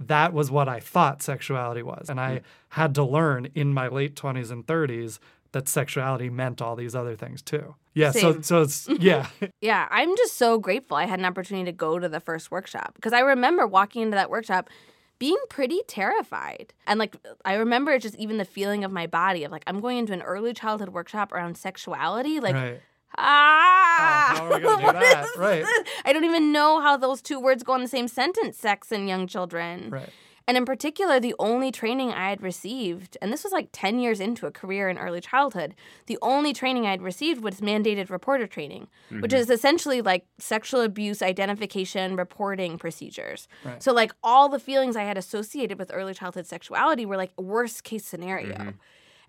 that 0.00 0.32
was 0.32 0.50
what 0.50 0.68
I 0.68 0.80
thought 0.80 1.22
sexuality 1.22 1.82
was. 1.82 2.08
And 2.08 2.18
I 2.18 2.36
mm. 2.36 2.42
had 2.70 2.94
to 2.94 3.04
learn 3.04 3.48
in 3.54 3.74
my 3.74 3.88
late 3.88 4.14
20s 4.14 4.50
and 4.50 4.66
30s 4.66 5.18
that 5.52 5.68
sexuality 5.68 6.30
meant 6.30 6.60
all 6.60 6.76
these 6.76 6.94
other 6.94 7.14
things 7.16 7.42
too. 7.42 7.74
Yeah, 7.94 8.10
so 8.10 8.32
Same. 8.32 8.42
so 8.42 8.62
it's 8.62 8.88
yeah. 9.00 9.28
Yeah, 9.60 9.86
I'm 9.90 10.16
just 10.16 10.36
so 10.36 10.58
grateful 10.58 10.96
I 10.96 11.06
had 11.06 11.18
an 11.18 11.24
opportunity 11.24 11.66
to 11.66 11.76
go 11.76 11.98
to 11.98 12.08
the 12.08 12.20
first 12.20 12.50
workshop 12.50 12.94
because 12.94 13.12
I 13.12 13.20
remember 13.20 13.66
walking 13.66 14.02
into 14.02 14.14
that 14.14 14.30
workshop 14.30 14.70
being 15.18 15.38
pretty 15.48 15.80
terrified. 15.86 16.72
And 16.86 16.98
like 16.98 17.16
I 17.44 17.54
remember 17.54 17.98
just 17.98 18.16
even 18.16 18.38
the 18.38 18.44
feeling 18.44 18.82
of 18.82 18.90
my 18.90 19.06
body 19.06 19.44
of 19.44 19.52
like 19.52 19.62
I'm 19.66 19.80
going 19.80 19.98
into 19.98 20.12
an 20.12 20.22
early 20.22 20.54
childhood 20.54 20.88
workshop 20.88 21.32
around 21.32 21.56
sexuality 21.56 22.40
like 22.40 22.54
right. 22.54 22.80
ah 23.18 24.34
how 24.36 24.46
are 24.46 24.58
we 24.58 24.60
gonna 24.60 24.98
do 25.00 25.28
Right. 25.40 25.64
I 26.04 26.12
don't 26.12 26.24
even 26.24 26.50
know 26.50 26.80
how 26.80 26.96
those 26.96 27.20
two 27.20 27.38
words 27.38 27.62
go 27.62 27.74
in 27.74 27.82
the 27.82 27.88
same 27.88 28.08
sentence, 28.08 28.56
sex 28.56 28.90
and 28.90 29.08
young 29.08 29.26
children. 29.26 29.90
Right. 29.90 30.08
And 30.48 30.56
in 30.56 30.64
particular, 30.64 31.20
the 31.20 31.34
only 31.38 31.70
training 31.70 32.10
I 32.10 32.30
had 32.30 32.42
received, 32.42 33.16
and 33.22 33.32
this 33.32 33.44
was 33.44 33.52
like 33.52 33.68
10 33.72 33.98
years 33.98 34.20
into 34.20 34.46
a 34.46 34.50
career 34.50 34.88
in 34.88 34.98
early 34.98 35.20
childhood, 35.20 35.74
the 36.06 36.18
only 36.20 36.52
training 36.52 36.86
I 36.86 36.90
had 36.90 37.02
received 37.02 37.42
was 37.42 37.60
mandated 37.60 38.10
reporter 38.10 38.46
training, 38.46 38.88
which 39.10 39.30
mm-hmm. 39.30 39.40
is 39.40 39.50
essentially 39.50 40.02
like 40.02 40.26
sexual 40.38 40.80
abuse 40.80 41.22
identification 41.22 42.16
reporting 42.16 42.78
procedures. 42.78 43.46
Right. 43.64 43.82
So, 43.82 43.92
like, 43.92 44.12
all 44.22 44.48
the 44.48 44.58
feelings 44.58 44.96
I 44.96 45.04
had 45.04 45.16
associated 45.16 45.78
with 45.78 45.90
early 45.94 46.14
childhood 46.14 46.46
sexuality 46.46 47.06
were 47.06 47.16
like 47.16 47.32
worst 47.40 47.84
case 47.84 48.04
scenario. 48.04 48.56
Mm-hmm. 48.56 48.70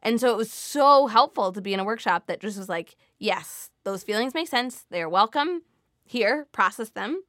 And 0.04 0.20
so 0.20 0.30
it 0.32 0.38
was 0.38 0.52
so 0.52 1.08
helpful 1.08 1.54
to 1.54 1.62
be 1.62 1.74
in 1.74 1.80
a 1.80 1.86
workshop 1.86 2.28
that 2.28 2.42
just 2.42 2.58
was 2.58 2.68
like, 2.70 2.96
yes, 3.20 3.72
those 3.86 4.04
feelings 4.04 4.34
make 4.34 4.50
sense. 4.50 4.86
They 4.90 5.02
are 5.02 5.10
welcome. 5.10 5.62
Here, 6.06 6.46
process 6.52 6.90
them. 6.90 7.24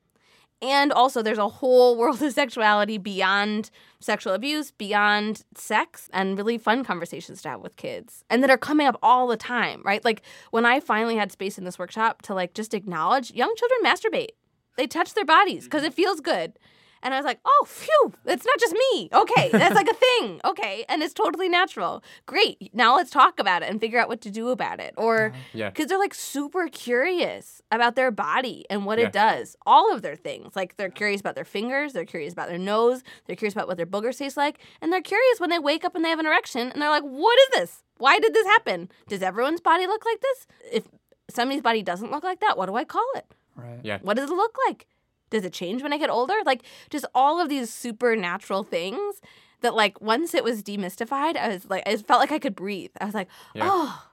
And 0.64 0.92
also, 0.92 1.20
there's 1.20 1.38
a 1.38 1.48
whole 1.48 1.94
world 1.98 2.22
of 2.22 2.32
sexuality 2.32 2.96
beyond 2.96 3.70
sexual 4.00 4.32
abuse, 4.32 4.70
beyond 4.70 5.44
sex, 5.54 6.08
and 6.12 6.38
really 6.38 6.56
fun 6.56 6.84
conversations 6.84 7.42
to 7.42 7.50
have 7.50 7.60
with 7.60 7.76
kids 7.76 8.24
and 8.30 8.42
that 8.42 8.50
are 8.50 8.58
coming 8.58 8.86
up 8.86 8.98
all 9.02 9.26
the 9.26 9.36
time, 9.36 9.82
right? 9.84 10.04
Like 10.04 10.22
when 10.50 10.64
I 10.64 10.80
finally 10.80 11.16
had 11.16 11.30
space 11.30 11.58
in 11.58 11.64
this 11.64 11.78
workshop 11.78 12.22
to 12.22 12.34
like 12.34 12.54
just 12.54 12.72
acknowledge 12.72 13.30
young 13.30 13.54
children 13.56 13.80
masturbate, 13.84 14.34
they 14.76 14.86
touch 14.86 15.14
their 15.14 15.24
bodies 15.24 15.64
because 15.64 15.82
it 15.82 15.92
mm-hmm. 15.92 15.96
feels 15.96 16.20
good. 16.20 16.58
And 17.04 17.14
I 17.14 17.18
was 17.18 17.24
like, 17.24 17.38
oh, 17.44 17.64
phew, 17.68 18.12
it's 18.24 18.44
not 18.46 18.58
just 18.58 18.72
me. 18.72 19.08
Okay, 19.12 19.50
that's 19.52 19.74
like 19.74 19.88
a 19.88 19.94
thing. 19.94 20.40
Okay, 20.44 20.84
and 20.88 21.02
it's 21.02 21.14
totally 21.14 21.48
natural. 21.48 22.02
Great. 22.26 22.70
Now 22.74 22.96
let's 22.96 23.10
talk 23.10 23.38
about 23.38 23.62
it 23.62 23.68
and 23.70 23.78
figure 23.80 24.00
out 24.00 24.08
what 24.08 24.22
to 24.22 24.30
do 24.30 24.48
about 24.48 24.80
it. 24.80 24.94
Or 24.96 25.32
Yeah. 25.52 25.70
kids 25.70 25.92
are 25.92 25.98
like 25.98 26.14
super 26.14 26.66
curious 26.68 27.60
about 27.70 27.94
their 27.94 28.10
body 28.10 28.64
and 28.70 28.86
what 28.86 28.98
Yeah. 28.98 29.06
it 29.08 29.12
does. 29.12 29.54
All 29.66 29.92
of 29.94 30.00
their 30.02 30.16
things. 30.16 30.56
Like 30.56 30.76
they're 30.76 30.88
curious 30.90 31.20
about 31.20 31.34
their 31.34 31.44
fingers, 31.44 31.92
they're 31.92 32.04
curious 32.06 32.32
about 32.32 32.48
their 32.48 32.58
nose, 32.58 33.02
they're 33.26 33.36
curious 33.36 33.54
about 33.54 33.68
what 33.68 33.76
their 33.76 33.86
boogers 33.86 34.18
taste 34.18 34.36
like, 34.36 34.58
and 34.80 34.92
they're 34.92 35.02
curious 35.02 35.38
when 35.38 35.50
they 35.50 35.58
wake 35.58 35.84
up 35.84 35.94
and 35.94 36.04
they 36.04 36.08
have 36.10 36.18
an 36.18 36.26
erection 36.26 36.70
and 36.72 36.80
they're 36.80 36.88
like, 36.90 37.02
what 37.04 37.38
is 37.40 37.48
this? 37.60 37.82
Why 37.98 38.18
did 38.18 38.32
this 38.34 38.46
happen? 38.46 38.88
Does 39.08 39.22
everyone's 39.22 39.60
body 39.60 39.86
look 39.86 40.04
like 40.06 40.20
this? 40.20 40.46
If 40.72 40.84
somebody's 41.30 41.62
body 41.62 41.82
doesn't 41.82 42.10
look 42.10 42.24
like 42.24 42.40
that, 42.40 42.56
what 42.56 42.66
do 42.66 42.74
I 42.76 42.84
call 42.84 43.06
it? 43.14 43.26
Right. 43.56 43.80
Yeah. 43.82 43.98
What 44.02 44.16
does 44.16 44.30
it 44.30 44.34
look 44.34 44.56
like? 44.66 44.86
Does 45.34 45.44
it 45.44 45.52
change 45.52 45.82
when 45.82 45.92
I 45.92 45.98
get 45.98 46.10
older? 46.10 46.34
Like 46.46 46.62
just 46.90 47.04
all 47.12 47.40
of 47.40 47.48
these 47.48 47.68
supernatural 47.72 48.62
things 48.62 49.20
that 49.62 49.74
like 49.74 50.00
once 50.00 50.32
it 50.32 50.44
was 50.44 50.62
demystified, 50.62 51.36
I 51.36 51.48
was 51.48 51.68
like 51.68 51.82
I 51.86 51.96
felt 51.96 52.20
like 52.20 52.30
I 52.30 52.38
could 52.38 52.54
breathe. 52.54 52.92
I 53.00 53.04
was 53.04 53.14
like, 53.14 53.28
Yeah. 53.52 53.68
oh. 53.72 54.06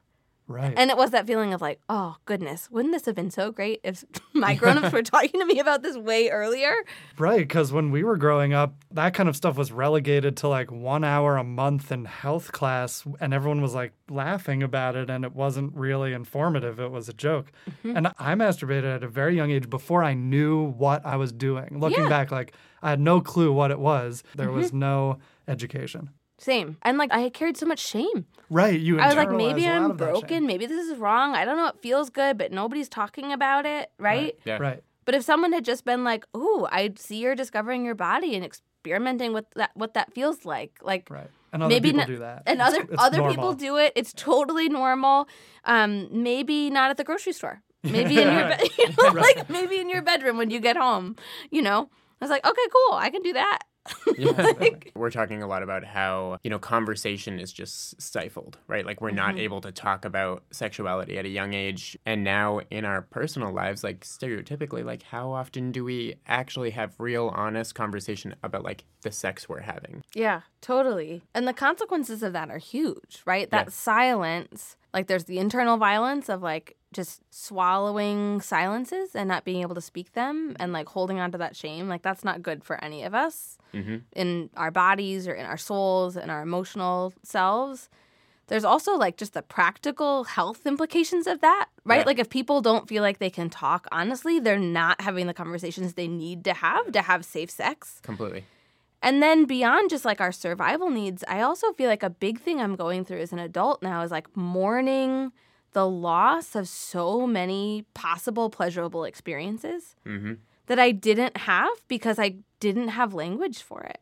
Right. 0.51 0.73
And 0.75 0.91
it 0.91 0.97
was 0.97 1.11
that 1.11 1.25
feeling 1.25 1.53
of 1.53 1.61
like, 1.61 1.79
oh 1.89 2.17
goodness, 2.25 2.69
wouldn't 2.69 2.93
this 2.93 3.05
have 3.05 3.15
been 3.15 3.31
so 3.31 3.51
great 3.51 3.79
if 3.83 4.03
my 4.33 4.53
grown-ups 4.55 4.93
were 4.93 5.01
talking 5.03 5.39
to 5.39 5.45
me 5.45 5.59
about 5.59 5.81
this 5.81 5.97
way 5.97 6.29
earlier? 6.29 6.73
Right, 7.17 7.39
because 7.39 7.71
when 7.71 7.91
we 7.91 8.03
were 8.03 8.17
growing 8.17 8.53
up, 8.53 8.75
that 8.91 9.13
kind 9.13 9.29
of 9.29 9.35
stuff 9.35 9.57
was 9.57 9.71
relegated 9.71 10.37
to 10.37 10.47
like 10.47 10.71
one 10.71 11.03
hour 11.03 11.37
a 11.37 11.43
month 11.43 11.91
in 11.91 12.05
health 12.05 12.51
class, 12.51 13.03
and 13.19 13.33
everyone 13.33 13.61
was 13.61 13.73
like 13.73 13.93
laughing 14.09 14.61
about 14.61 14.95
it, 14.95 15.09
and 15.09 15.23
it 15.25 15.33
wasn't 15.33 15.73
really 15.75 16.13
informative. 16.13 16.79
It 16.79 16.91
was 16.91 17.07
a 17.09 17.13
joke. 17.13 17.51
Mm-hmm. 17.69 17.97
And 17.97 18.07
I 18.19 18.35
masturbated 18.35 18.95
at 18.95 19.03
a 19.03 19.07
very 19.07 19.35
young 19.35 19.51
age 19.51 19.69
before 19.69 20.03
I 20.03 20.13
knew 20.13 20.63
what 20.77 21.05
I 21.05 21.15
was 21.15 21.31
doing. 21.31 21.79
Looking 21.79 21.99
Yeah. 21.99 22.03
Mm-hmm. 22.03 22.09
back, 22.09 22.31
like 22.31 22.53
I 22.81 22.89
had 22.89 22.99
no 22.99 23.21
clue 23.21 23.51
what 23.53 23.71
it 23.71 23.79
was, 23.79 24.23
there 24.35 24.51
was 24.51 24.73
no 24.73 25.17
education. 25.47 26.09
Same. 26.41 26.77
And 26.81 26.97
like 26.97 27.11
I 27.13 27.19
had 27.19 27.33
carried 27.33 27.55
so 27.57 27.65
much 27.67 27.79
shame. 27.79 28.25
Right, 28.49 28.79
you 28.79 28.99
I 28.99 29.07
was 29.07 29.15
like, 29.15 29.31
maybe 29.31 29.65
I'm 29.67 29.91
of 29.91 29.97
that 29.99 30.05
shame. 30.05 30.11
broken, 30.13 30.45
maybe 30.47 30.65
this 30.65 30.85
is 30.87 30.97
wrong. 30.97 31.35
I 31.35 31.45
don't 31.45 31.55
know, 31.57 31.67
it 31.67 31.79
feels 31.81 32.09
good, 32.09 32.37
but 32.37 32.51
nobody's 32.51 32.89
talking 32.89 33.31
about 33.31 33.65
it, 33.65 33.91
right? 33.97 34.37
Yeah. 34.43 34.57
Right. 34.57 34.83
But 35.05 35.15
if 35.15 35.23
someone 35.23 35.53
had 35.53 35.63
just 35.65 35.85
been 35.85 36.03
like, 36.03 36.25
"Ooh, 36.35 36.67
I 36.71 36.91
see 36.97 37.17
you're 37.17 37.35
discovering 37.35 37.85
your 37.85 37.95
body 37.95 38.35
and 38.35 38.43
experimenting 38.45 39.33
with 39.33 39.45
that, 39.55 39.71
what 39.75 39.93
that 39.93 40.13
feels 40.13 40.43
like," 40.45 40.79
like 40.81 41.07
Right. 41.09 41.29
And 41.53 41.63
other 41.63 41.69
maybe 41.73 41.89
people 41.89 41.99
not, 41.99 42.07
do 42.07 42.17
that. 42.19 42.43
and 42.45 42.59
It's- 42.59 42.67
other 42.73 42.81
it's 42.91 43.01
other 43.03 43.17
normal. 43.17 43.35
people 43.35 43.53
do 43.53 43.77
it. 43.77 43.93
It's 43.95 44.13
totally 44.13 44.67
normal. 44.69 45.27
Um, 45.65 46.07
maybe 46.11 46.69
not 46.69 46.89
at 46.91 46.97
the 46.97 47.03
grocery 47.03 47.33
store. 47.33 47.61
Maybe 47.83 48.21
in 48.21 48.31
your 48.31 48.47
bed, 48.51 48.61
you 48.77 48.87
know, 48.97 49.09
like 49.19 49.49
maybe 49.49 49.79
in 49.79 49.89
your 49.89 50.01
bedroom 50.01 50.37
when 50.37 50.49
you 50.49 50.59
get 50.59 50.77
home. 50.77 51.15
You 51.51 51.61
know, 51.61 51.89
I 52.21 52.25
was 52.25 52.29
like, 52.29 52.45
okay, 52.45 52.67
cool, 52.75 52.95
I 52.97 53.09
can 53.09 53.21
do 53.21 53.33
that. 53.33 53.59
Yeah. 54.17 54.53
Like- 54.59 54.91
we're 54.93 55.09
talking 55.09 55.41
a 55.41 55.47
lot 55.47 55.63
about 55.63 55.83
how, 55.83 56.37
you 56.43 56.49
know, 56.49 56.59
conversation 56.59 57.39
is 57.39 57.51
just 57.51 57.99
stifled, 57.99 58.59
right? 58.67 58.85
Like 58.85 59.01
we're 59.01 59.11
not 59.11 59.31
mm-hmm. 59.31 59.39
able 59.39 59.61
to 59.61 59.71
talk 59.71 60.05
about 60.05 60.43
sexuality 60.51 61.17
at 61.17 61.25
a 61.25 61.29
young 61.29 61.53
age. 61.53 61.97
And 62.05 62.23
now 62.23 62.59
in 62.69 62.85
our 62.85 63.01
personal 63.01 63.51
lives, 63.51 63.83
like 63.83 64.01
stereotypically, 64.01 64.83
like 64.83 65.03
how 65.03 65.31
often 65.31 65.71
do 65.71 65.83
we 65.83 66.15
actually 66.27 66.71
have 66.71 66.93
real 66.99 67.29
honest 67.33 67.73
conversation 67.73 68.35
about 68.43 68.63
like 68.63 68.83
the 69.01 69.11
sex 69.11 69.49
we're 69.49 69.61
having? 69.61 70.03
Yeah, 70.13 70.41
totally. 70.61 71.23
And 71.33 71.47
the 71.47 71.53
consequences 71.53 72.21
of 72.21 72.33
that 72.33 72.49
are 72.49 72.59
huge, 72.59 73.21
right? 73.25 73.49
That 73.49 73.67
Yeah. 73.67 73.71
silence, 73.71 74.75
like 74.93 75.07
there's 75.07 75.25
the 75.25 75.39
internal 75.39 75.77
violence 75.77 76.29
of 76.29 76.43
like 76.43 76.75
just 76.93 77.21
swallowing 77.29 78.41
silences 78.41 79.15
and 79.15 79.27
not 79.29 79.45
being 79.45 79.61
able 79.61 79.75
to 79.75 79.81
speak 79.81 80.13
them 80.13 80.55
and 80.59 80.73
like 80.73 80.89
holding 80.89 81.19
on 81.19 81.31
to 81.31 81.37
that 81.37 81.55
shame. 81.55 81.87
Like 81.87 82.01
that's 82.01 82.23
not 82.23 82.41
good 82.41 82.63
for 82.63 82.83
any 82.83 83.03
of 83.03 83.13
us 83.13 83.57
Mm-hmm. 83.73 83.97
in 84.13 84.49
our 84.57 84.69
bodies 84.69 85.29
or 85.29 85.33
in 85.33 85.45
our 85.45 85.55
souls 85.55 86.17
and 86.17 86.29
our 86.29 86.41
emotional 86.41 87.13
selves. 87.23 87.87
There's 88.47 88.65
also 88.65 88.97
like 88.97 89.15
just 89.15 89.33
the 89.33 89.41
practical 89.41 90.25
health 90.25 90.65
implications 90.65 91.25
of 91.25 91.39
that, 91.39 91.67
right? 91.85 91.99
Yeah. 91.99 92.05
Like 92.05 92.19
if 92.19 92.29
people 92.29 92.59
don't 92.59 92.89
feel 92.89 93.01
like 93.01 93.19
they 93.19 93.29
can 93.29 93.49
talk 93.49 93.87
honestly, 93.89 94.41
they're 94.41 94.59
not 94.59 94.99
having 94.99 95.27
the 95.27 95.33
conversations 95.33 95.93
they 95.93 96.09
need 96.09 96.43
to 96.43 96.53
have 96.53 96.91
to 96.91 97.01
have 97.01 97.23
safe 97.23 97.49
sex. 97.49 98.01
Completely. 98.03 98.43
And 99.01 99.23
then 99.23 99.45
beyond 99.45 99.89
just 99.89 100.03
like 100.03 100.19
our 100.19 100.33
survival 100.33 100.89
needs, 100.89 101.23
I 101.29 101.39
also 101.39 101.71
feel 101.71 101.87
like 101.87 102.03
a 102.03 102.09
big 102.09 102.41
thing 102.41 102.59
I'm 102.59 102.75
going 102.75 103.05
through 103.05 103.19
as 103.21 103.31
an 103.31 103.39
adult 103.39 103.81
now 103.81 104.01
is 104.01 104.11
like 104.11 104.35
mourning 104.35 105.31
the 105.73 105.87
loss 105.87 106.55
of 106.55 106.67
so 106.67 107.25
many 107.25 107.85
possible 107.93 108.49
pleasurable 108.49 109.03
experiences 109.03 109.95
Mm-hmm. 110.05 110.33
that 110.67 110.79
I 110.79 110.91
didn't 110.91 111.37
have 111.37 111.69
because 111.87 112.19
I 112.19 112.35
didn't 112.59 112.89
have 112.89 113.13
language 113.13 113.61
for 113.61 113.81
it. 113.83 113.99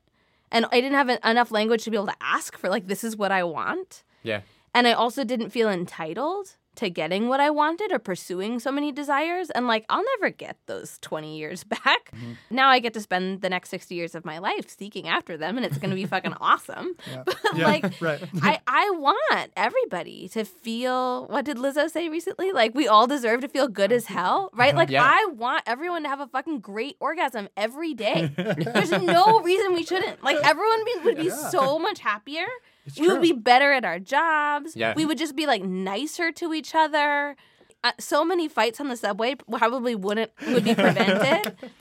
And 0.51 0.65
I 0.71 0.81
didn't 0.81 0.93
have 0.97 1.09
enough 1.23 1.51
language 1.51 1.83
to 1.83 1.91
be 1.91 1.97
able 1.97 2.07
to 2.07 2.15
ask 2.21 2.57
for 2.57 2.69
like 2.69 2.87
this 2.87 3.03
is 3.03 3.15
what 3.15 3.31
I 3.31 3.43
want. 3.43 4.03
Yeah. 4.23 4.41
And 4.73 4.87
I 4.87 4.93
also 4.93 5.23
didn't 5.23 5.49
feel 5.51 5.69
entitled 5.69 6.55
to 6.79 6.89
getting 6.89 7.27
what 7.27 7.41
I 7.41 7.49
wanted 7.49 7.91
or 7.91 7.99
pursuing 7.99 8.59
so 8.59 8.71
many 8.71 8.91
desires. 8.93 9.49
And 9.49 9.67
like, 9.67 9.85
I'll 9.89 10.03
never 10.17 10.29
get 10.29 10.57
those 10.65 10.97
20 10.99 11.37
years 11.37 11.63
back. 11.75 12.11
Mm-hmm. 12.11 12.31
Now 12.49 12.69
I 12.69 12.79
get 12.79 12.93
to 12.93 13.01
spend 13.01 13.41
the 13.41 13.49
next 13.49 13.69
60 13.69 13.93
years 13.95 14.15
of 14.15 14.23
my 14.23 14.37
life 14.39 14.69
seeking 14.69 15.07
after 15.07 15.35
them, 15.35 15.57
and 15.57 15.65
it's 15.65 15.77
going 15.77 15.89
to 15.89 15.95
be 15.95 16.05
fucking 16.05 16.33
awesome. 16.41 16.95
Yeah. 17.11 17.23
But 17.49 17.57
Yeah, 17.57 17.65
like, 17.67 18.01
right. 18.01 18.21
I, 18.41 18.59
I 18.67 18.89
want 18.91 19.51
everybody 19.57 20.29
to 20.29 20.45
feel 20.45 21.25
what 21.27 21.45
did 21.45 21.57
Lizzo 21.57 21.89
say 21.89 22.07
recently? 22.09 22.51
Like, 22.51 22.73
we 22.75 22.87
all 22.87 23.07
deserve 23.07 23.41
to 23.41 23.47
feel 23.47 23.67
good 23.67 23.91
as 23.91 24.05
hell, 24.05 24.49
right? 24.53 24.75
Like, 24.75 24.89
Yeah. 24.89 25.03
I 25.03 25.27
want 25.35 25.63
everyone 25.65 26.03
to 26.03 26.09
have 26.09 26.19
a 26.19 26.27
fucking 26.27 26.59
great 26.59 26.95
orgasm 26.99 27.49
every 27.57 27.93
day. 27.93 28.31
There's 28.37 28.91
no 28.91 29.41
reason 29.41 29.73
we 29.73 29.83
shouldn't. 29.83 30.23
Like, 30.23 30.37
everyone 30.43 30.85
be, 30.85 30.93
would 31.03 31.17
be 31.17 31.29
so 31.29 31.77
much 31.79 31.99
happier. 31.99 32.45
It's 32.89 32.99
we 32.99 33.07
would 33.07 33.21
be 33.21 33.31
better 33.31 33.71
at 33.71 33.85
our 33.85 33.99
jobs. 33.99 34.75
Yeah. 34.75 34.93
We 34.95 35.05
would 35.05 35.17
just 35.17 35.35
be 35.35 35.45
like 35.45 35.63
nicer 35.63 36.31
to 36.33 36.53
each 36.53 36.75
other. 36.75 37.35
Uh, 37.83 37.91
so 37.99 38.25
many 38.25 38.47
fights 38.47 38.79
on 38.81 38.89
the 38.89 38.97
subway 38.97 39.35
probably 39.35 39.95
wouldn't 39.95 40.31
would 40.47 40.63
be 40.63 40.75
prevented. 40.75 41.55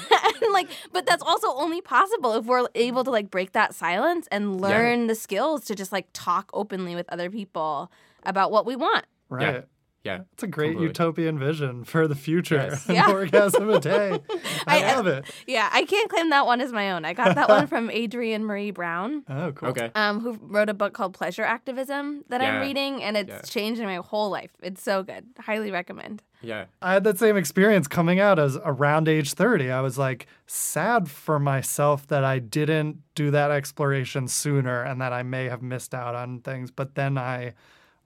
and 0.10 0.52
like, 0.52 0.68
but 0.92 1.06
that's 1.06 1.22
also 1.22 1.52
only 1.54 1.80
possible 1.80 2.34
if 2.34 2.44
we're 2.44 2.66
able 2.74 3.04
to 3.04 3.10
like 3.10 3.30
break 3.30 3.52
that 3.52 3.74
silence 3.74 4.28
and 4.30 4.60
learn 4.60 5.06
the 5.06 5.14
skills 5.14 5.64
to 5.64 5.74
just 5.74 5.92
like 5.92 6.06
talk 6.12 6.50
openly 6.52 6.94
with 6.94 7.08
other 7.10 7.30
people 7.30 7.90
about 8.24 8.50
what 8.50 8.64
we 8.64 8.76
want. 8.76 9.06
Right. 9.28 9.54
Yeah. 9.54 9.60
It's 10.04 10.42
a 10.42 10.46
great 10.48 10.68
Completely. 10.72 10.86
utopian 10.88 11.38
vision 11.38 11.84
for 11.84 12.08
the 12.08 12.14
future. 12.14 12.56
Yes. 12.56 12.86
An 12.88 12.94
Yeah. 12.96 13.10
orgasm 13.12 13.70
a 13.70 13.78
day. 13.80 14.18
I, 14.66 14.82
I- 14.84 14.94
love 14.96 15.06
it. 15.06 15.24
Yeah, 15.46 15.68
I 15.72 15.84
can't 15.84 16.10
claim 16.10 16.30
that 16.30 16.44
one 16.46 16.60
as 16.60 16.72
my 16.72 16.90
own. 16.92 17.04
I 17.04 17.12
got 17.12 17.34
that 17.36 17.48
one 17.48 17.66
from 17.68 17.88
Adrienne 18.02 18.42
Maree 18.42 18.74
Brown. 18.74 19.22
Oh, 19.28 19.52
cool. 19.52 19.68
Okay. 19.70 19.90
um, 19.94 20.20
who 20.20 20.38
wrote 20.42 20.68
a 20.68 20.74
book 20.74 20.92
called 20.92 21.14
Pleasure 21.14 21.44
Activism 21.44 22.24
that 22.28 22.40
I'm 22.42 22.60
reading, 22.60 23.02
and 23.02 23.16
it's 23.16 23.28
Yeah. 23.28 23.40
changed 23.42 23.80
my 23.82 23.96
whole 23.96 24.28
life. 24.30 24.50
It's 24.62 24.82
so 24.82 25.02
good. 25.02 25.26
Highly 25.38 25.70
recommend. 25.70 26.22
Yeah. 26.40 26.64
I 26.82 26.94
had 26.94 27.04
that 27.04 27.18
same 27.18 27.36
experience 27.36 27.86
coming 27.86 28.18
out 28.18 28.40
as 28.40 28.58
around 28.64 29.06
age 29.08 29.34
30. 29.34 29.70
I 29.70 29.80
was 29.80 29.96
like 29.98 30.26
sad 30.48 31.08
for 31.08 31.38
myself 31.38 32.08
that 32.08 32.24
I 32.24 32.40
didn't 32.40 32.98
do 33.14 33.30
that 33.30 33.52
exploration 33.52 34.26
sooner 34.26 34.82
and 34.82 35.00
that 35.00 35.12
I 35.12 35.22
may 35.22 35.44
have 35.44 35.62
missed 35.62 35.94
out 35.94 36.16
on 36.16 36.40
things. 36.40 36.72
But 36.72 36.96
then 36.96 37.16
I 37.16 37.54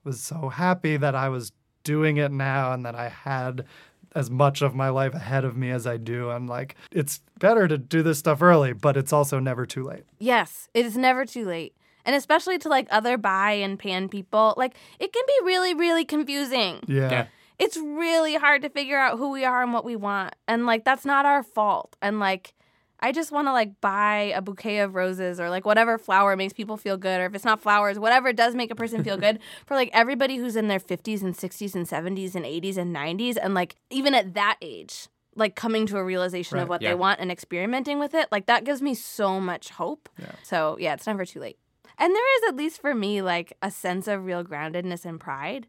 was 0.03 0.19
so 0.21 0.49
happy 0.49 0.97
that 0.97 1.15
I 1.15 1.29
was 1.29 1.51
doing 1.87 2.17
it 2.17 2.33
now 2.33 2.73
and 2.73 2.85
that 2.85 2.95
I 2.95 3.07
had 3.07 3.65
as 4.13 4.29
much 4.29 4.61
of 4.61 4.75
my 4.75 4.89
life 4.89 5.13
ahead 5.13 5.45
of 5.45 5.55
me 5.55 5.71
as 5.71 5.87
I 5.87 5.95
do. 5.95 6.31
And 6.31 6.49
like, 6.49 6.75
it's 6.91 7.21
better 7.39 7.65
to 7.65 7.77
do 7.77 8.03
this 8.03 8.19
stuff 8.19 8.41
early, 8.41 8.73
but 8.73 8.97
it's 8.97 9.13
also 9.13 9.39
never 9.39 9.65
too 9.65 9.85
late. 9.85 10.03
Yes, 10.19 10.67
it 10.73 10.85
is 10.85 10.97
never 10.97 11.25
too 11.25 11.45
late. 11.45 11.73
And 12.03 12.13
especially 12.13 12.57
to 12.59 12.67
like 12.67 12.87
other 12.91 13.17
bi 13.17 13.53
and 13.53 13.79
pan 13.79 14.09
people, 14.09 14.53
like 14.57 14.75
it 14.99 15.13
can 15.13 15.23
be 15.25 15.45
really, 15.45 15.73
really 15.73 16.03
confusing. 16.03 16.81
Yeah. 16.87 17.09
Yeah. 17.09 17.27
It's 17.57 17.77
really 17.77 18.35
hard 18.35 18.61
to 18.63 18.69
figure 18.69 18.99
out 18.99 19.17
who 19.17 19.31
we 19.31 19.45
are 19.45 19.63
and 19.63 19.71
what 19.71 19.85
we 19.85 19.95
want. 19.95 20.35
And 20.45 20.65
like 20.65 20.83
that's 20.83 21.05
not 21.05 21.25
our 21.25 21.41
fault. 21.41 21.95
And 22.01 22.19
like 22.19 22.53
I 22.99 23.11
just 23.11 23.31
want 23.31 23.47
to 23.47 23.51
like 23.53 23.79
buy 23.79 24.33
a 24.35 24.41
bouquet 24.41 24.79
of 24.79 24.95
roses 24.95 25.39
or 25.39 25.49
like 25.49 25.65
whatever 25.65 25.97
flower 25.97 26.35
makes 26.35 26.53
people 26.53 26.77
feel 26.77 26.97
good 26.97 27.19
or 27.21 27.25
if 27.25 27.35
it's 27.35 27.45
not 27.45 27.61
flowers, 27.61 27.99
whatever 27.99 28.33
does 28.33 28.55
make 28.55 28.71
a 28.71 28.75
person 28.75 29.03
feel 29.03 29.17
good 29.17 29.39
for 29.65 29.75
like 29.75 29.89
everybody 29.93 30.37
who's 30.37 30.55
in 30.55 30.67
their 30.67 30.79
50s 30.79 31.21
and 31.21 31.35
60s 31.35 31.75
and 31.75 31.87
70s 31.87 32.33
and 32.35 32.45
80s 32.45 32.77
and 32.77 32.95
90s 32.95 33.37
and 33.41 33.53
like 33.53 33.75
even 33.89 34.13
at 34.13 34.33
that 34.33 34.57
age 34.61 35.07
like 35.35 35.55
coming 35.55 35.85
to 35.85 35.97
a 35.97 36.03
realization 36.03 36.57
of 36.57 36.67
what 36.67 36.81
Yeah. 36.81 36.89
they 36.89 36.95
want 36.95 37.19
and 37.19 37.31
experimenting 37.31 37.99
with 37.99 38.15
it 38.15 38.27
like 38.31 38.47
that 38.47 38.63
gives 38.63 38.81
me 38.81 38.95
so 38.95 39.39
much 39.39 39.69
hope 39.69 40.09
Yeah. 40.17 40.31
so 40.41 40.77
yeah 40.79 40.93
it's 40.95 41.05
never 41.05 41.25
too 41.25 41.39
late 41.39 41.59
and 41.99 42.13
there 42.15 42.37
is 42.37 42.49
at 42.49 42.55
least 42.55 42.81
for 42.81 42.95
me 42.95 43.21
like 43.21 43.53
a 43.61 43.69
sense 43.69 44.07
of 44.07 44.25
real 44.25 44.43
groundedness 44.43 45.05
and 45.05 45.19
pride 45.19 45.67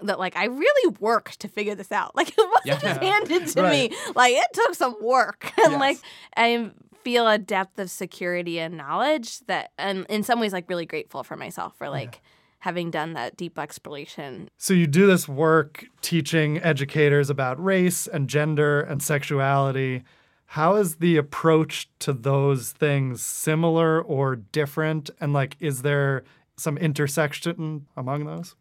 that 0.00 0.18
like 0.18 0.36
I 0.36 0.44
really 0.46 0.96
worked 1.00 1.40
to 1.40 1.48
figure 1.48 1.74
this 1.74 1.90
out. 1.92 2.12
Like 2.16 2.28
it 2.30 2.36
wasn't 2.38 2.64
Yeah. 2.66 2.78
just 2.78 3.00
handed 3.02 3.46
to 3.54 3.62
Right. 3.62 3.90
me. 3.90 3.96
Like 4.14 4.34
it 4.34 4.46
took 4.52 4.74
some 4.74 4.96
work. 5.00 5.52
And 5.64 5.72
Yes. 5.72 5.80
like 5.80 5.98
I 6.36 6.70
feel 7.04 7.26
a 7.28 7.38
depth 7.38 7.78
of 7.78 7.90
security 7.90 8.58
and 8.60 8.76
knowledge 8.76 9.40
that 9.46 9.72
and 9.78 10.04
in 10.08 10.22
some 10.22 10.40
ways 10.40 10.52
like 10.52 10.68
really 10.68 10.86
grateful 10.86 11.22
for 11.24 11.36
myself 11.36 11.76
for 11.78 11.88
like 11.88 12.20
having 12.60 12.90
done 12.90 13.12
that 13.12 13.36
deep 13.36 13.56
exploration. 13.58 14.48
So 14.56 14.74
you 14.74 14.86
do 14.88 15.06
this 15.06 15.28
work 15.28 15.84
teaching 16.02 16.58
educators 16.62 17.30
about 17.30 17.62
race 17.62 18.08
and 18.08 18.28
gender 18.28 18.80
and 18.80 19.00
sexuality. 19.02 20.02
How 20.46 20.74
is 20.76 20.96
the 20.96 21.16
approach 21.18 21.88
to 22.00 22.12
those 22.12 22.72
things 22.72 23.22
similar 23.22 24.02
or 24.02 24.34
different? 24.36 25.08
And 25.20 25.32
like, 25.32 25.56
is 25.60 25.82
there 25.82 26.24
some 26.56 26.76
intersection 26.78 27.86
among 27.96 28.24
those? 28.26 28.56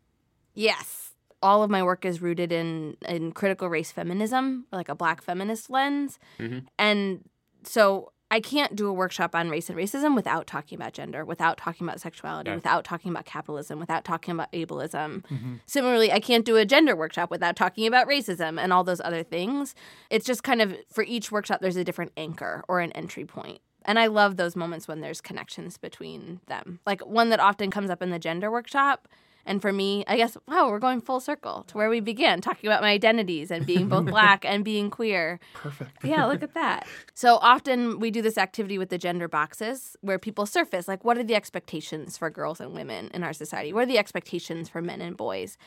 Yes. 0.54 1.07
All 1.42 1.62
of 1.64 1.70
my 1.70 1.84
work 1.84 2.06
is 2.06 2.22
rooted 2.22 2.52
in 2.52 2.98
in 3.08 3.32
critical 3.32 3.70
race 3.70 3.92
feminism, 3.92 4.66
like 4.72 4.90
a 4.90 4.96
black 4.96 5.22
feminist 5.22 5.70
lens. 5.70 6.20
Mhm. 6.40 6.66
And 6.80 7.30
so 7.64 8.12
I 8.30 8.42
can't 8.42 8.76
do 8.76 8.88
a 8.90 8.94
workshop 8.94 9.34
on 9.36 9.50
race 9.50 9.70
and 9.70 9.78
racism 9.78 10.14
without 10.14 10.48
talking 10.48 10.76
about 10.76 10.92
gender, 10.94 11.24
without 11.24 11.58
talking 11.58 11.88
about 11.88 12.02
sexuality, 12.02 12.50
Yeah. 12.50 12.56
without 12.56 12.84
talking 12.84 13.10
about 13.10 13.24
capitalism, 13.26 13.80
without 13.80 14.04
talking 14.04 14.34
about 14.34 14.52
ableism. 14.52 15.24
Similarly, 15.66 16.12
I 16.12 16.20
can't 16.20 16.44
do 16.44 16.58
a 16.58 16.66
gender 16.66 16.94
workshop 16.94 17.32
without 17.32 17.56
talking 17.56 17.88
about 17.88 18.06
racism 18.08 18.60
and 18.60 18.74
all 18.74 18.84
those 18.84 19.00
other 19.00 19.24
things. 19.24 19.76
It's 20.10 20.26
just 20.26 20.44
kind 20.44 20.62
of 20.62 20.76
for 20.92 21.06
each 21.06 21.32
workshop, 21.32 21.62
there's 21.62 21.78
a 21.78 21.86
different 21.86 22.12
anchor 22.18 22.66
or 22.68 22.82
an 22.82 22.92
entry 22.92 23.24
point. 23.24 23.60
And 23.86 23.98
I 23.98 24.08
love 24.08 24.36
those 24.36 24.58
moments 24.58 24.90
when 24.90 25.00
there's 25.00 25.22
connections 25.22 25.78
between 25.78 26.42
them. 26.48 26.82
Like 26.86 27.00
one 27.06 27.30
that 27.30 27.40
often 27.40 27.72
comes 27.72 27.90
up 27.90 28.02
in 28.02 28.10
the 28.10 28.20
gender 28.20 28.52
workshop. 28.52 29.08
And 29.48 29.62
for 29.62 29.72
me, 29.74 30.04
I 30.08 30.18
guess, 30.18 30.38
wow, 30.48 30.70
we're 30.70 30.78
going 30.78 31.02
full 31.02 31.20
circle 31.20 31.64
to 31.68 31.78
where 31.78 31.90
we 31.90 32.02
began, 32.02 32.42
talking 32.42 32.70
about 32.70 32.82
my 32.82 32.90
identities 32.90 33.50
and 33.50 33.66
being 33.66 33.88
both 33.88 34.06
black 34.18 34.46
and 34.46 34.64
being 34.64 34.90
queer. 34.90 35.40
Perfect. 35.54 36.04
Yeah, 36.04 36.26
look 36.26 36.44
at 36.44 36.54
that. 36.54 36.86
So 37.14 37.38
often 37.42 38.00
we 38.00 38.12
do 38.12 38.22
this 38.22 38.38
activity 38.38 38.78
with 38.78 38.90
the 38.90 38.98
gender 39.00 39.28
boxes 39.28 39.96
where 40.02 40.20
people 40.20 40.46
surface 40.46 40.88
like, 40.88 41.04
what 41.04 41.18
are 41.18 41.24
the 41.24 41.34
expectations 41.34 42.16
for 42.16 42.30
girls 42.30 42.62
and 42.62 42.76
women 42.76 43.10
in 43.12 43.24
our 43.24 43.34
society? 43.34 43.74
What 43.74 43.84
are 43.84 43.88
the 43.88 43.98
expectations 43.98 44.70
for 44.70 44.84
men 44.84 45.02
and 45.02 45.18
boys? 45.18 45.58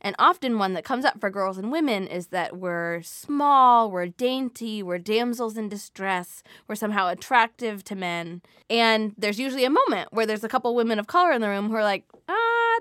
And 0.00 0.14
often 0.18 0.58
one 0.58 0.74
that 0.74 0.84
comes 0.84 1.04
up 1.04 1.20
for 1.20 1.28
girls 1.28 1.58
and 1.58 1.70
women 1.72 2.06
is 2.06 2.28
that 2.28 2.56
we're 2.56 3.02
small, 3.02 3.90
we're 3.90 4.06
dainty, 4.06 4.82
we're 4.82 4.98
damsels 4.98 5.56
in 5.56 5.68
distress, 5.68 6.42
we're 6.68 6.74
somehow 6.74 7.08
attractive 7.08 7.84
to 7.84 7.96
men. 7.96 8.40
And 8.68 9.14
there's 9.18 9.40
usually 9.40 9.64
a 9.64 9.70
moment 9.70 10.12
where 10.12 10.26
there's 10.26 10.44
a 10.44 10.48
couple 10.48 10.74
women 10.74 10.98
of 10.98 11.06
color 11.06 11.32
in 11.32 11.40
the 11.40 11.48
room 11.48 11.68
who 11.68 11.74
are 11.74 11.82
like, 11.84 12.04
ah, 12.28 12.78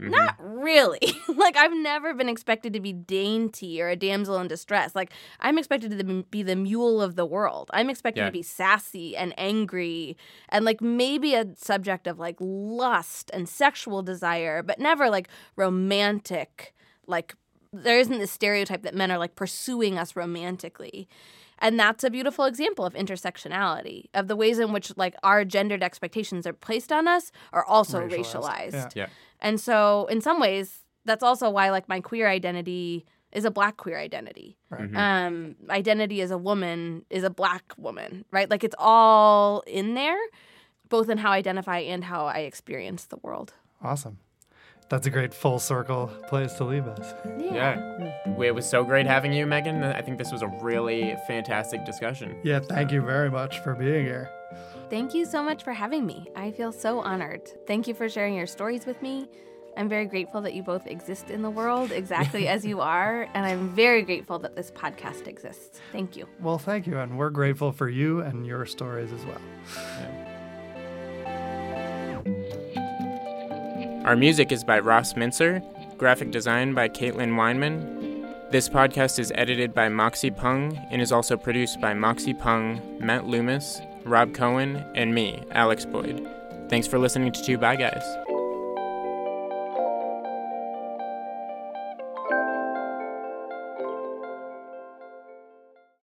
Mhm. 0.00 0.10
not 0.10 0.36
really. 0.38 1.00
like 1.36 1.56
I've 1.56 1.72
never 1.74 2.12
been 2.12 2.28
expected 2.28 2.72
to 2.74 2.80
be 2.80 2.92
dainty 2.92 3.80
or 3.80 3.88
a 3.88 3.96
damsel 3.96 4.36
in 4.38 4.46
distress. 4.48 4.94
Like 4.94 5.10
I'm 5.40 5.56
expected 5.58 5.96
to 5.98 6.22
be 6.30 6.42
the 6.42 6.56
mule 6.56 7.00
of 7.00 7.16
the 7.16 7.24
world. 7.24 7.70
I'm 7.72 7.88
expected 7.88 8.20
Yeah. 8.20 8.26
to 8.26 8.32
be 8.32 8.42
sassy 8.42 9.16
and 9.16 9.32
angry 9.38 10.16
and 10.50 10.64
like 10.66 10.80
maybe 10.82 11.34
a 11.34 11.46
subject 11.56 12.06
of 12.06 12.18
like 12.18 12.36
lust 12.40 13.30
and 13.32 13.48
sexual 13.48 14.02
desire, 14.02 14.62
but 14.62 14.78
never 14.78 15.08
like 15.08 15.28
romantic. 15.56 16.74
Like 17.06 17.34
there 17.72 17.98
isn't 17.98 18.18
this 18.18 18.32
stereotype 18.32 18.82
that 18.82 18.94
men 18.94 19.10
are 19.10 19.18
like 19.18 19.34
pursuing 19.34 19.98
us 19.98 20.16
romantically. 20.16 21.08
And 21.58 21.78
that's 21.80 22.04
a 22.04 22.10
beautiful 22.10 22.44
example 22.44 22.84
of 22.84 22.94
intersectionality, 22.94 24.06
of 24.14 24.28
the 24.28 24.36
ways 24.36 24.58
in 24.58 24.72
which 24.72 24.94
like 24.96 25.14
our 25.22 25.44
gendered 25.44 25.82
expectations 25.82 26.46
are 26.46 26.52
placed 26.52 26.92
on 26.92 27.08
us 27.08 27.32
are 27.52 27.64
also 27.64 28.00
Racialized. 28.00 28.34
racialized. 28.34 28.72
Yeah. 28.72 28.88
Yeah. 28.94 29.06
And 29.40 29.60
so, 29.60 30.06
in 30.06 30.20
some 30.20 30.38
ways, 30.40 30.84
that's 31.04 31.22
also 31.22 31.48
why 31.50 31.70
like 31.70 31.88
my 31.88 32.00
queer 32.00 32.28
identity 32.28 33.06
is 33.32 33.44
a 33.44 33.50
black 33.50 33.76
queer 33.76 33.98
identity. 33.98 34.56
Right. 34.70 34.90
Mhm. 34.90 34.96
Um, 34.96 35.56
identity 35.70 36.20
as 36.20 36.30
a 36.30 36.38
woman 36.38 37.04
is 37.10 37.22
a 37.24 37.30
black 37.30 37.72
woman, 37.76 38.24
right? 38.30 38.50
Like 38.50 38.64
it's 38.64 38.74
all 38.78 39.62
in 39.66 39.94
there, 39.94 40.18
both 40.88 41.08
in 41.08 41.18
how 41.18 41.32
I 41.32 41.36
identify 41.38 41.78
and 41.78 42.04
how 42.04 42.26
I 42.26 42.40
experience 42.40 43.06
the 43.06 43.18
world. 43.18 43.52
Awesome. 43.82 44.18
That's 44.88 45.06
a 45.06 45.10
great 45.10 45.34
full 45.34 45.58
circle 45.58 46.06
place 46.28 46.52
to 46.54 46.64
leave 46.64 46.86
us. 46.86 47.14
Yeah. 47.38 47.54
yeah. 47.54 48.40
It 48.40 48.54
was 48.54 48.68
so 48.68 48.84
great 48.84 49.06
having 49.06 49.32
you, 49.32 49.44
Megan. 49.46 49.82
I 49.82 50.00
think 50.00 50.18
this 50.18 50.30
was 50.30 50.42
a 50.42 50.48
really 50.60 51.16
fantastic 51.26 51.84
discussion. 51.84 52.38
Yeah, 52.44 52.60
thank 52.60 52.92
you 52.92 53.02
very 53.02 53.30
much 53.30 53.58
for 53.60 53.74
being 53.74 54.04
here. 54.04 54.30
Thank 54.88 55.14
you 55.14 55.24
so 55.24 55.42
much 55.42 55.64
for 55.64 55.72
having 55.72 56.06
me. 56.06 56.28
I 56.36 56.52
feel 56.52 56.70
so 56.70 57.00
honored. 57.00 57.50
Thank 57.66 57.88
you 57.88 57.94
for 57.94 58.08
sharing 58.08 58.34
your 58.34 58.46
stories 58.46 58.86
with 58.86 59.02
me. 59.02 59.28
I'm 59.76 59.88
very 59.88 60.06
grateful 60.06 60.40
that 60.42 60.54
you 60.54 60.62
both 60.62 60.86
exist 60.86 61.30
in 61.30 61.42
the 61.42 61.50
world 61.50 61.92
exactly 61.92 62.48
as 62.56 62.64
you 62.64 62.80
are, 62.80 63.28
and 63.34 63.44
I'm 63.44 63.74
very 63.74 64.02
grateful 64.02 64.38
that 64.38 64.54
this 64.54 64.70
podcast 64.70 65.26
exists. 65.26 65.80
Thank 65.92 66.16
you. 66.16 66.28
Well, 66.40 66.58
thank 66.58 66.86
you. 66.86 66.98
And 66.98 67.18
we're 67.18 67.30
grateful 67.30 67.72
for 67.72 67.88
you 67.88 68.20
and 68.20 68.46
your 68.46 68.64
stories 68.64 69.12
as 69.12 69.24
well. 69.26 69.40
Our 74.06 74.14
music 74.14 74.52
is 74.52 74.62
by 74.62 74.78
Ross 74.78 75.16
Mincer, 75.16 75.60
graphic 75.98 76.30
design 76.30 76.74
by 76.74 76.88
Caitlin 76.88 77.34
Weinman. 77.34 78.52
This 78.52 78.68
podcast 78.68 79.18
is 79.18 79.32
edited 79.34 79.74
by 79.74 79.88
Moxie 79.88 80.30
Pung 80.30 80.78
and 80.92 81.02
is 81.02 81.10
also 81.10 81.36
produced 81.36 81.80
by 81.80 81.92
Moxie 81.92 82.32
Pung, 82.32 82.80
Matt 83.00 83.26
Loomis, 83.26 83.80
Rob 84.04 84.32
Cohen, 84.32 84.76
and 84.94 85.12
me, 85.12 85.42
Alex 85.50 85.84
Boyd. 85.84 86.24
Thanks 86.68 86.86
for 86.86 87.00
listening 87.00 87.32
to 87.32 87.42
Two 87.42 87.58
Bi 87.58 87.74
Guys. 87.74 88.25